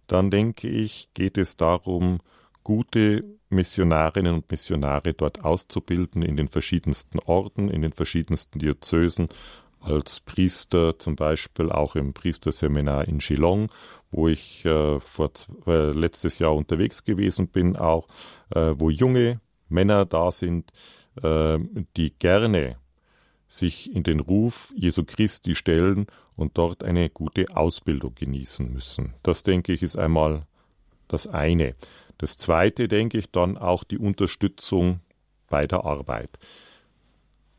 dann 0.06 0.30
denke 0.30 0.66
ich, 0.66 1.12
geht 1.12 1.36
es 1.36 1.58
darum, 1.58 2.20
gute 2.64 3.22
Missionarinnen 3.50 4.34
und 4.34 4.50
Missionare 4.50 5.12
dort 5.12 5.44
auszubilden 5.44 6.22
in 6.22 6.38
den 6.38 6.48
verschiedensten 6.48 7.18
Orten, 7.18 7.68
in 7.68 7.82
den 7.82 7.92
verschiedensten 7.92 8.60
Diözesen 8.60 9.28
als 9.80 10.20
Priester, 10.20 10.98
zum 10.98 11.16
Beispiel 11.16 11.70
auch 11.70 11.96
im 11.96 12.12
Priesterseminar 12.12 13.08
in 13.08 13.18
Geelong, 13.18 13.70
wo 14.10 14.28
ich 14.28 14.64
äh, 14.64 15.00
vor, 15.00 15.30
äh, 15.66 15.92
letztes 15.92 16.38
Jahr 16.38 16.54
unterwegs 16.54 17.04
gewesen 17.04 17.48
bin, 17.48 17.76
auch 17.76 18.06
äh, 18.54 18.74
wo 18.76 18.90
junge 18.90 19.40
Männer 19.68 20.04
da 20.04 20.30
sind, 20.30 20.72
äh, 21.22 21.58
die 21.96 22.10
gerne 22.18 22.76
sich 23.48 23.92
in 23.94 24.04
den 24.04 24.20
Ruf 24.20 24.72
Jesu 24.76 25.04
Christi 25.04 25.54
stellen 25.54 26.06
und 26.36 26.56
dort 26.56 26.84
eine 26.84 27.10
gute 27.10 27.56
Ausbildung 27.56 28.14
genießen 28.14 28.72
müssen. 28.72 29.14
Das 29.22 29.42
denke 29.42 29.72
ich 29.72 29.82
ist 29.82 29.96
einmal 29.96 30.46
das 31.08 31.26
eine. 31.26 31.74
Das 32.18 32.36
zweite 32.36 32.86
denke 32.86 33.18
ich 33.18 33.30
dann 33.30 33.58
auch 33.58 33.82
die 33.82 33.98
Unterstützung 33.98 35.00
bei 35.48 35.66
der 35.66 35.84
Arbeit. 35.84 36.38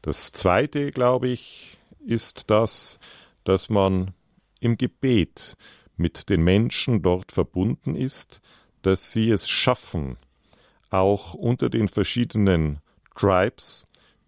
Das 0.01 0.31
zweite, 0.31 0.91
glaube 0.91 1.27
ich, 1.27 1.77
ist 2.05 2.49
das, 2.49 2.99
dass 3.43 3.69
man 3.69 4.13
im 4.59 4.77
Gebet 4.77 5.55
mit 5.97 6.29
den 6.29 6.43
Menschen 6.43 7.01
dort 7.01 7.31
verbunden 7.31 7.95
ist, 7.95 8.41
dass 8.81 9.11
sie 9.11 9.29
es 9.29 9.47
schaffen, 9.47 10.17
auch 10.89 11.33
unter 11.33 11.69
den 11.69 11.87
verschiedenen 11.87 12.79
Tribes, 13.15 13.85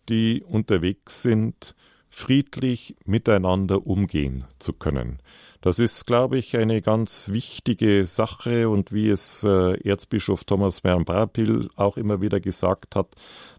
die 0.10 0.44
unterwegs 0.44 1.22
sind, 1.22 1.76
friedlich 2.10 2.96
miteinander 3.06 3.88
umgehen 3.88 4.46
zu 4.60 4.74
können. 4.74 5.20
Das 5.62 5.80
ist, 5.80 6.06
glaube 6.06 6.38
ich, 6.38 6.56
eine 6.58 6.82
ganz 6.82 7.30
wichtige 7.30 8.06
Sache 8.06 8.70
und 8.70 8.92
wie 8.92 9.10
es 9.10 9.44
äh, 9.44 9.82
Erzbischof 9.82 10.44
Thomas 10.44 10.84
Mernbrapil 10.84 11.70
auch 11.76 11.98
immer 11.98 12.22
wieder 12.22 12.40
gesagt 12.40 12.96
hat, 12.96 13.16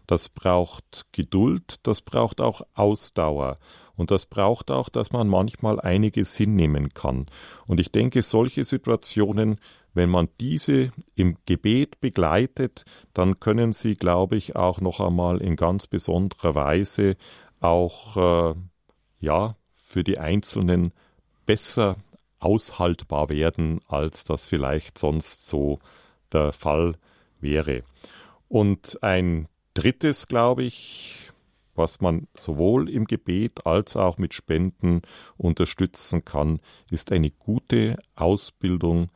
das 0.07 0.29
braucht 0.29 1.05
Geduld, 1.11 1.79
das 1.83 2.01
braucht 2.01 2.39
auch 2.39 2.61
Ausdauer 2.75 3.55
und 3.97 4.11
das 4.11 4.25
braucht 4.25 4.71
auch, 4.71 4.89
dass 4.89 5.11
man 5.11 5.27
manchmal 5.27 5.79
einiges 5.79 6.35
hinnehmen 6.35 6.93
kann. 6.93 7.27
Und 7.67 7.79
ich 7.79 7.91
denke, 7.91 8.21
solche 8.21 8.63
Situationen, 8.63 9.57
wenn 9.93 10.09
man 10.09 10.27
diese 10.39 10.91
im 11.15 11.37
Gebet 11.45 12.01
begleitet, 12.01 12.85
dann 13.13 13.39
können 13.39 13.73
sie, 13.73 13.95
glaube 13.95 14.35
ich, 14.35 14.55
auch 14.55 14.81
noch 14.81 14.99
einmal 14.99 15.41
in 15.41 15.55
ganz 15.55 15.87
besonderer 15.87 16.55
Weise 16.55 17.15
auch 17.61 18.17
äh, 18.51 18.55
ja 19.19 19.55
für 19.71 20.03
die 20.03 20.19
Einzelnen 20.19 20.91
besser 21.45 21.95
aushaltbar 22.39 23.29
werden, 23.29 23.79
als 23.87 24.23
das 24.23 24.45
vielleicht 24.45 24.97
sonst 24.97 25.47
so 25.47 25.79
der 26.31 26.51
Fall 26.51 26.95
wäre. 27.39 27.83
Und 28.47 29.01
ein 29.01 29.47
drittes, 29.73 30.27
glaube 30.27 30.63
ich, 30.63 31.31
was 31.75 32.01
man 32.01 32.27
sowohl 32.37 32.89
im 32.89 33.05
Gebet 33.05 33.65
als 33.65 33.95
auch 33.95 34.17
mit 34.17 34.33
Spenden 34.33 35.01
unterstützen 35.37 36.25
kann, 36.25 36.59
ist 36.89 37.11
eine 37.11 37.31
gute 37.31 37.97
Ausbildung 38.15 39.11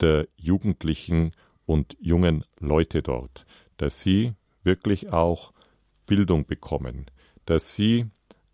der 0.00 0.28
Jugendlichen 0.36 1.30
und 1.64 1.96
jungen 2.00 2.44
Leute 2.58 3.02
dort, 3.02 3.46
dass 3.76 4.00
sie 4.00 4.34
wirklich 4.64 5.12
auch 5.12 5.52
Bildung 6.06 6.46
bekommen, 6.46 7.06
dass 7.46 7.74
sie 7.74 8.06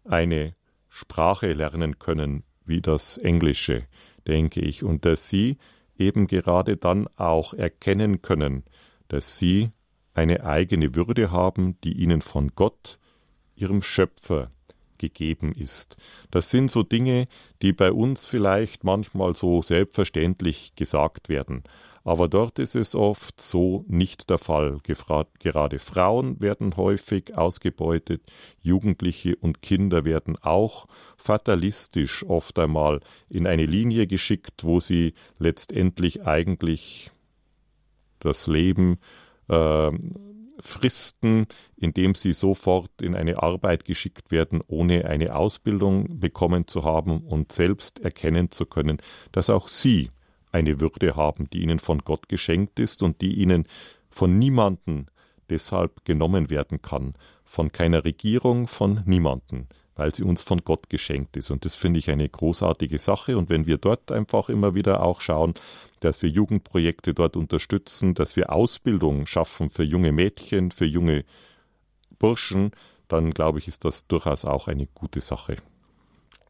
eine 0.05 0.55
Sprache 0.89 1.53
lernen 1.53 1.99
können, 1.99 2.45
wie 2.65 2.81
das 2.81 3.19
Englische, 3.19 3.87
denke 4.27 4.61
ich, 4.61 4.83
und 4.83 5.05
dass 5.05 5.29
sie 5.29 5.57
eben 5.99 6.27
gerade 6.27 6.77
dann 6.77 7.09
auch 7.17 7.55
erkennen 7.55 8.23
können, 8.23 8.65
dass 9.09 9.37
sie 9.37 9.71
eine 10.15 10.45
eigene 10.45 10.95
Würde 10.95 11.31
haben, 11.31 11.81
die 11.83 11.93
ihnen 11.93 12.21
von 12.21 12.53
Gott 12.55 12.99
ihrem 13.61 13.83
Schöpfer 13.83 14.51
gegeben 14.99 15.53
ist. 15.53 15.97
Das 16.31 16.51
sind 16.51 16.71
so 16.71 16.83
Dinge, 16.83 17.27
die 17.63 17.73
bei 17.73 17.93
uns 17.93 18.27
vielleicht 18.27 18.85
manchmal 18.85 19.37
so 19.37 19.63
selbstverständlich 19.63 20.75
gesagt 20.75 21.29
werden. 21.29 21.63
Aber 22.05 22.29
dort 22.29 22.59
ist 22.59 22.75
es 22.75 22.95
oft 22.95 23.41
so 23.41 23.85
nicht 23.87 24.31
der 24.31 24.39
Fall. 24.39 24.79
Gerade 24.83 25.79
Frauen 25.79 26.41
werden 26.41 26.75
häufig 26.77 27.37
ausgebeutet, 27.37 28.23
Jugendliche 28.63 29.37
und 29.37 29.61
Kinder 29.61 30.07
werden 30.07 30.39
auch 30.41 30.87
fatalistisch 31.19 32.25
oft 32.25 32.59
einmal 32.59 33.01
in 33.29 33.47
eine 33.47 33.67
Linie 33.67 34.07
geschickt, 34.07 34.65
wo 34.65 34.81
sie 34.81 35.13
letztendlich 35.39 36.27
eigentlich 36.27 37.11
das 38.21 38.47
Leben 38.47 38.99
äh, 39.49 39.91
fristen, 40.61 41.47
indem 41.77 42.15
sie 42.15 42.33
sofort 42.33 42.91
in 43.01 43.15
eine 43.15 43.43
Arbeit 43.43 43.85
geschickt 43.85 44.31
werden, 44.31 44.61
ohne 44.67 45.05
eine 45.07 45.35
Ausbildung 45.35 46.21
bekommen 46.21 46.67
zu 46.67 46.85
haben 46.85 47.21
und 47.23 47.53
selbst 47.53 48.01
erkennen 48.01 48.51
zu 48.51 48.67
können, 48.67 48.99
dass 49.33 49.51
auch 49.51 49.69
sie 49.69 50.11
eine 50.53 50.81
Würde 50.81 51.17
haben, 51.17 51.49
die 51.51 51.63
ihnen 51.63 51.79
von 51.79 51.99
Gott 52.01 52.29
geschenkt 52.29 52.79
ist 52.79 53.03
und 53.03 53.21
die 53.21 53.35
ihnen 53.35 53.67
von 54.09 54.39
niemanden 54.39 55.07
deshalb 55.51 56.05
genommen 56.05 56.51
werden 56.51 56.83
kann. 56.83 57.15
von 57.49 57.73
keiner 57.73 58.05
Regierung, 58.05 58.69
von 58.69 59.03
niemanden, 59.07 59.69
weil 59.99 60.15
sie 60.15 60.23
uns 60.23 60.43
von 60.43 60.63
Gott 60.65 60.89
geschenkt 60.89 61.37
ist. 61.37 61.51
Und 61.51 61.65
das 61.65 61.75
finde 61.75 61.99
ich 61.99 62.09
eine 62.09 62.29
großartige 62.29 62.99
Sache. 62.99 63.37
Und 63.37 63.51
wenn 63.51 63.67
wir 63.67 63.77
dort 63.77 64.11
einfach 64.13 64.49
immer 64.49 64.75
wieder 64.75 65.03
auch 65.03 65.21
schauen, 65.21 65.55
dass 66.01 66.23
wir 66.23 66.31
Jugendprojekte 66.31 67.13
dort 67.13 67.37
unterstützen, 67.37 68.15
dass 68.15 68.37
wir 68.37 68.53
Ausbildung 68.53 69.27
schaffen 69.27 69.69
für 69.69 69.83
junge 69.83 70.13
Mädchen, 70.13 70.71
für 70.71 70.87
junge 70.87 71.25
Burschen, 72.19 72.71
dann 73.09 73.33
glaube 73.33 73.59
ich, 73.59 73.67
ist 73.67 73.85
das 73.85 74.07
durchaus 74.07 74.45
auch 74.45 74.69
eine 74.69 74.87
gute 74.87 75.21
Sache. 75.21 75.57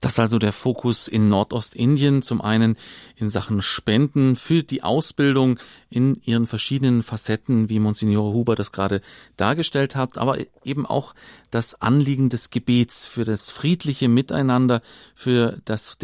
Das 0.00 0.12
ist 0.12 0.20
also 0.20 0.38
der 0.38 0.52
Fokus 0.52 1.08
in 1.08 1.28
Nordostindien, 1.28 2.22
zum 2.22 2.40
einen 2.40 2.76
in 3.16 3.30
Sachen 3.30 3.62
Spenden 3.62 4.36
für 4.36 4.62
die 4.62 4.82
Ausbildung 4.82 5.58
in 5.90 6.14
ihren 6.24 6.46
verschiedenen 6.46 7.02
Facetten, 7.02 7.68
wie 7.68 7.80
Monsignore 7.80 8.32
Huber 8.32 8.54
das 8.54 8.70
gerade 8.70 9.00
dargestellt 9.36 9.96
hat, 9.96 10.16
aber 10.16 10.38
eben 10.62 10.86
auch 10.86 11.14
das 11.50 11.80
Anliegen 11.80 12.28
des 12.28 12.50
Gebets 12.50 13.06
für 13.06 13.24
das 13.24 13.50
friedliche 13.50 14.08
Miteinander, 14.08 14.82
für 15.14 15.58
das, 15.64 15.98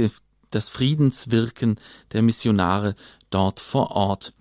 das 0.50 0.68
Friedenswirken 0.68 1.78
der 2.12 2.22
Missionare 2.22 2.96
dort 3.30 3.60
vor 3.60 3.92
Ort. 3.92 4.32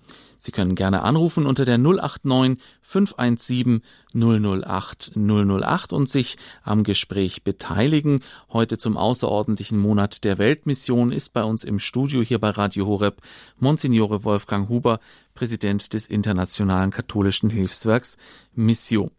Sie 0.45 0.51
können 0.51 0.75
gerne 0.75 1.03
anrufen 1.03 1.45
unter 1.45 1.63
der 1.63 1.77
089 1.77 2.61
517 2.81 3.81
008 4.13 5.13
008 5.15 5.93
und 5.93 6.09
sich 6.09 6.35
am 6.63 6.83
Gespräch 6.83 7.45
beteiligen. 7.45 8.19
Heute 8.51 8.77
zum 8.77 8.97
außerordentlichen 8.97 9.79
Monat 9.79 10.25
der 10.25 10.39
Weltmission 10.39 11.13
ist 11.13 11.31
bei 11.31 11.45
uns 11.45 11.63
im 11.63 11.79
Studio 11.79 12.21
hier 12.21 12.39
bei 12.39 12.49
Radio 12.49 12.87
Horeb 12.87 13.21
Monsignore 13.57 14.25
Wolfgang 14.25 14.67
Huber, 14.67 14.99
Präsident 15.33 15.93
des 15.93 16.07
Internationalen 16.07 16.91
Katholischen 16.91 17.49
Hilfswerks 17.49 18.17
Mission. 18.53 19.11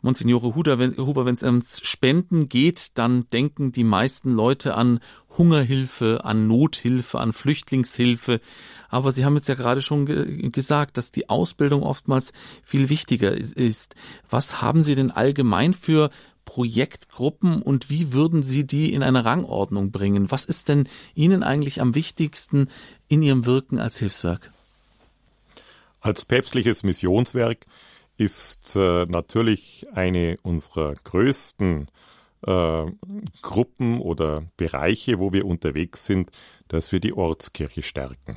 Monsignore 0.00 0.54
Huber, 0.54 0.78
wenn 0.78 1.34
es 1.34 1.42
ums 1.42 1.80
Spenden 1.82 2.48
geht, 2.48 2.96
dann 2.98 3.26
denken 3.32 3.72
die 3.72 3.82
meisten 3.82 4.30
Leute 4.30 4.74
an 4.74 5.00
Hungerhilfe, 5.36 6.24
an 6.24 6.46
Nothilfe, 6.46 7.18
an 7.18 7.32
Flüchtlingshilfe. 7.32 8.40
Aber 8.88 9.10
Sie 9.10 9.24
haben 9.24 9.34
jetzt 9.34 9.48
ja 9.48 9.56
gerade 9.56 9.82
schon 9.82 10.06
ge 10.06 10.50
gesagt, 10.50 10.96
dass 10.96 11.10
die 11.10 11.28
Ausbildung 11.28 11.82
oftmals 11.82 12.32
viel 12.62 12.90
wichtiger 12.90 13.32
ist. 13.32 13.96
Was 14.30 14.62
haben 14.62 14.82
Sie 14.82 14.94
denn 14.94 15.10
allgemein 15.10 15.74
für 15.74 16.10
Projektgruppen 16.44 17.60
und 17.60 17.90
wie 17.90 18.12
würden 18.12 18.42
Sie 18.42 18.66
die 18.66 18.92
in 18.92 19.02
eine 19.02 19.24
Rangordnung 19.24 19.90
bringen? 19.90 20.30
Was 20.30 20.44
ist 20.44 20.68
denn 20.68 20.88
Ihnen 21.14 21.42
eigentlich 21.42 21.80
am 21.80 21.96
wichtigsten 21.96 22.68
in 23.08 23.20
Ihrem 23.20 23.46
Wirken 23.46 23.80
als 23.80 23.98
Hilfswerk? 23.98 24.52
Als 26.00 26.24
päpstliches 26.24 26.84
Missionswerk 26.84 27.66
ist 28.18 28.76
äh, 28.76 29.06
natürlich 29.06 29.86
eine 29.94 30.36
unserer 30.42 30.94
größten 30.94 31.88
äh, 32.46 32.86
Gruppen 33.42 34.00
oder 34.00 34.42
Bereiche, 34.56 35.20
wo 35.20 35.32
wir 35.32 35.46
unterwegs 35.46 36.04
sind, 36.04 36.30
dass 36.66 36.92
wir 36.92 37.00
die 37.00 37.14
Ortskirche 37.14 37.82
stärken. 37.82 38.36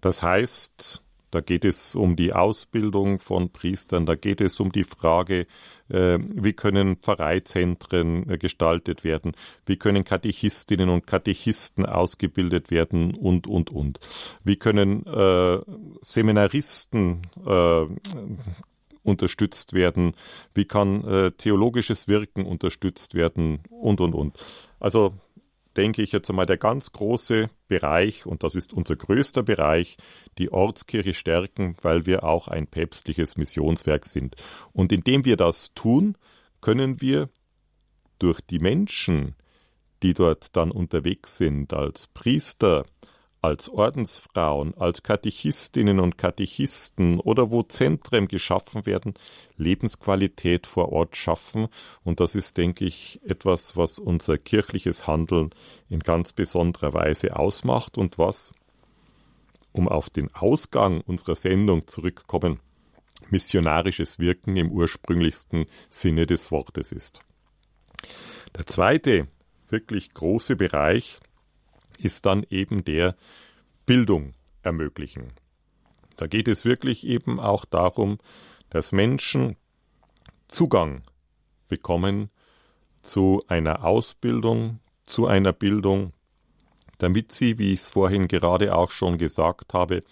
Das 0.00 0.22
heißt, 0.22 1.02
da 1.32 1.40
geht 1.40 1.64
es 1.64 1.96
um 1.96 2.14
die 2.14 2.32
Ausbildung 2.32 3.18
von 3.18 3.50
Priestern, 3.50 4.06
da 4.06 4.14
geht 4.14 4.40
es 4.40 4.60
um 4.60 4.70
die 4.70 4.84
Frage, 4.84 5.46
äh, 5.88 6.18
wie 6.20 6.52
können 6.52 6.96
Pfarreizentren 6.96 8.38
gestaltet 8.38 9.02
werden, 9.02 9.32
wie 9.66 9.78
können 9.78 10.04
Katechistinnen 10.04 10.88
und 10.88 11.08
Katechisten 11.08 11.86
ausgebildet 11.86 12.70
werden 12.70 13.14
und, 13.14 13.48
und, 13.48 13.70
und. 13.70 13.98
Wie 14.44 14.56
können 14.56 15.04
Seminaristen 16.02 17.22
unterstützt 19.02 19.72
werden, 19.72 20.14
wie 20.54 20.64
kann 20.64 21.04
äh, 21.04 21.30
theologisches 21.32 22.08
Wirken 22.08 22.46
unterstützt 22.46 23.14
werden 23.14 23.60
und, 23.70 24.00
und, 24.00 24.14
und. 24.14 24.36
Also 24.80 25.14
denke 25.76 26.02
ich 26.02 26.12
jetzt 26.12 26.28
einmal 26.30 26.46
der 26.46 26.58
ganz 26.58 26.92
große 26.92 27.48
Bereich, 27.68 28.26
und 28.26 28.42
das 28.42 28.54
ist 28.54 28.72
unser 28.72 28.96
größter 28.96 29.42
Bereich, 29.42 29.96
die 30.38 30.52
Ortskirche 30.52 31.14
stärken, 31.14 31.76
weil 31.82 32.06
wir 32.06 32.24
auch 32.24 32.48
ein 32.48 32.66
päpstliches 32.66 33.36
Missionswerk 33.36 34.06
sind. 34.06 34.36
Und 34.72 34.92
indem 34.92 35.24
wir 35.24 35.36
das 35.36 35.72
tun, 35.74 36.16
können 36.60 37.00
wir 37.00 37.30
durch 38.18 38.40
die 38.40 38.58
Menschen, 38.58 39.34
die 40.02 40.14
dort 40.14 40.56
dann 40.56 40.70
unterwegs 40.70 41.36
sind, 41.36 41.72
als 41.72 42.06
Priester, 42.08 42.84
als 43.42 43.68
Ordensfrauen, 43.68 44.72
als 44.78 45.02
Katechistinnen 45.02 45.98
und 45.98 46.16
Katechisten 46.16 47.18
oder 47.18 47.50
wo 47.50 47.64
Zentren 47.64 48.28
geschaffen 48.28 48.86
werden, 48.86 49.14
Lebensqualität 49.56 50.68
vor 50.68 50.92
Ort 50.92 51.16
schaffen. 51.16 51.66
Und 52.04 52.20
das 52.20 52.36
ist, 52.36 52.56
denke 52.56 52.84
ich, 52.84 53.20
etwas, 53.24 53.76
was 53.76 53.98
unser 53.98 54.38
kirchliches 54.38 55.08
Handeln 55.08 55.50
in 55.88 55.98
ganz 55.98 56.32
besonderer 56.32 56.94
Weise 56.94 57.34
ausmacht 57.36 57.98
und 57.98 58.16
was, 58.16 58.54
um 59.72 59.88
auf 59.88 60.08
den 60.08 60.32
Ausgang 60.32 61.00
unserer 61.00 61.34
Sendung 61.34 61.88
zurückkommen, 61.88 62.60
missionarisches 63.30 64.20
Wirken 64.20 64.56
im 64.56 64.70
ursprünglichsten 64.70 65.66
Sinne 65.90 66.26
des 66.26 66.52
Wortes 66.52 66.92
ist. 66.92 67.20
Der 68.56 68.66
zweite 68.66 69.26
wirklich 69.68 70.14
große 70.14 70.54
Bereich 70.54 71.18
ist 72.04 72.26
dann 72.26 72.44
eben 72.50 72.84
der 72.84 73.16
Bildung 73.86 74.34
ermöglichen. 74.62 75.32
Da 76.16 76.26
geht 76.26 76.48
es 76.48 76.64
wirklich 76.64 77.06
eben 77.06 77.40
auch 77.40 77.64
darum, 77.64 78.18
dass 78.70 78.92
Menschen 78.92 79.56
Zugang 80.48 81.02
bekommen 81.68 82.30
zu 83.02 83.42
einer 83.48 83.84
Ausbildung, 83.84 84.80
zu 85.06 85.26
einer 85.26 85.52
Bildung, 85.52 86.12
damit 86.98 87.32
sie, 87.32 87.58
wie 87.58 87.72
ich 87.72 87.80
es 87.80 87.88
vorhin 87.88 88.28
gerade 88.28 88.76
auch 88.76 88.90
schon 88.90 89.18
gesagt 89.18 89.74
habe, 89.74 90.04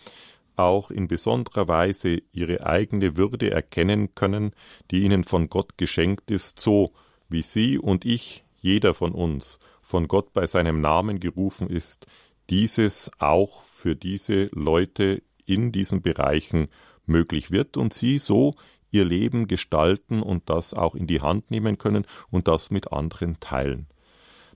auch 0.56 0.90
in 0.90 1.08
besonderer 1.08 1.68
Weise 1.68 2.22
ihre 2.32 2.66
eigene 2.66 3.16
Würde 3.16 3.50
erkennen 3.50 4.14
können, 4.14 4.52
die 4.90 5.02
ihnen 5.02 5.24
von 5.24 5.48
Gott 5.48 5.78
geschenkt 5.78 6.30
ist, 6.30 6.60
so 6.60 6.90
wie 7.28 7.42
Sie 7.42 7.78
und 7.78 8.04
ich, 8.04 8.44
jeder 8.60 8.92
von 8.92 9.12
uns, 9.12 9.58
von 9.90 10.06
Gott 10.06 10.32
bei 10.32 10.46
seinem 10.46 10.80
Namen 10.80 11.18
gerufen 11.18 11.68
ist, 11.68 12.06
dieses 12.48 13.10
auch 13.18 13.62
für 13.64 13.96
diese 13.96 14.44
Leute 14.52 15.22
in 15.46 15.72
diesen 15.72 16.00
Bereichen 16.00 16.68
möglich 17.06 17.50
wird 17.50 17.76
und 17.76 17.92
sie 17.92 18.18
so 18.18 18.54
ihr 18.92 19.04
Leben 19.04 19.48
gestalten 19.48 20.22
und 20.22 20.48
das 20.48 20.74
auch 20.74 20.94
in 20.94 21.08
die 21.08 21.20
Hand 21.20 21.50
nehmen 21.50 21.76
können 21.76 22.06
und 22.30 22.46
das 22.46 22.70
mit 22.70 22.92
anderen 22.92 23.40
teilen. 23.40 23.88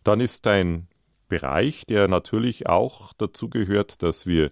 Dann 0.05 0.20
ist 0.20 0.47
ein 0.47 0.87
Bereich, 1.26 1.85
der 1.85 2.07
natürlich 2.07 2.68
auch 2.68 3.12
dazu 3.14 3.51
gehört, 3.51 4.05
dass 4.05 4.26
wir 4.26 4.51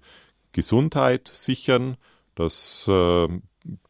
Gesundheit 0.50 1.28
sichern. 1.28 1.96
Das 2.34 2.88
äh, 2.88 3.28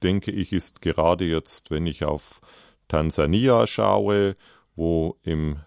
denke 0.03 0.31
ich 0.31 0.53
ist 0.53 0.83
gerade 0.83 1.25
jetzt, 1.25 1.71
wenn 1.71 1.87
ich 1.87 2.05
auf 2.05 2.43
Tansania 2.89 3.67
schaue, 3.67 4.35
wo 4.77 5.17
im 5.23 5.61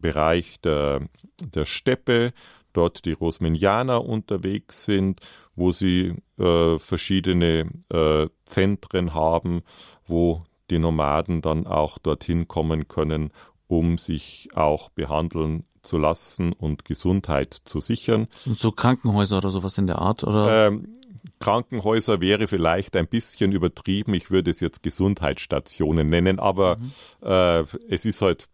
Bereich 0.00 0.60
der, 0.60 1.02
der 1.40 1.64
Steppe, 1.64 2.32
dort 2.72 3.04
die 3.04 3.12
Rosminianer 3.12 4.04
unterwegs 4.04 4.84
sind, 4.84 5.20
wo 5.54 5.72
sie 5.72 6.14
äh, 6.38 6.78
verschiedene 6.78 7.68
äh, 7.92 8.28
Zentren 8.44 9.14
haben, 9.14 9.62
wo 10.06 10.44
die 10.70 10.78
Nomaden 10.78 11.42
dann 11.42 11.66
auch 11.66 11.98
dorthin 11.98 12.48
kommen 12.48 12.88
können, 12.88 13.32
um 13.66 13.98
sich 13.98 14.48
auch 14.54 14.88
behandeln 14.90 15.64
zu 15.82 15.98
lassen 15.98 16.52
und 16.52 16.84
Gesundheit 16.84 17.56
zu 17.64 17.80
sichern. 17.80 18.28
Sind 18.36 18.58
so 18.58 18.70
Krankenhäuser 18.72 19.38
oder 19.38 19.50
sowas 19.50 19.78
in 19.78 19.86
der 19.86 19.98
Art? 19.98 20.24
Oder? 20.24 20.68
Ähm, 20.68 20.96
Krankenhäuser 21.38 22.20
wäre 22.20 22.46
vielleicht 22.46 22.96
ein 22.96 23.06
bisschen 23.06 23.52
übertrieben. 23.52 24.14
Ich 24.14 24.30
würde 24.30 24.50
es 24.50 24.60
jetzt 24.60 24.82
Gesundheitsstationen 24.82 26.08
nennen, 26.08 26.38
aber 26.38 26.76
mhm. 26.76 26.92
äh, 27.22 27.60
es 27.88 28.04
ist 28.04 28.22
halt 28.22 28.48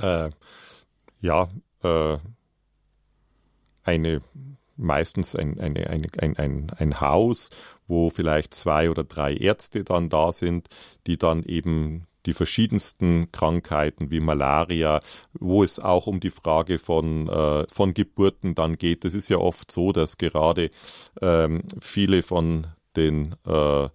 äh, 0.00 0.30
ja, 1.20 1.48
äh, 1.82 2.18
eine 3.84 4.22
meistens 4.76 5.34
ein, 5.34 5.58
eine, 5.58 5.88
eine, 5.88 6.06
ein, 6.18 6.36
ein, 6.36 6.70
ein 6.76 7.00
Haus, 7.00 7.50
wo 7.86 8.10
vielleicht 8.10 8.54
zwei 8.54 8.90
oder 8.90 9.04
drei 9.04 9.34
Ärzte 9.34 9.84
dann 9.84 10.08
da 10.08 10.32
sind, 10.32 10.68
die 11.06 11.16
dann 11.16 11.42
eben 11.44 12.06
die 12.26 12.34
verschiedensten 12.34 13.30
Krankheiten 13.30 14.10
wie 14.10 14.20
Malaria, 14.20 15.00
wo 15.32 15.62
es 15.62 15.78
auch 15.78 16.08
um 16.08 16.18
die 16.18 16.30
Frage 16.30 16.78
von, 16.78 17.28
äh, 17.28 17.66
von 17.68 17.94
Geburten 17.94 18.54
dann 18.54 18.76
geht. 18.76 19.04
Es 19.04 19.14
ist 19.14 19.28
ja 19.28 19.38
oft 19.38 19.70
so, 19.70 19.92
dass 19.92 20.18
gerade 20.18 20.70
ähm, 21.22 21.62
viele 21.80 22.22
von 22.22 22.66
den 22.96 23.36
äh, 23.46 23.88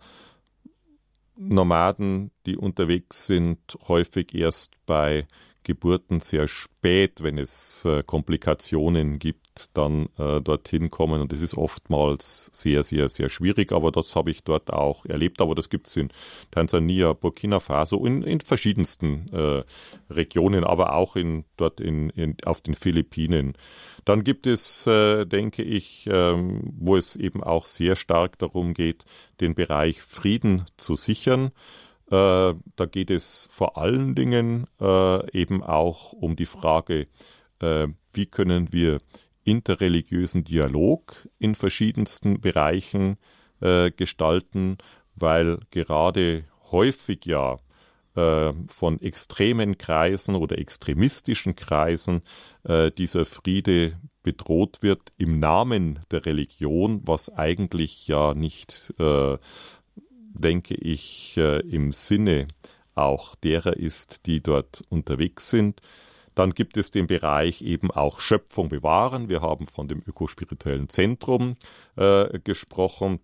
Nomaden, 1.35 2.31
die 2.45 2.55
unterwegs 2.55 3.25
sind, 3.25 3.59
häufig 3.87 4.33
erst 4.33 4.75
bei 4.85 5.27
Geburten 5.63 6.21
sehr 6.21 6.47
spät, 6.47 7.21
wenn 7.21 7.37
es 7.37 7.85
äh, 7.85 8.03
Komplikationen 8.03 9.19
gibt, 9.19 9.69
dann 9.73 10.07
äh, 10.17 10.41
dorthin 10.41 10.89
kommen. 10.89 11.21
Und 11.21 11.31
das 11.31 11.41
ist 11.41 11.55
oftmals 11.55 12.49
sehr, 12.53 12.83
sehr, 12.83 13.09
sehr 13.09 13.29
schwierig. 13.29 13.71
Aber 13.71 13.91
das 13.91 14.15
habe 14.15 14.31
ich 14.31 14.43
dort 14.43 14.71
auch 14.71 15.05
erlebt. 15.05 15.41
Aber 15.41 15.53
das 15.53 15.69
gibt 15.69 15.87
es 15.87 15.95
in 15.97 16.09
Tansania, 16.49 17.13
Burkina 17.13 17.59
Faso, 17.59 18.05
in, 18.05 18.23
in 18.23 18.41
verschiedensten 18.41 19.25
äh, 19.31 19.63
Regionen, 20.09 20.63
aber 20.63 20.93
auch 20.93 21.15
in, 21.15 21.45
dort 21.57 21.79
in, 21.79 22.09
in, 22.11 22.37
auf 22.45 22.61
den 22.61 22.75
Philippinen. 22.75 23.53
Dann 24.05 24.23
gibt 24.23 24.47
es, 24.47 24.87
äh, 24.87 25.25
denke 25.25 25.63
ich, 25.63 26.07
ähm, 26.11 26.73
wo 26.79 26.97
es 26.97 27.15
eben 27.15 27.43
auch 27.43 27.67
sehr 27.67 27.95
stark 27.95 28.39
darum 28.39 28.73
geht, 28.73 29.05
den 29.39 29.53
Bereich 29.53 30.01
Frieden 30.01 30.65
zu 30.77 30.95
sichern. 30.95 31.51
Äh, 32.11 32.55
da 32.75 32.85
geht 32.91 33.09
es 33.09 33.47
vor 33.49 33.77
allen 33.77 34.15
Dingen 34.15 34.67
äh, 34.81 35.31
eben 35.31 35.63
auch 35.63 36.11
um 36.11 36.35
die 36.35 36.45
Frage, 36.45 37.07
äh, 37.59 37.87
wie 38.13 38.25
können 38.25 38.73
wir 38.73 38.97
interreligiösen 39.45 40.43
Dialog 40.43 41.27
in 41.39 41.55
verschiedensten 41.55 42.39
Bereichen 42.39 43.15
gestalten, 43.95 44.77
weil 45.15 45.59
gerade 45.69 46.45
häufig 46.71 47.25
ja 47.25 47.59
von 48.15 48.99
extremen 49.01 49.77
Kreisen 49.77 50.33
oder 50.33 50.57
extremistischen 50.57 51.55
Kreisen 51.55 52.23
äh, 52.63 52.89
dieser 52.89 53.25
Friede 53.25 53.99
bedroht 54.23 54.81
wird 54.81 55.13
im 55.17 55.39
Namen 55.39 55.99
der 56.09 56.25
Religion, 56.25 57.01
was 57.03 57.29
eigentlich 57.29 58.07
ja 58.07 58.33
nicht 58.33 58.93
äh, 58.99 59.37
denke 60.33 60.75
ich, 60.75 61.35
äh, 61.37 61.59
im 61.61 61.91
Sinne 61.91 62.47
auch 62.95 63.35
derer 63.35 63.77
ist, 63.77 64.25
die 64.25 64.41
dort 64.41 64.83
unterwegs 64.89 65.49
sind. 65.49 65.81
Dann 66.35 66.51
gibt 66.51 66.77
es 66.77 66.91
den 66.91 67.07
Bereich 67.07 67.61
eben 67.61 67.91
auch 67.91 68.19
Schöpfung 68.19 68.69
bewahren. 68.69 69.29
Wir 69.29 69.41
haben 69.41 69.67
von 69.67 69.87
dem 69.87 70.01
ökospirituellen 70.05 70.87
Zentrum 70.87 71.55
äh, 71.97 72.39
gesprochen. 72.39 73.19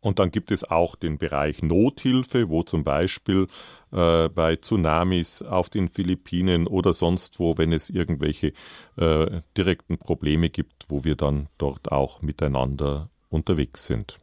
Und 0.00 0.18
dann 0.18 0.30
gibt 0.30 0.50
es 0.50 0.62
auch 0.62 0.94
den 0.94 1.18
Bereich 1.18 1.62
Nothilfe, 1.62 2.48
wo 2.48 2.62
zum 2.62 2.84
Beispiel 2.84 3.46
äh, 3.90 4.28
bei 4.28 4.56
Tsunamis 4.56 5.42
auf 5.42 5.70
den 5.70 5.88
Philippinen 5.88 6.66
oder 6.66 6.94
sonst 6.94 7.40
wo, 7.40 7.58
wenn 7.58 7.72
es 7.72 7.90
irgendwelche 7.90 8.52
äh, 8.96 9.40
direkten 9.56 9.98
Probleme 9.98 10.50
gibt, 10.50 10.84
wo 10.88 11.02
wir 11.04 11.16
dann 11.16 11.48
dort 11.58 11.90
auch 11.90 12.22
miteinander 12.22 13.08
unterwegs 13.30 13.86
sind 13.86 14.18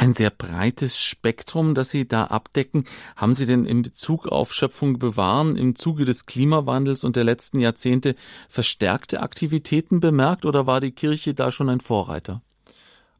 ein 0.00 0.14
sehr 0.14 0.30
breites 0.30 0.98
Spektrum, 0.98 1.74
das 1.74 1.90
Sie 1.90 2.06
da 2.06 2.24
abdecken. 2.24 2.86
Haben 3.16 3.34
Sie 3.34 3.44
denn 3.44 3.66
in 3.66 3.82
Bezug 3.82 4.26
auf 4.26 4.54
Schöpfung 4.54 4.98
bewahren 4.98 5.56
im 5.56 5.76
Zuge 5.76 6.06
des 6.06 6.24
Klimawandels 6.24 7.04
und 7.04 7.16
der 7.16 7.24
letzten 7.24 7.60
Jahrzehnte 7.60 8.14
verstärkte 8.48 9.20
Aktivitäten 9.20 10.00
bemerkt 10.00 10.46
oder 10.46 10.66
war 10.66 10.80
die 10.80 10.92
Kirche 10.92 11.34
da 11.34 11.50
schon 11.50 11.68
ein 11.68 11.80
Vorreiter? 11.80 12.40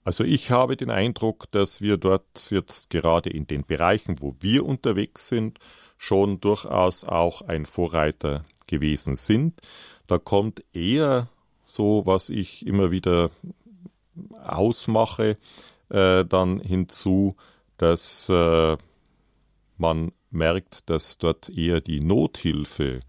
Also 0.04 0.24
ich 0.24 0.50
habe 0.50 0.78
den 0.78 0.88
Eindruck, 0.90 1.50
dass 1.50 1.82
wir 1.82 1.98
dort 1.98 2.50
jetzt 2.50 2.88
gerade 2.88 3.28
in 3.28 3.46
den 3.46 3.66
Bereichen, 3.66 4.16
wo 4.20 4.34
wir 4.40 4.64
unterwegs 4.64 5.28
sind, 5.28 5.58
schon 5.98 6.40
durchaus 6.40 7.04
auch 7.04 7.42
ein 7.42 7.66
Vorreiter 7.66 8.46
gewesen 8.66 9.16
sind. 9.16 9.60
Da 10.06 10.16
kommt 10.16 10.64
eher 10.72 11.28
so, 11.66 12.06
was 12.06 12.30
ich 12.30 12.66
immer 12.66 12.90
wieder 12.90 13.30
ausmache, 14.42 15.36
äh, 15.90 16.24
dann 16.24 16.60
hinzu, 16.60 17.36
dass 17.76 18.28
äh, 18.28 18.76
man 19.76 20.12
merkt, 20.30 20.88
dass 20.88 21.18
dort 21.18 21.48
eher 21.48 21.80
die 21.80 22.00
Nothilfe 22.00 23.00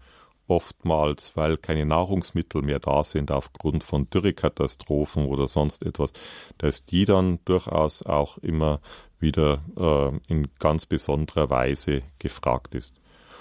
oftmals, 0.48 1.36
weil 1.36 1.56
keine 1.56 1.86
Nahrungsmittel 1.86 2.62
mehr 2.62 2.78
da 2.78 3.04
sind 3.04 3.30
aufgrund 3.30 3.84
von 3.84 4.10
Dürrekatastrophen 4.10 5.26
oder 5.26 5.48
sonst 5.48 5.82
etwas, 5.82 6.12
dass 6.58 6.84
die 6.84 7.04
dann 7.04 7.38
durchaus 7.44 8.02
auch 8.02 8.38
immer 8.38 8.80
wieder 9.18 9.62
äh, 9.76 10.32
in 10.32 10.48
ganz 10.58 10.84
besonderer 10.86 11.48
Weise 11.48 12.02
gefragt 12.18 12.74
ist. 12.74 12.94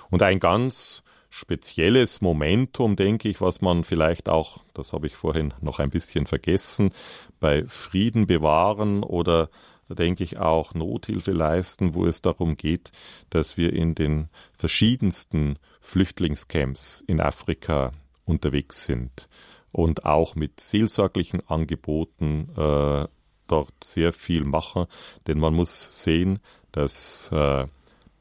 Und 0.10 0.22
ein 0.22 0.39
ganz 0.39 1.04
spezielles 1.32 2.20
Momentum, 2.20 2.98
denke 2.98 3.30
ich, 3.30 3.40
was 3.40 3.62
man 3.62 3.86
vielleicht 3.86 4.28
auch, 4.28 4.60
das 4.74 4.92
habe 4.92 5.08
ich 5.08 5.16
vorhin 5.16 5.54
noch 5.62 5.80
ein 5.80 5.90
bisschen 5.90 6.28
vergessen, 6.28 6.92
bei 7.40 7.64
Frieden 7.68 8.28
bewahren 8.28 9.02
oder 9.02 9.50
denke 9.88 10.26
ich 10.26 10.40
auch 10.40 10.74
Nothilfe 10.74 11.32
leisten, 11.32 11.94
wo 11.94 12.06
es 12.06 12.22
darum 12.22 12.58
geht, 12.58 12.92
dass 13.30 13.56
wir 13.56 13.72
in 13.72 13.96
den 13.96 14.28
verschiedensten 14.54 15.58
Flüchtlingscamps 15.80 17.02
in 17.08 17.22
Afrika 17.22 17.94
unterwegs 18.26 18.86
sind 18.86 19.30
und 19.72 20.06
auch 20.06 20.36
mit 20.36 20.60
seelsorglichen 20.60 21.48
Angeboten 21.48 22.50
äh, 22.58 23.08
dort 23.48 23.84
sehr 23.84 24.12
viel 24.12 24.44
machen, 24.44 24.86
denn 25.28 25.40
man 25.40 25.54
muss 25.54 26.04
sehen, 26.04 26.40
dass 26.74 27.30
äh, 27.32 27.68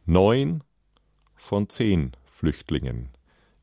neun 0.06 0.62
von 1.34 1.68
zehn 1.68 2.12
Flüchtlingen 2.40 3.10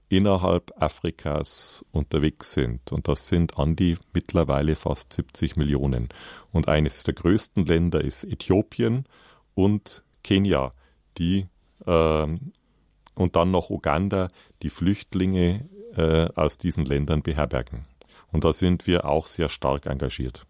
innerhalb 0.08 0.72
Afrikas 0.80 1.84
unterwegs 1.92 2.54
sind. 2.54 2.92
Und 2.92 3.08
das 3.08 3.28
sind 3.28 3.58
an 3.58 3.76
die 3.76 3.98
mittlerweile 4.14 4.76
fast 4.76 5.14
70 5.14 5.56
Millionen. 5.56 6.10
Und 6.52 6.68
eines 6.68 7.04
der 7.04 7.16
größten 7.16 7.66
Länder 7.66 8.02
ist 8.04 8.24
Äthiopien 8.24 9.06
und 9.56 10.04
Kenia, 10.24 10.72
die 11.18 11.48
äh, 11.88 12.28
und 13.16 13.36
dann 13.36 13.50
noch 13.50 13.72
Uganda, 13.72 14.30
die 14.62 14.70
Flüchtlinge 14.70 15.68
äh, 15.96 16.30
aus 16.36 16.60
diesen 16.60 16.86
Ländern 16.86 17.24
beherbergen. 17.24 17.86
Und 18.32 18.44
da 18.44 18.54
sind 18.54 18.86
wir 18.86 19.06
auch 19.06 19.26
sehr 19.26 19.50
stark 19.50 19.88
engagiert. 19.88 20.46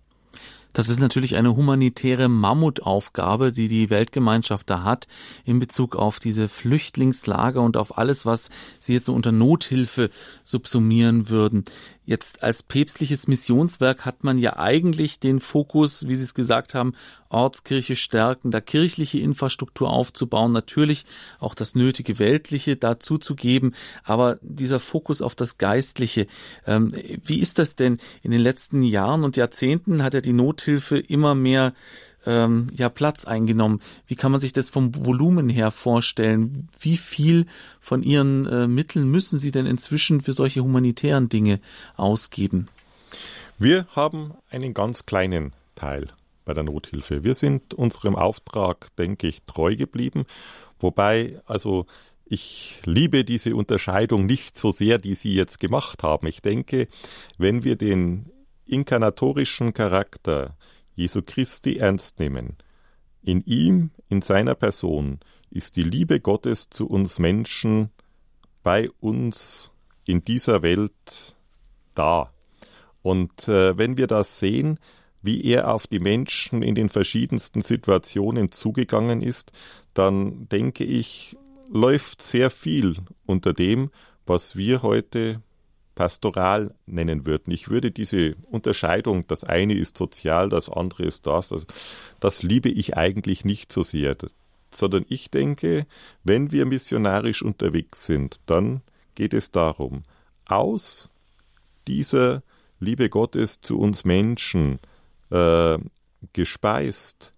Das 0.77 0.89
ist 0.89 0.99
natürlich 0.99 1.35
eine 1.35 1.55
humanitäre 1.55 2.29
Mammutaufgabe, 2.29 3.51
die 3.51 3.67
die 3.67 3.89
Weltgemeinschaft 3.89 4.69
da 4.69 4.83
hat 4.83 5.07
in 5.43 5.57
Bezug 5.57 5.95
auf 5.95 6.19
diese 6.19 6.47
Flüchtlingslager 6.47 7.63
und 7.63 7.77
auf 7.77 7.97
alles, 7.97 8.27
was 8.27 8.51
sie 8.79 8.93
jetzt 8.93 9.07
so 9.07 9.15
unter 9.15 9.31
Nothilfe 9.31 10.11
subsumieren 10.43 11.29
würden. 11.29 11.63
Jetzt 12.07 12.41
als 12.41 12.63
päpstliches 12.63 13.27
Missionswerk 13.27 14.05
hat 14.05 14.23
man 14.23 14.37
ja 14.37 14.55
eigentlich 14.55 15.19
den 15.19 15.41
Fokus, 15.41 16.07
wie 16.07 16.15
Sie 16.15 16.23
es 16.23 16.33
gesagt 16.33 16.73
haben, 16.73 16.93
Ortskirche 17.27 17.97
stärken, 17.97 18.49
da 18.49 18.61
kirchliche 18.61 19.19
Infrastruktur 19.19 19.89
aufzubauen, 19.89 20.53
natürlich 20.53 21.03
auch 21.37 21.53
das 21.53 21.75
nötige 21.75 22.17
Weltliche 22.17 22.77
dazu 22.77 23.17
zu 23.17 23.35
geben, 23.35 23.73
aber 24.05 24.39
dieser 24.41 24.79
Fokus 24.79 25.21
auf 25.21 25.35
das 25.35 25.57
Geistliche, 25.57 26.27
ähm, 26.65 26.93
wie 27.25 27.41
ist 27.41 27.59
das 27.59 27.75
denn? 27.75 27.97
In 28.23 28.31
den 28.31 28.39
letzten 28.39 28.83
Jahren 28.83 29.25
und 29.25 29.35
Jahrzehnten 29.35 30.01
hat 30.01 30.13
ja 30.13 30.21
die 30.21 30.31
Nothilfe 30.31 30.97
immer 30.97 31.35
mehr 31.35 31.73
ähm, 32.27 32.67
ja 32.75 32.89
Platz 32.89 33.25
eingenommen. 33.25 33.79
Wie 34.05 34.15
kann 34.15 34.31
man 34.31 34.41
sich 34.41 34.53
das 34.53 34.69
vom 34.69 34.93
Volumen 34.93 35.49
her 35.49 35.71
vorstellen? 35.71 36.67
Wie 36.79 36.97
viel 36.97 37.47
von 37.79 38.03
Ihren 38.03 38.45
äh, 38.45 38.67
Mitteln 38.67 39.09
müssen 39.09 39.39
Sie 39.39 39.51
denn 39.51 39.65
inzwischen 39.65 40.21
für 40.21 40.33
solche 40.33 40.61
humanitären 40.61 41.29
Dinge 41.29 41.59
ausgeben? 41.95 42.67
Wir 43.57 43.87
haben 43.95 44.33
einen 44.51 44.73
ganz 44.73 45.05
kleinen 45.05 45.53
Teil 45.73 46.07
bei 46.45 46.53
der 46.53 46.63
Nothilfe. 46.63 47.23
Wir 47.23 47.33
sind 47.33 47.73
unserem 47.73 48.15
Auftrag, 48.15 48.95
denke 48.97 49.27
ich, 49.27 49.43
treu 49.47 49.75
geblieben. 49.75 50.25
Wobei, 50.79 51.41
also 51.45 51.85
ich 52.25 52.81
liebe 52.85 53.23
diese 53.23 53.55
Unterscheidung 53.55 54.25
nicht 54.25 54.57
so 54.57 54.71
sehr, 54.71 54.97
die 54.97 55.15
Sie 55.15 55.33
jetzt 55.33 55.59
gemacht 55.59 56.03
haben. 56.03 56.27
Ich 56.27 56.41
denke, 56.41 56.87
wenn 57.37 57.63
wir 57.63 57.77
den 57.77 58.31
inkarnatorischen 58.65 59.73
Charakter 59.73 60.57
Jesu 60.97 61.21
Christi 61.25 61.77
ernst 61.77 62.19
nehmen. 62.19 62.57
In 63.21 63.41
ihm, 63.45 63.91
in 64.09 64.21
seiner 64.21 64.55
Person, 64.55 65.19
ist 65.51 65.75
die 65.75 65.83
Liebe 65.83 66.19
Gottes 66.19 66.69
zu 66.69 66.87
uns 66.87 67.19
Menschen 67.19 67.91
bei 68.63 68.89
uns 68.99 69.71
in 70.05 70.25
dieser 70.25 70.63
Welt 70.63 71.35
da. 71.93 72.33
Und 73.03 73.47
äh, 73.47 73.77
wenn 73.77 73.95
wir 73.95 74.07
das 74.07 74.39
sehen, 74.39 74.79
wie 75.21 75.45
er 75.45 75.73
auf 75.73 75.85
die 75.85 75.99
Menschen 75.99 76.63
in 76.63 76.73
den 76.73 76.89
verschiedensten 76.89 77.61
Situationen 77.61 78.51
zugegangen 78.51 79.21
ist, 79.21 79.51
dann 79.93 80.49
denke 80.49 80.83
ich, 80.83 81.37
läuft 81.69 82.23
sehr 82.23 82.49
viel 82.49 82.97
unter 83.25 83.53
dem, 83.53 83.91
was 84.25 84.55
wir 84.55 84.81
heute 84.81 85.41
pastoral 85.97 86.75
nennen 86.85 87.25
würden. 87.25 87.51
Ich 87.51 87.69
würde 87.69 87.89
diese 87.89 88.35
Unterscheidung, 88.51 89.25
das 89.25 89.43
eine 89.43 89.73
ist 89.73 89.97
sozial, 89.97 90.47
das 90.47 90.69
andere 90.69 91.05
ist 91.05 91.25
das, 91.25 91.49
das, 91.49 91.65
das 92.19 92.43
liebe 92.43 92.69
ich 92.69 92.95
eigentlich 92.95 93.43
nicht 93.43 93.73
so 93.73 93.81
sehr, 93.81 94.15
sondern 94.69 95.05
ich 95.09 95.31
denke, 95.31 95.87
wenn 96.23 96.51
wir 96.51 96.67
missionarisch 96.67 97.41
unterwegs 97.41 98.05
sind, 98.05 98.39
dann 98.45 98.81
geht 99.15 99.33
es 99.33 99.49
darum, 99.49 100.03
aus 100.45 101.09
dieser 101.87 102.43
Liebe 102.79 103.09
Gottes 103.09 103.59
zu 103.61 103.79
uns 103.79 104.05
Menschen 104.05 104.77
äh, 105.31 105.79
gespeist, 106.33 107.31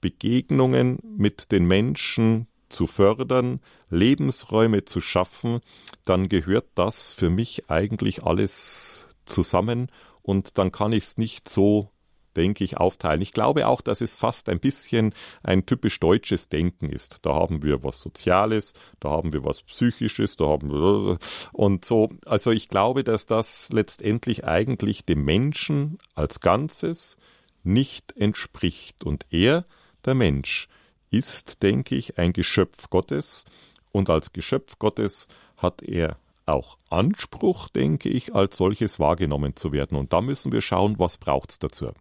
Begegnungen 0.00 0.98
mit 1.02 1.52
den 1.52 1.66
Menschen 1.66 2.46
zu 2.72 2.86
fördern, 2.86 3.60
Lebensräume 3.90 4.84
zu 4.84 5.00
schaffen, 5.00 5.60
dann 6.04 6.28
gehört 6.28 6.66
das 6.74 7.12
für 7.12 7.30
mich 7.30 7.70
eigentlich 7.70 8.24
alles 8.24 9.06
zusammen 9.24 9.90
und 10.22 10.58
dann 10.58 10.72
kann 10.72 10.92
ich 10.92 11.04
es 11.04 11.18
nicht 11.18 11.48
so 11.48 11.92
denke 12.36 12.64
ich, 12.64 12.76
aufteilen. 12.76 13.20
Ich 13.20 13.32
glaube 13.32 13.66
auch, 13.66 13.80
dass 13.80 14.00
es 14.00 14.16
fast 14.16 14.48
ein 14.48 14.60
bisschen 14.60 15.14
ein 15.42 15.66
typisch 15.66 16.00
deutsches 16.00 16.48
Denken 16.48 16.88
ist. 16.88 17.18
Da 17.22 17.34
haben 17.34 17.62
wir 17.62 17.82
was 17.82 18.00
Soziales, 18.00 18.74
da 19.00 19.10
haben 19.10 19.32
wir 19.32 19.44
was 19.44 19.62
Psychisches, 19.62 20.36
da 20.36 20.46
haben 20.46 20.70
wir 20.70 21.18
und 21.52 21.84
so. 21.84 22.08
Also 22.24 22.50
ich 22.50 22.68
glaube, 22.68 23.04
dass 23.04 23.26
das 23.26 23.68
letztendlich 23.72 24.44
eigentlich 24.44 25.04
dem 25.04 25.24
Menschen 25.24 25.98
als 26.14 26.40
Ganzes 26.40 27.16
nicht 27.62 28.16
entspricht. 28.16 29.04
Und 29.04 29.26
er, 29.30 29.66
der 30.04 30.14
Mensch, 30.14 30.68
ist, 31.12 31.62
denke 31.62 31.94
ich, 31.94 32.18
ein 32.18 32.32
Geschöpf 32.32 32.90
Gottes. 32.90 33.44
Und 33.92 34.10
als 34.10 34.32
Geschöpf 34.32 34.78
Gottes 34.78 35.28
hat 35.56 35.82
er 35.82 36.16
auch 36.46 36.78
Anspruch, 36.90 37.68
denke 37.68 38.08
ich, 38.08 38.34
als 38.34 38.56
solches 38.56 38.98
wahrgenommen 38.98 39.54
zu 39.54 39.72
werden. 39.72 39.96
Und 39.96 40.12
da 40.12 40.20
müssen 40.20 40.50
wir 40.52 40.60
schauen, 40.60 40.98
was 40.98 41.18
braucht's 41.18 41.58
dazu. 41.58 41.92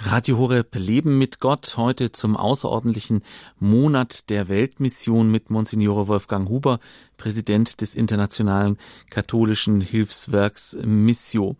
Radio 0.00 0.38
Horeb 0.38 0.76
Leben 0.76 1.18
mit 1.18 1.40
Gott 1.40 1.76
heute 1.76 2.12
zum 2.12 2.36
außerordentlichen 2.36 3.24
Monat 3.58 4.30
der 4.30 4.48
Weltmission 4.48 5.28
mit 5.28 5.50
Monsignore 5.50 6.06
Wolfgang 6.06 6.48
Huber, 6.48 6.78
Präsident 7.16 7.80
des 7.80 7.96
Internationalen 7.96 8.78
Katholischen 9.10 9.80
Hilfswerks 9.80 10.76
Missio. 10.84 11.56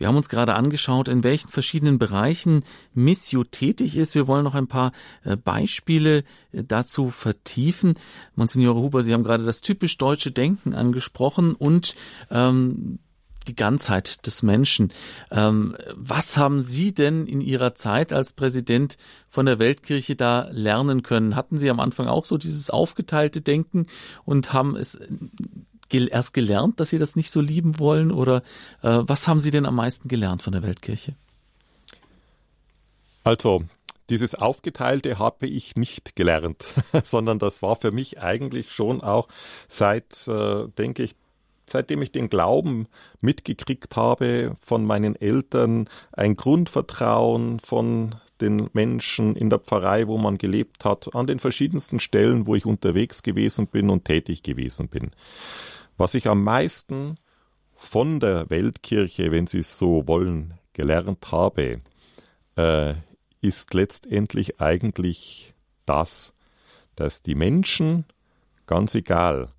Wir 0.00 0.08
haben 0.08 0.16
uns 0.16 0.30
gerade 0.30 0.54
angeschaut, 0.54 1.08
in 1.08 1.24
welchen 1.24 1.48
verschiedenen 1.48 1.98
Bereichen 1.98 2.64
Missio 2.94 3.44
tätig 3.44 3.98
ist. 3.98 4.14
Wir 4.14 4.26
wollen 4.26 4.44
noch 4.44 4.54
ein 4.54 4.66
paar 4.66 4.92
äh, 5.24 5.36
Beispiele 5.36 6.24
äh, 6.52 6.64
dazu 6.66 7.10
vertiefen. 7.10 7.92
Monsignore 8.34 8.80
Huber, 8.80 9.02
Sie 9.02 9.12
haben 9.12 9.24
gerade 9.24 9.44
das 9.44 9.60
typisch 9.60 9.98
deutsche 9.98 10.30
Denken 10.30 10.72
angesprochen 10.72 11.54
und 11.54 11.96
ähm, 12.30 12.98
die 13.46 13.54
Ganzheit 13.54 14.26
des 14.26 14.42
Menschen. 14.42 14.90
Ähm, 15.30 15.76
was 15.94 16.38
haben 16.38 16.62
Sie 16.62 16.94
denn 16.94 17.26
in 17.26 17.42
Ihrer 17.42 17.74
Zeit 17.74 18.14
als 18.14 18.32
Präsident 18.32 18.96
von 19.28 19.44
der 19.44 19.58
Weltkirche 19.58 20.16
da 20.16 20.48
lernen 20.50 21.02
können? 21.02 21.36
Hatten 21.36 21.58
Sie 21.58 21.68
am 21.68 21.78
Anfang 21.78 22.06
auch 22.06 22.24
so 22.24 22.38
dieses 22.38 22.70
aufgeteilte 22.70 23.42
Denken 23.42 23.84
und 24.24 24.54
haben 24.54 24.76
es 24.76 24.98
erst 25.94 26.34
gelernt, 26.34 26.80
dass 26.80 26.90
Sie 26.90 26.98
das 26.98 27.16
nicht 27.16 27.30
so 27.30 27.40
lieben 27.40 27.78
wollen? 27.78 28.10
Oder 28.12 28.42
äh, 28.82 29.00
was 29.02 29.28
haben 29.28 29.40
Sie 29.40 29.50
denn 29.50 29.66
am 29.66 29.76
meisten 29.76 30.08
gelernt 30.08 30.42
von 30.42 30.52
der 30.52 30.62
Weltkirche? 30.62 31.14
Also, 33.24 33.64
dieses 34.08 34.34
Aufgeteilte 34.34 35.18
habe 35.18 35.46
ich 35.46 35.76
nicht 35.76 36.16
gelernt, 36.16 36.64
sondern 37.04 37.38
das 37.38 37.62
war 37.62 37.76
für 37.76 37.92
mich 37.92 38.20
eigentlich 38.20 38.72
schon 38.72 39.00
auch 39.00 39.28
seit, 39.68 40.26
äh, 40.26 40.68
denke 40.78 41.04
ich, 41.04 41.14
seitdem 41.66 42.02
ich 42.02 42.10
den 42.10 42.28
Glauben 42.28 42.88
mitgekriegt 43.20 43.96
habe 43.96 44.56
von 44.60 44.84
meinen 44.84 45.14
Eltern, 45.14 45.88
ein 46.12 46.36
Grundvertrauen 46.36 47.60
von 47.60 48.16
den 48.40 48.70
Menschen 48.72 49.36
in 49.36 49.50
der 49.50 49.58
Pfarrei, 49.58 50.08
wo 50.08 50.18
man 50.18 50.38
gelebt 50.38 50.84
hat, 50.84 51.14
an 51.14 51.26
den 51.26 51.38
verschiedensten 51.38 52.00
Stellen, 52.00 52.46
wo 52.46 52.54
ich 52.54 52.66
unterwegs 52.66 53.22
gewesen 53.22 53.66
bin 53.66 53.90
und 53.90 54.04
tätig 54.04 54.42
gewesen 54.42 54.88
bin. 54.88 55.10
Was 56.00 56.14
ich 56.14 56.28
am 56.28 56.42
meisten 56.42 57.18
von 57.74 58.20
der 58.20 58.48
Weltkirche, 58.48 59.32
wenn 59.32 59.46
Sie 59.46 59.58
es 59.58 59.76
so 59.76 60.08
wollen, 60.08 60.54
gelernt 60.72 61.30
habe, 61.30 61.78
äh, 62.56 62.94
ist 63.42 63.74
letztendlich 63.74 64.62
eigentlich 64.62 65.52
das, 65.84 66.32
dass 66.96 67.22
die 67.22 67.34
Menschen, 67.34 68.06
ganz 68.64 68.94
egal, 68.94 69.52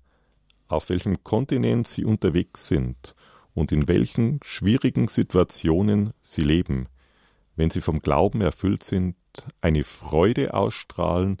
auf 0.66 0.88
welchem 0.88 1.22
Kontinent 1.22 1.86
sie 1.86 2.04
unterwegs 2.04 2.66
sind 2.66 3.14
und 3.54 3.70
in 3.70 3.86
welchen 3.86 4.40
schwierigen 4.42 5.06
Situationen 5.06 6.12
sie 6.22 6.42
leben, 6.42 6.88
wenn 7.54 7.70
sie 7.70 7.80
vom 7.80 8.00
Glauben 8.00 8.40
erfüllt 8.40 8.82
sind, 8.82 9.14
eine 9.60 9.84
Freude 9.84 10.54
ausstrahlen, 10.54 11.38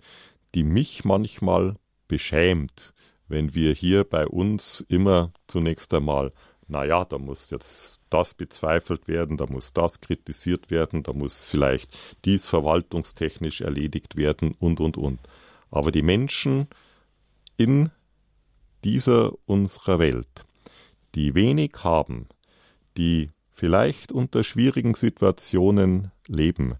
die 0.54 0.62
mich 0.62 1.04
manchmal 1.04 1.74
beschämt, 2.06 2.94
wenn 3.32 3.54
wir 3.54 3.72
hier 3.72 4.04
bei 4.04 4.26
uns 4.26 4.84
immer 4.88 5.32
zunächst 5.46 5.92
einmal, 5.94 6.32
naja, 6.68 7.06
da 7.06 7.18
muss 7.18 7.50
jetzt 7.50 8.02
das 8.10 8.34
bezweifelt 8.34 9.08
werden, 9.08 9.38
da 9.38 9.46
muss 9.46 9.72
das 9.72 10.02
kritisiert 10.02 10.70
werden, 10.70 11.02
da 11.02 11.14
muss 11.14 11.48
vielleicht 11.48 11.96
dies 12.26 12.46
verwaltungstechnisch 12.46 13.62
erledigt 13.62 14.16
werden 14.16 14.54
und, 14.58 14.80
und, 14.80 14.98
und. 14.98 15.18
Aber 15.70 15.92
die 15.92 16.02
Menschen 16.02 16.68
in 17.56 17.90
dieser 18.84 19.32
unserer 19.46 19.98
Welt, 19.98 20.44
die 21.14 21.34
wenig 21.34 21.72
haben, 21.82 22.28
die 22.98 23.30
vielleicht 23.50 24.12
unter 24.12 24.44
schwierigen 24.44 24.94
Situationen 24.94 26.12
leben, 26.28 26.74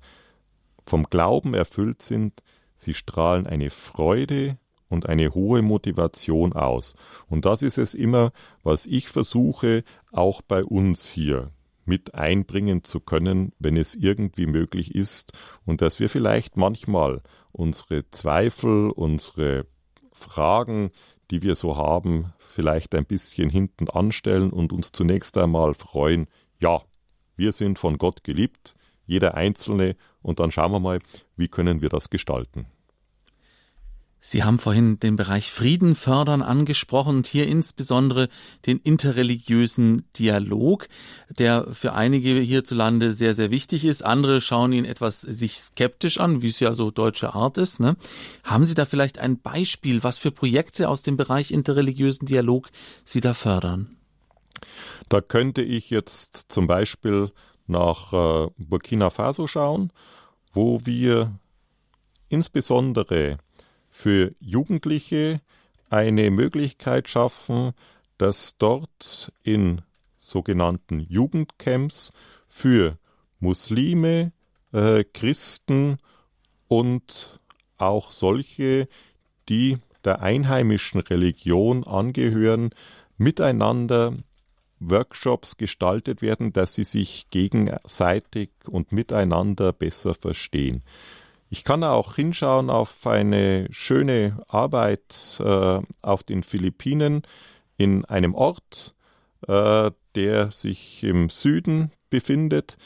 vom 0.84 1.04
Glauben 1.04 1.54
erfüllt 1.54 2.02
sind, 2.02 2.42
sie 2.76 2.92
strahlen 2.92 3.46
eine 3.46 3.70
Freude 3.70 4.58
und 4.92 5.08
eine 5.08 5.34
hohe 5.34 5.62
Motivation 5.62 6.52
aus. 6.52 6.94
Und 7.28 7.46
das 7.46 7.62
ist 7.62 7.78
es 7.78 7.94
immer, 7.94 8.30
was 8.62 8.86
ich 8.86 9.08
versuche, 9.08 9.84
auch 10.12 10.42
bei 10.42 10.62
uns 10.62 11.08
hier 11.08 11.50
mit 11.84 12.14
einbringen 12.14 12.84
zu 12.84 13.00
können, 13.00 13.52
wenn 13.58 13.76
es 13.76 13.94
irgendwie 13.94 14.46
möglich 14.46 14.94
ist, 14.94 15.32
und 15.64 15.80
dass 15.80 15.98
wir 15.98 16.08
vielleicht 16.08 16.56
manchmal 16.56 17.22
unsere 17.50 18.08
Zweifel, 18.10 18.90
unsere 18.90 19.66
Fragen, 20.12 20.90
die 21.30 21.42
wir 21.42 21.56
so 21.56 21.76
haben, 21.76 22.34
vielleicht 22.38 22.94
ein 22.94 23.06
bisschen 23.06 23.48
hinten 23.48 23.88
anstellen 23.88 24.50
und 24.50 24.72
uns 24.72 24.92
zunächst 24.92 25.38
einmal 25.38 25.72
freuen, 25.74 26.26
ja, 26.60 26.82
wir 27.34 27.52
sind 27.52 27.78
von 27.78 27.96
Gott 27.96 28.24
geliebt, 28.24 28.74
jeder 29.06 29.34
Einzelne, 29.34 29.96
und 30.20 30.38
dann 30.38 30.52
schauen 30.52 30.70
wir 30.70 30.80
mal, 30.80 31.00
wie 31.36 31.48
können 31.48 31.80
wir 31.80 31.88
das 31.88 32.10
gestalten. 32.10 32.66
Sie 34.24 34.44
haben 34.44 34.58
vorhin 34.58 35.00
den 35.00 35.16
Bereich 35.16 35.50
Frieden 35.50 35.96
fördern 35.96 36.42
angesprochen 36.42 37.16
und 37.16 37.26
hier 37.26 37.48
insbesondere 37.48 38.28
den 38.66 38.78
interreligiösen 38.78 40.04
Dialog, 40.16 40.86
der 41.28 41.66
für 41.72 41.94
einige 41.94 42.38
hierzulande 42.38 43.10
sehr, 43.10 43.34
sehr 43.34 43.50
wichtig 43.50 43.84
ist. 43.84 44.04
Andere 44.04 44.40
schauen 44.40 44.72
ihn 44.72 44.84
etwas 44.84 45.22
sich 45.22 45.58
skeptisch 45.58 46.20
an, 46.20 46.40
wie 46.40 46.46
es 46.46 46.60
ja 46.60 46.72
so 46.72 46.92
deutsche 46.92 47.34
Art 47.34 47.58
ist. 47.58 47.80
Ne? 47.80 47.96
Haben 48.44 48.64
Sie 48.64 48.74
da 48.74 48.84
vielleicht 48.84 49.18
ein 49.18 49.40
Beispiel, 49.40 50.04
was 50.04 50.18
für 50.18 50.30
Projekte 50.30 50.88
aus 50.88 51.02
dem 51.02 51.16
Bereich 51.16 51.50
interreligiösen 51.50 52.24
Dialog 52.24 52.68
Sie 53.04 53.20
da 53.20 53.34
fördern? 53.34 53.96
Da 55.08 55.20
könnte 55.20 55.62
ich 55.62 55.90
jetzt 55.90 56.46
zum 56.48 56.68
Beispiel 56.68 57.32
nach 57.66 58.12
äh, 58.12 58.50
Burkina 58.56 59.10
Faso 59.10 59.48
schauen, 59.48 59.90
wo 60.52 60.80
wir 60.84 61.32
insbesondere 62.28 63.38
für 63.92 64.34
Jugendliche 64.40 65.36
eine 65.90 66.30
Möglichkeit 66.30 67.08
schaffen, 67.08 67.72
dass 68.18 68.56
dort 68.58 69.32
in 69.42 69.82
sogenannten 70.18 71.00
Jugendcamps 71.00 72.10
für 72.48 72.98
Muslime, 73.38 74.32
äh, 74.72 75.04
Christen 75.04 75.98
und 76.68 77.38
auch 77.76 78.10
solche, 78.10 78.88
die 79.48 79.76
der 80.04 80.22
einheimischen 80.22 81.00
Religion 81.00 81.84
angehören, 81.84 82.70
miteinander 83.18 84.16
Workshops 84.80 85.58
gestaltet 85.58 86.22
werden, 86.22 86.52
dass 86.52 86.74
sie 86.74 86.84
sich 86.84 87.28
gegenseitig 87.30 88.50
und 88.66 88.90
miteinander 88.90 89.72
besser 89.72 90.14
verstehen. 90.14 90.82
Ich 91.54 91.64
kann 91.64 91.84
auch 91.84 92.14
hinschauen 92.14 92.70
auf 92.70 93.06
eine 93.06 93.66
schöne 93.70 94.42
Arbeit 94.48 95.38
äh, 95.38 95.82
auf 96.00 96.22
den 96.22 96.42
Philippinen 96.42 97.24
in 97.76 98.06
einem 98.06 98.34
Ort, 98.34 98.94
äh, 99.46 99.90
der 100.14 100.50
sich 100.50 101.04
im 101.04 101.28
Süden 101.28 101.92
befindet, 102.08 102.78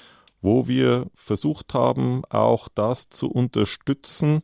wo 0.42 0.66
wir 0.66 1.06
versucht 1.14 1.74
haben, 1.74 2.24
auch 2.24 2.66
das 2.66 3.08
zu 3.08 3.30
unterstützen, 3.30 4.42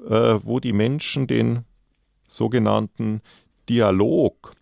äh, 0.00 0.38
wo 0.40 0.60
die 0.60 0.72
Menschen 0.72 1.26
den 1.26 1.66
sogenannten 2.26 3.20
Dialog 3.68 4.54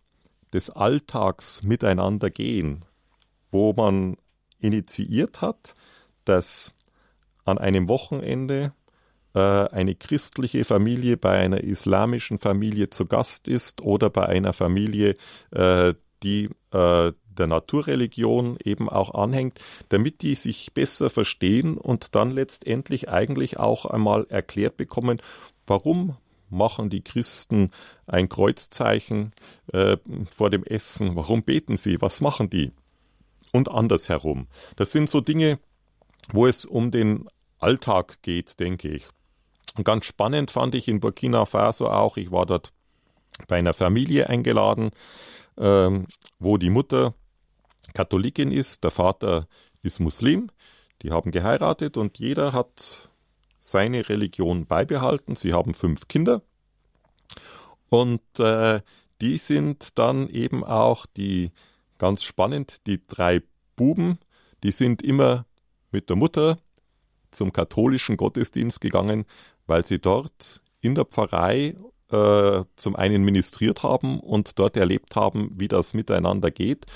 des 0.52 0.70
Alltags 0.70 1.62
miteinander 1.62 2.28
gehen, 2.28 2.84
wo 3.52 3.72
man 3.72 4.16
initiiert 4.58 5.42
hat, 5.42 5.74
dass 6.24 6.72
an 7.44 7.58
einem 7.58 7.88
Wochenende 7.88 8.72
eine 9.38 9.94
christliche 9.94 10.64
Familie 10.64 11.16
bei 11.16 11.38
einer 11.38 11.62
islamischen 11.62 12.38
Familie 12.38 12.90
zu 12.90 13.06
Gast 13.06 13.48
ist 13.48 13.82
oder 13.82 14.10
bei 14.10 14.26
einer 14.26 14.52
Familie, 14.52 15.14
äh, 15.50 15.94
die 16.22 16.50
äh, 16.72 17.12
der 17.36 17.46
Naturreligion 17.46 18.56
eben 18.64 18.88
auch 18.88 19.14
anhängt, 19.14 19.60
damit 19.90 20.22
die 20.22 20.34
sich 20.34 20.72
besser 20.72 21.10
verstehen 21.10 21.76
und 21.76 22.14
dann 22.14 22.30
letztendlich 22.30 23.08
eigentlich 23.10 23.58
auch 23.58 23.84
einmal 23.84 24.26
erklärt 24.30 24.76
bekommen, 24.76 25.20
warum 25.66 26.16
machen 26.48 26.90
die 26.90 27.02
Christen 27.02 27.70
ein 28.06 28.28
Kreuzzeichen 28.28 29.32
äh, 29.72 29.96
vor 30.34 30.50
dem 30.50 30.64
Essen? 30.64 31.16
Warum 31.16 31.42
beten 31.42 31.76
sie? 31.76 32.00
Was 32.00 32.20
machen 32.20 32.50
die? 32.50 32.72
Und 33.52 33.70
andersherum. 33.70 34.46
Das 34.76 34.92
sind 34.92 35.10
so 35.10 35.20
Dinge, 35.20 35.58
wo 36.30 36.46
es 36.46 36.64
um 36.64 36.90
den 36.90 37.28
Alltag 37.58 38.22
geht, 38.22 38.60
denke 38.60 38.88
ich. 38.88 39.06
Und 39.76 39.84
ganz 39.84 40.06
spannend 40.06 40.50
fand 40.50 40.74
ich 40.74 40.88
in 40.88 41.00
Burkina 41.00 41.44
Faso 41.44 41.88
auch, 41.88 42.16
ich 42.16 42.30
war 42.30 42.46
dort 42.46 42.72
bei 43.48 43.56
einer 43.56 43.74
Familie 43.74 44.28
eingeladen, 44.28 44.90
ähm, 45.58 46.06
wo 46.38 46.56
die 46.56 46.70
Mutter 46.70 47.14
Katholikin 47.94 48.52
ist, 48.52 48.84
der 48.84 48.90
Vater 48.90 49.46
ist 49.82 50.00
Muslim, 50.00 50.50
die 51.02 51.10
haben 51.10 51.30
geheiratet 51.30 51.96
und 51.96 52.18
jeder 52.18 52.52
hat 52.52 53.10
seine 53.58 54.08
Religion 54.08 54.66
beibehalten. 54.66 55.36
Sie 55.36 55.52
haben 55.52 55.74
fünf 55.74 56.08
Kinder 56.08 56.42
und 57.88 58.22
äh, 58.38 58.80
die 59.20 59.38
sind 59.38 59.98
dann 59.98 60.28
eben 60.28 60.64
auch 60.64 61.06
die, 61.06 61.50
ganz 61.98 62.22
spannend, 62.22 62.86
die 62.86 63.06
drei 63.06 63.42
Buben, 63.76 64.18
die 64.62 64.72
sind 64.72 65.02
immer 65.02 65.46
mit 65.90 66.08
der 66.08 66.16
Mutter 66.16 66.58
zum 67.30 67.52
katholischen 67.52 68.16
Gottesdienst 68.16 68.80
gegangen, 68.80 69.26
weil 69.66 69.84
sie 69.84 69.98
dort 69.98 70.60
in 70.80 70.94
der 70.94 71.04
Pfarrei 71.04 71.74
äh, 72.10 72.64
zum 72.76 72.96
einen 72.96 73.24
ministriert 73.24 73.82
haben 73.82 74.20
und 74.20 74.58
dort 74.58 74.76
erlebt 74.76 75.16
haben, 75.16 75.50
wie 75.56 75.68
das 75.68 75.94
miteinander 75.94 76.50
geht. 76.50 76.86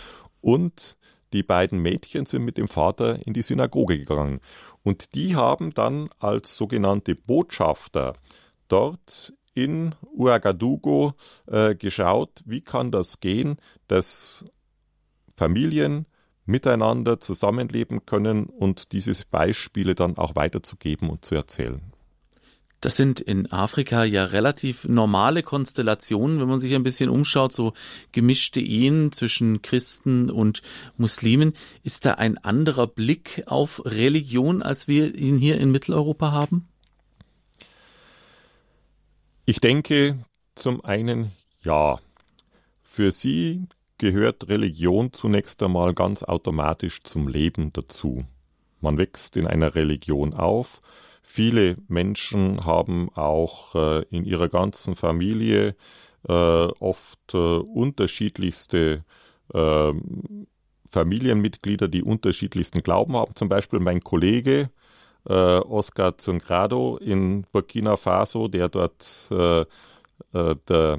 Und 0.41 0.97
die 1.33 1.43
beiden 1.43 1.81
Mädchen 1.81 2.27
sind 2.27 2.45
mit 2.45 2.57
dem 2.57 2.68
Vater 2.68 3.25
in 3.27 3.35
die 3.35 3.43
Synagoge 3.43 3.99
gegangen. 3.99 4.41
Und 4.83 5.14
die 5.14 5.37
haben 5.37 5.71
dann 5.75 6.09
als 6.18 6.57
sogenannte 6.57 7.14
Botschafter 7.14 8.14
dort 8.68 9.33
in 9.55 9.95
Ouagadougou 10.16 11.12
äh, 11.47 11.75
geschaut, 11.75 12.41
wie 12.47 12.61
kann 12.61 12.91
das 12.91 13.21
gehen, 13.21 13.57
dass 13.89 14.45
Familien 15.37 16.07
miteinander 16.47 17.21
zusammenleben 17.21 18.07
können 18.07 18.47
und 18.47 18.93
diese 18.93 19.14
Beispiele 19.31 19.95
dann 19.95 20.18
auch 20.18 20.37
weiterzugeben 20.37 21.11
und 21.11 21.25
zu 21.25 21.35
erzählen. 21.35 21.93
Das 22.81 22.97
sind 22.97 23.20
in 23.20 23.53
Afrika 23.53 24.05
ja 24.05 24.24
relativ 24.24 24.89
normale 24.89 25.43
Konstellationen, 25.43 26.41
wenn 26.41 26.49
man 26.49 26.61
sich 26.61 26.74
ein 26.74 26.83
bisschen 26.83 27.11
umschaut, 27.11 27.53
so 27.53 27.74
gemischte 28.12 28.61
Ehen 28.61 29.12
zwischen 29.12 29.61
Christen 29.61 30.31
und 30.31 30.62
Muslimen. 30.97 31.53
Ist 31.83 32.07
da 32.07 32.14
ein 32.14 32.39
anderer 32.39 32.87
Blick 32.87 33.43
auf 33.47 33.83
Religion, 33.85 34.62
als 34.62 34.89
wir 34.89 35.14
ihn 35.14 35.37
hier 35.37 35.59
in 35.59 35.70
Mitteleuropa 35.70 36.33
haben? 36.33 36.68
Ich 39.45 39.61
denke 39.61 40.24
zum 40.55 40.83
einen 40.85 41.33
ja. 41.62 41.99
Für 42.83 43.12
sie 43.12 43.66
gehört 43.99 44.49
Religion 44.49 45.12
zunächst 45.12 45.62
einmal 45.62 45.93
ganz 45.93 46.22
automatisch 46.22 47.03
zum 47.03 47.28
Leben 47.28 47.72
dazu. 47.72 48.24
Man 48.81 48.97
wächst 48.97 49.37
in 49.37 49.47
einer 49.47 49.74
Religion 49.74 50.33
auf, 50.33 50.81
Viele 51.23 51.77
Menschen 51.89 52.64
haben 52.64 53.11
auch 53.14 53.75
äh, 53.75 54.03
in 54.11 54.25
ihrer 54.25 54.49
ganzen 54.49 54.95
Familie 54.95 55.77
äh, 56.29 56.33
oft 56.33 57.35
äh, 57.35 57.37
unterschiedlichste 57.37 59.05
ähm, 59.55 60.47
Familienmitglieder, 60.91 61.89
die 61.89 62.03
unterschiedlichsten 62.03 62.83
Glauben 62.83 63.16
haben. 63.16 63.35
Zum 63.37 63.49
Beispiel 63.49 63.79
mein 63.79 64.01
Kollege 64.01 64.71
äh, 65.29 65.33
Oscar 65.33 66.18
Zungrado 66.18 66.97
in 66.99 67.47
Burkina 67.53 67.97
Faso, 67.97 68.49
der 68.49 68.68
dort 68.68 69.29
äh, 69.31 69.61
äh, 70.33 70.57
der 70.68 70.99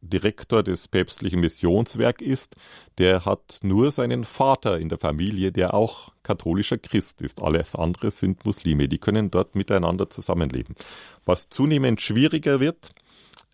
Direktor 0.00 0.62
des 0.62 0.88
päpstlichen 0.88 1.40
Missionswerk 1.40 2.22
ist, 2.22 2.54
der 2.98 3.24
hat 3.24 3.58
nur 3.62 3.90
seinen 3.90 4.24
Vater 4.24 4.78
in 4.78 4.88
der 4.88 4.98
Familie, 4.98 5.52
der 5.52 5.74
auch 5.74 6.12
katholischer 6.22 6.78
Christ 6.78 7.20
ist. 7.20 7.42
Alles 7.42 7.74
andere 7.74 8.10
sind 8.10 8.44
Muslime. 8.44 8.88
Die 8.88 8.98
können 8.98 9.30
dort 9.30 9.54
miteinander 9.54 10.08
zusammenleben. 10.08 10.76
Was 11.24 11.48
zunehmend 11.48 12.00
schwieriger 12.00 12.60
wird, 12.60 12.92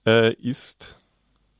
äh, 0.06 0.34
ist 0.34 0.98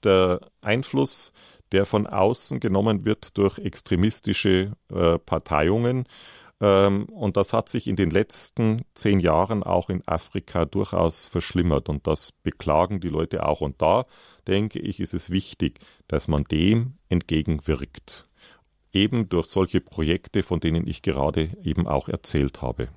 der 0.03 0.41
Einfluss, 0.61 1.33
der 1.73 1.87
von 1.87 2.07
außen 2.07 2.61
genommen 2.61 3.05
wird 3.05 3.37
durch 3.39 3.59
extremistische 3.59 4.73
äh, 4.93 5.19
Parteiungen. 5.19 6.07
Ähm, 6.61 7.05
und 7.07 7.37
das 7.37 7.53
hat 7.53 7.69
sich 7.69 7.87
in 7.87 7.97
den 7.97 8.11
letzten 8.11 8.83
zehn 8.95 9.21
Jahren 9.21 9.63
auch 9.63 9.91
in 9.91 10.07
Afrika 10.07 10.65
durchaus 10.65 11.27
verschlimmert. 11.27 11.89
Und 11.89 12.07
das 12.07 12.33
beklagen 12.33 13.01
die 13.01 13.09
Leute 13.09 13.47
auch. 13.47 13.61
Und 13.61 13.81
da 13.83 14.07
denke 14.47 14.79
ich, 14.79 15.01
ist 15.01 15.15
es 15.15 15.31
wichtig, 15.31 15.81
dass 16.09 16.29
man 16.29 16.45
dem 16.45 16.95
entgegenwirkt. 17.09 18.29
Eben 18.93 19.29
durch 19.29 19.47
solche 19.47 19.81
Projekte, 19.81 20.43
von 20.43 20.61
denen 20.61 20.87
ich 20.87 21.03
gerade 21.03 21.51
eben 21.63 21.89
auch 21.89 22.09
erzählt 22.09 22.63
habe. 22.63 22.89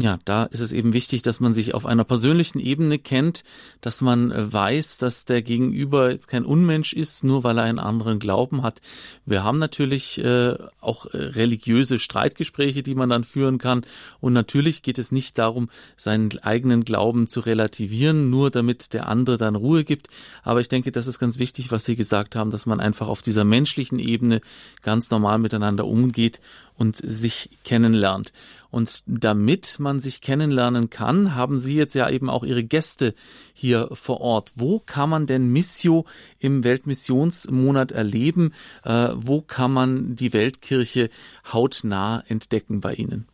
Ja, 0.00 0.16
da 0.24 0.44
ist 0.44 0.60
es 0.60 0.72
eben 0.72 0.92
wichtig, 0.92 1.22
dass 1.22 1.40
man 1.40 1.52
sich 1.52 1.74
auf 1.74 1.84
einer 1.84 2.04
persönlichen 2.04 2.60
Ebene 2.60 3.00
kennt, 3.00 3.42
dass 3.80 4.00
man 4.00 4.30
äh, 4.30 4.52
weiß, 4.52 4.98
dass 4.98 5.24
der 5.24 5.42
Gegenüber 5.42 6.12
jetzt 6.12 6.28
kein 6.28 6.44
Unmensch 6.44 6.92
ist, 6.92 7.24
nur 7.24 7.42
weil 7.42 7.58
er 7.58 7.64
einen 7.64 7.80
anderen 7.80 8.20
Glauben 8.20 8.62
hat. 8.62 8.80
Wir 9.26 9.42
haben 9.42 9.58
natürlich 9.58 10.18
äh, 10.18 10.54
auch 10.80 11.06
äh, 11.06 11.16
religiöse 11.16 11.98
Streitgespräche, 11.98 12.84
die 12.84 12.94
man 12.94 13.08
dann 13.08 13.24
führen 13.24 13.58
kann. 13.58 13.84
Und 14.20 14.34
natürlich 14.34 14.82
geht 14.82 14.98
es 14.98 15.10
nicht 15.10 15.36
darum, 15.36 15.68
seinen 15.96 16.30
eigenen 16.42 16.84
Glauben 16.84 17.26
zu 17.26 17.40
relativieren, 17.40 18.30
nur 18.30 18.52
damit 18.52 18.92
der 18.92 19.08
andere 19.08 19.36
dann 19.36 19.56
Ruhe 19.56 19.82
gibt. 19.82 20.06
Aber 20.44 20.60
ich 20.60 20.68
denke, 20.68 20.92
das 20.92 21.08
ist 21.08 21.18
ganz 21.18 21.40
wichtig, 21.40 21.72
was 21.72 21.84
Sie 21.84 21.96
gesagt 21.96 22.36
haben, 22.36 22.52
dass 22.52 22.66
man 22.66 22.78
einfach 22.78 23.08
auf 23.08 23.20
dieser 23.20 23.42
menschlichen 23.42 23.98
Ebene 23.98 24.42
ganz 24.80 25.10
normal 25.10 25.40
miteinander 25.40 25.86
umgeht 25.86 26.40
und 26.76 26.94
sich 26.94 27.50
kennenlernt. 27.64 28.32
Und 28.70 29.02
damit 29.06 29.76
man 29.78 29.98
sich 29.98 30.20
kennenlernen 30.20 30.90
kann, 30.90 31.34
haben 31.34 31.56
Sie 31.56 31.74
jetzt 31.74 31.94
ja 31.94 32.10
eben 32.10 32.28
auch 32.28 32.44
Ihre 32.44 32.62
Gäste 32.62 33.14
hier 33.54 33.88
vor 33.92 34.20
Ort. 34.20 34.52
Wo 34.56 34.78
kann 34.80 35.08
man 35.08 35.26
denn 35.26 35.48
Missio 35.48 36.04
im 36.38 36.64
Weltmissionsmonat 36.64 37.92
erleben? 37.92 38.52
Äh, 38.84 39.10
wo 39.14 39.40
kann 39.40 39.72
man 39.72 40.16
die 40.16 40.32
Weltkirche 40.32 41.08
hautnah 41.52 42.22
entdecken 42.28 42.80
bei 42.80 42.94
Ihnen? 42.94 43.26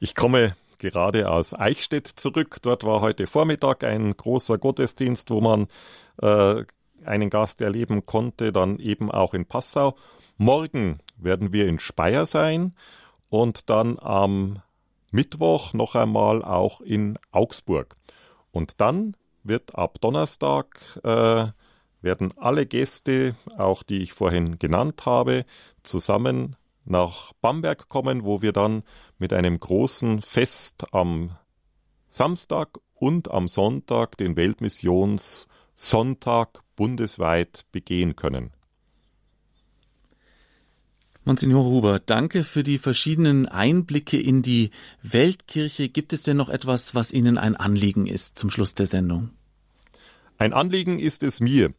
Ich 0.00 0.14
komme 0.14 0.56
gerade 0.78 1.30
aus 1.30 1.52
Eichstätt 1.52 2.06
zurück. 2.06 2.56
Dort 2.62 2.84
war 2.84 3.00
heute 3.00 3.26
Vormittag 3.26 3.84
ein 3.84 4.16
großer 4.16 4.58
Gottesdienst, 4.58 5.30
wo 5.30 5.40
man 5.40 5.68
äh, 6.22 6.64
einen 7.04 7.30
Gast 7.30 7.60
erleben 7.60 8.06
konnte, 8.06 8.52
dann 8.52 8.78
eben 8.78 9.10
auch 9.10 9.34
in 9.34 9.46
Passau. 9.46 9.96
Morgen 10.38 10.98
werden 11.16 11.52
wir 11.52 11.66
in 11.66 11.78
Speyer 11.78 12.26
sein 12.26 12.74
und 13.28 13.70
dann 13.70 13.98
am 13.98 14.62
Mittwoch 15.10 15.72
noch 15.72 15.94
einmal 15.94 16.44
auch 16.44 16.80
in 16.80 17.18
Augsburg. 17.30 17.96
Und 18.50 18.80
dann 18.80 19.16
wird 19.42 19.76
ab 19.76 20.00
Donnerstag 20.00 20.98
äh, 21.04 21.46
werden 22.02 22.34
alle 22.36 22.66
Gäste, 22.66 23.36
auch 23.56 23.82
die 23.82 23.98
ich 23.98 24.12
vorhin 24.12 24.58
genannt 24.58 25.06
habe, 25.06 25.46
zusammen 25.82 26.56
nach 26.84 27.32
Bamberg 27.40 27.88
kommen, 27.88 28.24
wo 28.24 28.42
wir 28.42 28.52
dann 28.52 28.82
mit 29.18 29.32
einem 29.32 29.58
großen 29.58 30.20
Fest 30.22 30.84
am 30.92 31.36
Samstag 32.08 32.78
und 32.94 33.30
am 33.30 33.48
Sonntag 33.48 34.16
den 34.16 34.36
Weltmissionssonntag 34.36 36.62
bundesweit 36.76 37.66
begehen 37.72 38.14
können. 38.16 38.55
Monsignor 41.28 41.64
Huber, 41.64 41.98
danke 41.98 42.44
für 42.44 42.62
die 42.62 42.78
verschiedenen 42.78 43.46
Einblicke 43.46 44.16
in 44.16 44.42
die 44.42 44.70
Weltkirche. 45.02 45.88
Gibt 45.88 46.12
es 46.12 46.22
denn 46.22 46.36
noch 46.36 46.48
etwas, 46.48 46.94
was 46.94 47.12
Ihnen 47.12 47.36
ein 47.36 47.56
Anliegen 47.56 48.06
ist 48.06 48.38
zum 48.38 48.48
Schluss 48.48 48.76
der 48.76 48.86
Sendung? 48.86 49.30
Ein 50.38 50.52
Anliegen 50.52 51.00
ist 51.00 51.24
es 51.24 51.40
mir, 51.40 51.74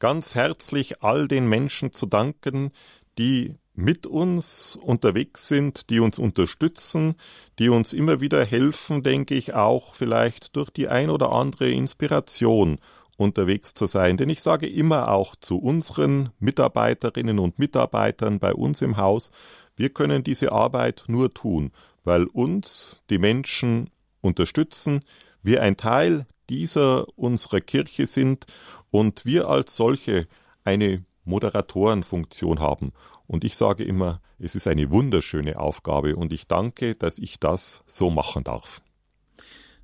ganz 0.00 0.34
herzlich 0.34 1.04
all 1.04 1.28
den 1.28 1.48
Menschen 1.48 1.92
zu 1.92 2.06
danken, 2.06 2.72
die 3.16 3.54
mit 3.74 4.08
uns 4.08 4.74
unterwegs 4.74 5.46
sind, 5.46 5.88
die 5.88 6.00
uns 6.00 6.18
unterstützen, 6.18 7.14
die 7.60 7.68
uns 7.68 7.92
immer 7.92 8.20
wieder 8.20 8.44
helfen, 8.44 9.04
denke 9.04 9.36
ich, 9.36 9.54
auch 9.54 9.94
vielleicht 9.94 10.56
durch 10.56 10.68
die 10.68 10.88
ein 10.88 11.10
oder 11.10 11.30
andere 11.30 11.70
Inspiration 11.70 12.80
unterwegs 13.20 13.74
zu 13.74 13.86
sein. 13.86 14.16
Denn 14.16 14.30
ich 14.30 14.40
sage 14.40 14.66
immer 14.66 15.12
auch 15.12 15.36
zu 15.36 15.58
unseren 15.58 16.30
Mitarbeiterinnen 16.38 17.38
und 17.38 17.58
Mitarbeitern 17.58 18.38
bei 18.38 18.54
uns 18.54 18.80
im 18.80 18.96
Haus, 18.96 19.30
wir 19.76 19.90
können 19.90 20.24
diese 20.24 20.52
Arbeit 20.52 21.04
nur 21.06 21.32
tun, 21.32 21.70
weil 22.02 22.24
uns 22.24 23.02
die 23.10 23.18
Menschen 23.18 23.90
unterstützen, 24.22 25.04
wir 25.42 25.62
ein 25.62 25.76
Teil 25.76 26.26
dieser 26.48 27.06
unserer 27.18 27.60
Kirche 27.60 28.06
sind 28.06 28.46
und 28.90 29.26
wir 29.26 29.48
als 29.48 29.76
solche 29.76 30.26
eine 30.64 31.04
Moderatorenfunktion 31.24 32.58
haben. 32.58 32.92
Und 33.26 33.44
ich 33.44 33.54
sage 33.54 33.84
immer, 33.84 34.20
es 34.38 34.54
ist 34.54 34.66
eine 34.66 34.90
wunderschöne 34.90 35.60
Aufgabe 35.60 36.16
und 36.16 36.32
ich 36.32 36.48
danke, 36.48 36.94
dass 36.94 37.18
ich 37.18 37.38
das 37.38 37.82
so 37.86 38.10
machen 38.10 38.44
darf. 38.44 38.80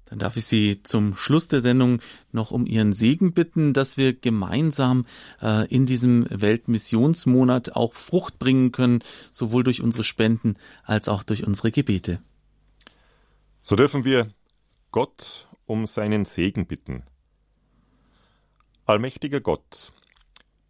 Dann 0.06 0.20
darf 0.20 0.36
ich 0.36 0.46
Sie 0.46 0.82
zum 0.82 1.16
Schluss 1.16 1.48
der 1.48 1.60
Sendung 1.60 2.00
noch 2.32 2.52
um 2.52 2.64
Ihren 2.64 2.92
Segen 2.92 3.32
bitten, 3.32 3.72
dass 3.72 3.96
wir 3.96 4.14
gemeinsam 4.14 5.04
äh, 5.42 5.66
in 5.68 5.84
diesem 5.84 6.26
Weltmissionsmonat 6.30 7.72
auch 7.72 7.94
Frucht 7.94 8.38
bringen 8.38 8.72
können, 8.72 9.02
sowohl 9.32 9.64
durch 9.64 9.82
unsere 9.82 10.04
Spenden 10.04 10.56
als 10.84 11.08
auch 11.08 11.24
durch 11.24 11.46
unsere 11.46 11.72
Gebete. 11.72 12.20
So 13.62 13.74
dürfen 13.74 14.04
wir 14.04 14.28
Gott 14.92 15.48
um 15.66 15.86
seinen 15.86 16.24
Segen 16.24 16.66
bitten. 16.66 17.02
Allmächtiger 18.84 19.40
Gott, 19.40 19.92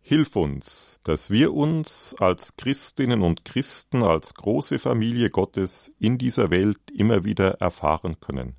hilf 0.01 0.35
uns, 0.37 1.01
dass 1.03 1.29
wir 1.31 1.53
uns 1.53 2.15
als 2.19 2.57
Christinnen 2.57 3.21
und 3.21 3.45
Christen, 3.45 4.03
als 4.03 4.33
große 4.33 4.79
Familie 4.79 5.29
Gottes 5.29 5.93
in 5.99 6.17
dieser 6.17 6.51
Welt 6.51 6.79
immer 6.91 7.25
wieder 7.25 7.61
erfahren 7.61 8.19
können. 8.19 8.57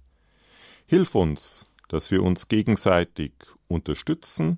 Hilf 0.89 1.15
uns, 1.15 1.65
dass 1.89 2.11
wir 2.11 2.23
uns 2.23 2.47
gegenseitig 2.47 3.33
unterstützen, 3.67 4.57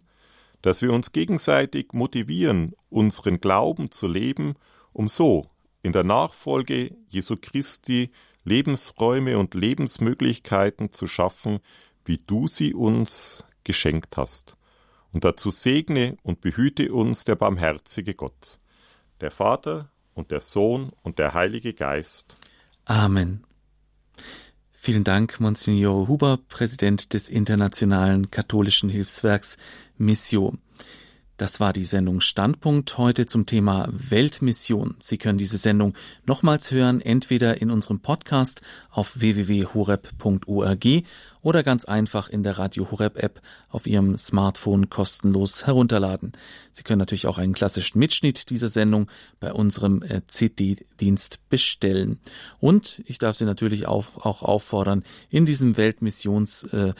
dass 0.61 0.83
wir 0.83 0.93
uns 0.93 1.11
gegenseitig 1.11 1.93
motivieren, 1.93 2.73
unseren 2.89 3.39
Glauben 3.41 3.89
zu 3.89 4.07
leben, 4.07 4.53
um 4.93 5.07
so 5.07 5.47
in 5.81 5.91
der 5.91 6.03
Nachfolge 6.03 6.95
Jesu 7.07 7.35
Christi 7.41 8.11
Lebensräume 8.43 9.39
und 9.39 9.55
Lebensmöglichkeiten 9.55 10.93
zu 10.93 11.07
schaffen, 11.07 11.59
wie 12.05 12.17
du 12.17 12.47
sie 12.47 12.75
uns 12.75 13.43
geschenkt 13.63 14.15
hast. 14.15 14.55
Und 15.11 15.23
dazu 15.23 15.49
segne 15.49 16.15
und 16.21 16.41
behüte 16.41 16.93
uns 16.93 17.25
der 17.25 17.35
barmherzige 17.35 18.13
Gott, 18.13 18.59
der 19.21 19.31
Vater 19.31 19.91
und 20.13 20.29
der 20.29 20.41
Sohn 20.41 20.91
und 21.01 21.17
der 21.17 21.33
Heilige 21.33 21.73
Geist. 21.73 22.37
Amen. 22.85 23.43
Vielen 24.81 25.03
Dank, 25.03 25.41
Monsignor 25.41 26.07
Huber, 26.07 26.39
Präsident 26.47 27.13
des 27.13 27.27
Internationalen 27.27 28.31
Katholischen 28.31 28.89
Hilfswerks 28.89 29.57
Missio. 29.97 30.53
Das 31.35 31.59
war 31.59 31.73
die 31.73 31.83
Sendung 31.83 32.21
Standpunkt 32.21 32.97
heute 32.97 33.25
zum 33.25 33.45
Thema 33.45 33.89
Weltmission. 33.91 34.95
Sie 34.99 35.17
können 35.17 35.37
diese 35.37 35.57
Sendung 35.57 35.95
nochmals 36.25 36.71
hören, 36.71 37.01
entweder 37.01 37.61
in 37.61 37.71
unserem 37.71 37.99
Podcast 37.99 38.61
auf 38.89 39.19
www.horeb.org 39.19 40.85
oder 41.41 41.63
ganz 41.63 41.85
einfach 41.85 42.27
in 42.29 42.43
der 42.43 42.57
Radio 42.57 42.91
Horeb 42.91 43.17
App 43.21 43.41
auf 43.69 43.87
Ihrem 43.87 44.17
Smartphone 44.17 44.89
kostenlos 44.89 45.65
herunterladen. 45.67 46.33
Sie 46.71 46.83
können 46.83 46.99
natürlich 46.99 47.27
auch 47.27 47.37
einen 47.37 47.53
klassischen 47.53 47.99
Mitschnitt 47.99 48.49
dieser 48.49 48.69
Sendung 48.69 49.09
bei 49.39 49.53
unserem 49.53 50.01
äh, 50.03 50.21
CD-Dienst 50.27 51.49
bestellen. 51.49 52.19
Und 52.59 53.01
ich 53.05 53.17
darf 53.17 53.35
Sie 53.35 53.45
natürlich 53.45 53.87
auch, 53.87 54.25
auch 54.25 54.43
auffordern, 54.43 55.03
in 55.29 55.45
diesem 55.45 55.77
Weltmissionsmonat 55.77 56.95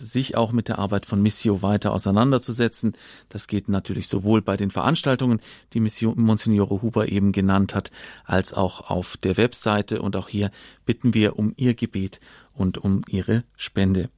äh, 0.00 0.04
sich 0.04 0.36
auch 0.36 0.52
mit 0.52 0.68
der 0.68 0.78
Arbeit 0.78 1.06
von 1.06 1.22
Missio 1.22 1.62
weiter 1.62 1.92
auseinanderzusetzen. 1.92 2.94
Das 3.28 3.46
geht 3.46 3.68
natürlich 3.68 4.08
sowohl 4.08 4.42
bei 4.42 4.56
den 4.56 4.70
Veranstaltungen, 4.70 5.40
die 5.72 5.80
Monsignore 5.80 6.82
Huber 6.82 7.08
eben 7.08 7.32
genannt 7.32 7.74
hat, 7.74 7.90
als 8.24 8.54
auch 8.54 8.90
auf 8.90 9.16
der 9.16 9.36
Webseite. 9.36 10.02
Und 10.02 10.16
auch 10.16 10.28
hier 10.28 10.50
bitten 10.86 11.14
wir 11.14 11.38
um 11.38 11.52
Ihr 11.56 11.74
Gebet 11.74 12.20
und 12.54 12.78
um 12.78 13.02
Ihre 13.08 13.44
Spende. 13.56 14.08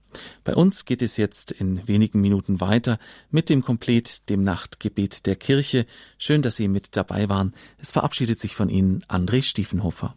Bei 0.45 0.55
uns 0.55 0.85
geht 0.85 1.03
es 1.03 1.17
jetzt 1.17 1.51
in 1.51 1.87
wenigen 1.87 2.21
Minuten 2.21 2.61
weiter 2.61 2.99
mit 3.31 3.51
dem 3.51 3.63
Komplet, 3.63 4.29
dem 4.31 4.43
Nachtgebet 4.43 5.27
der 5.27 5.37
Kirche. 5.37 5.87
Schön, 6.19 6.43
dass 6.43 6.57
Sie 6.57 6.69
mit 6.69 6.97
dabei 6.97 7.29
waren. 7.29 7.55
Es 7.79 7.91
verabschiedet 7.91 8.41
sich 8.41 8.55
von 8.55 8.69
Ihnen 8.69 9.03
André 9.09 9.43
Stiefenhofer. 9.43 10.17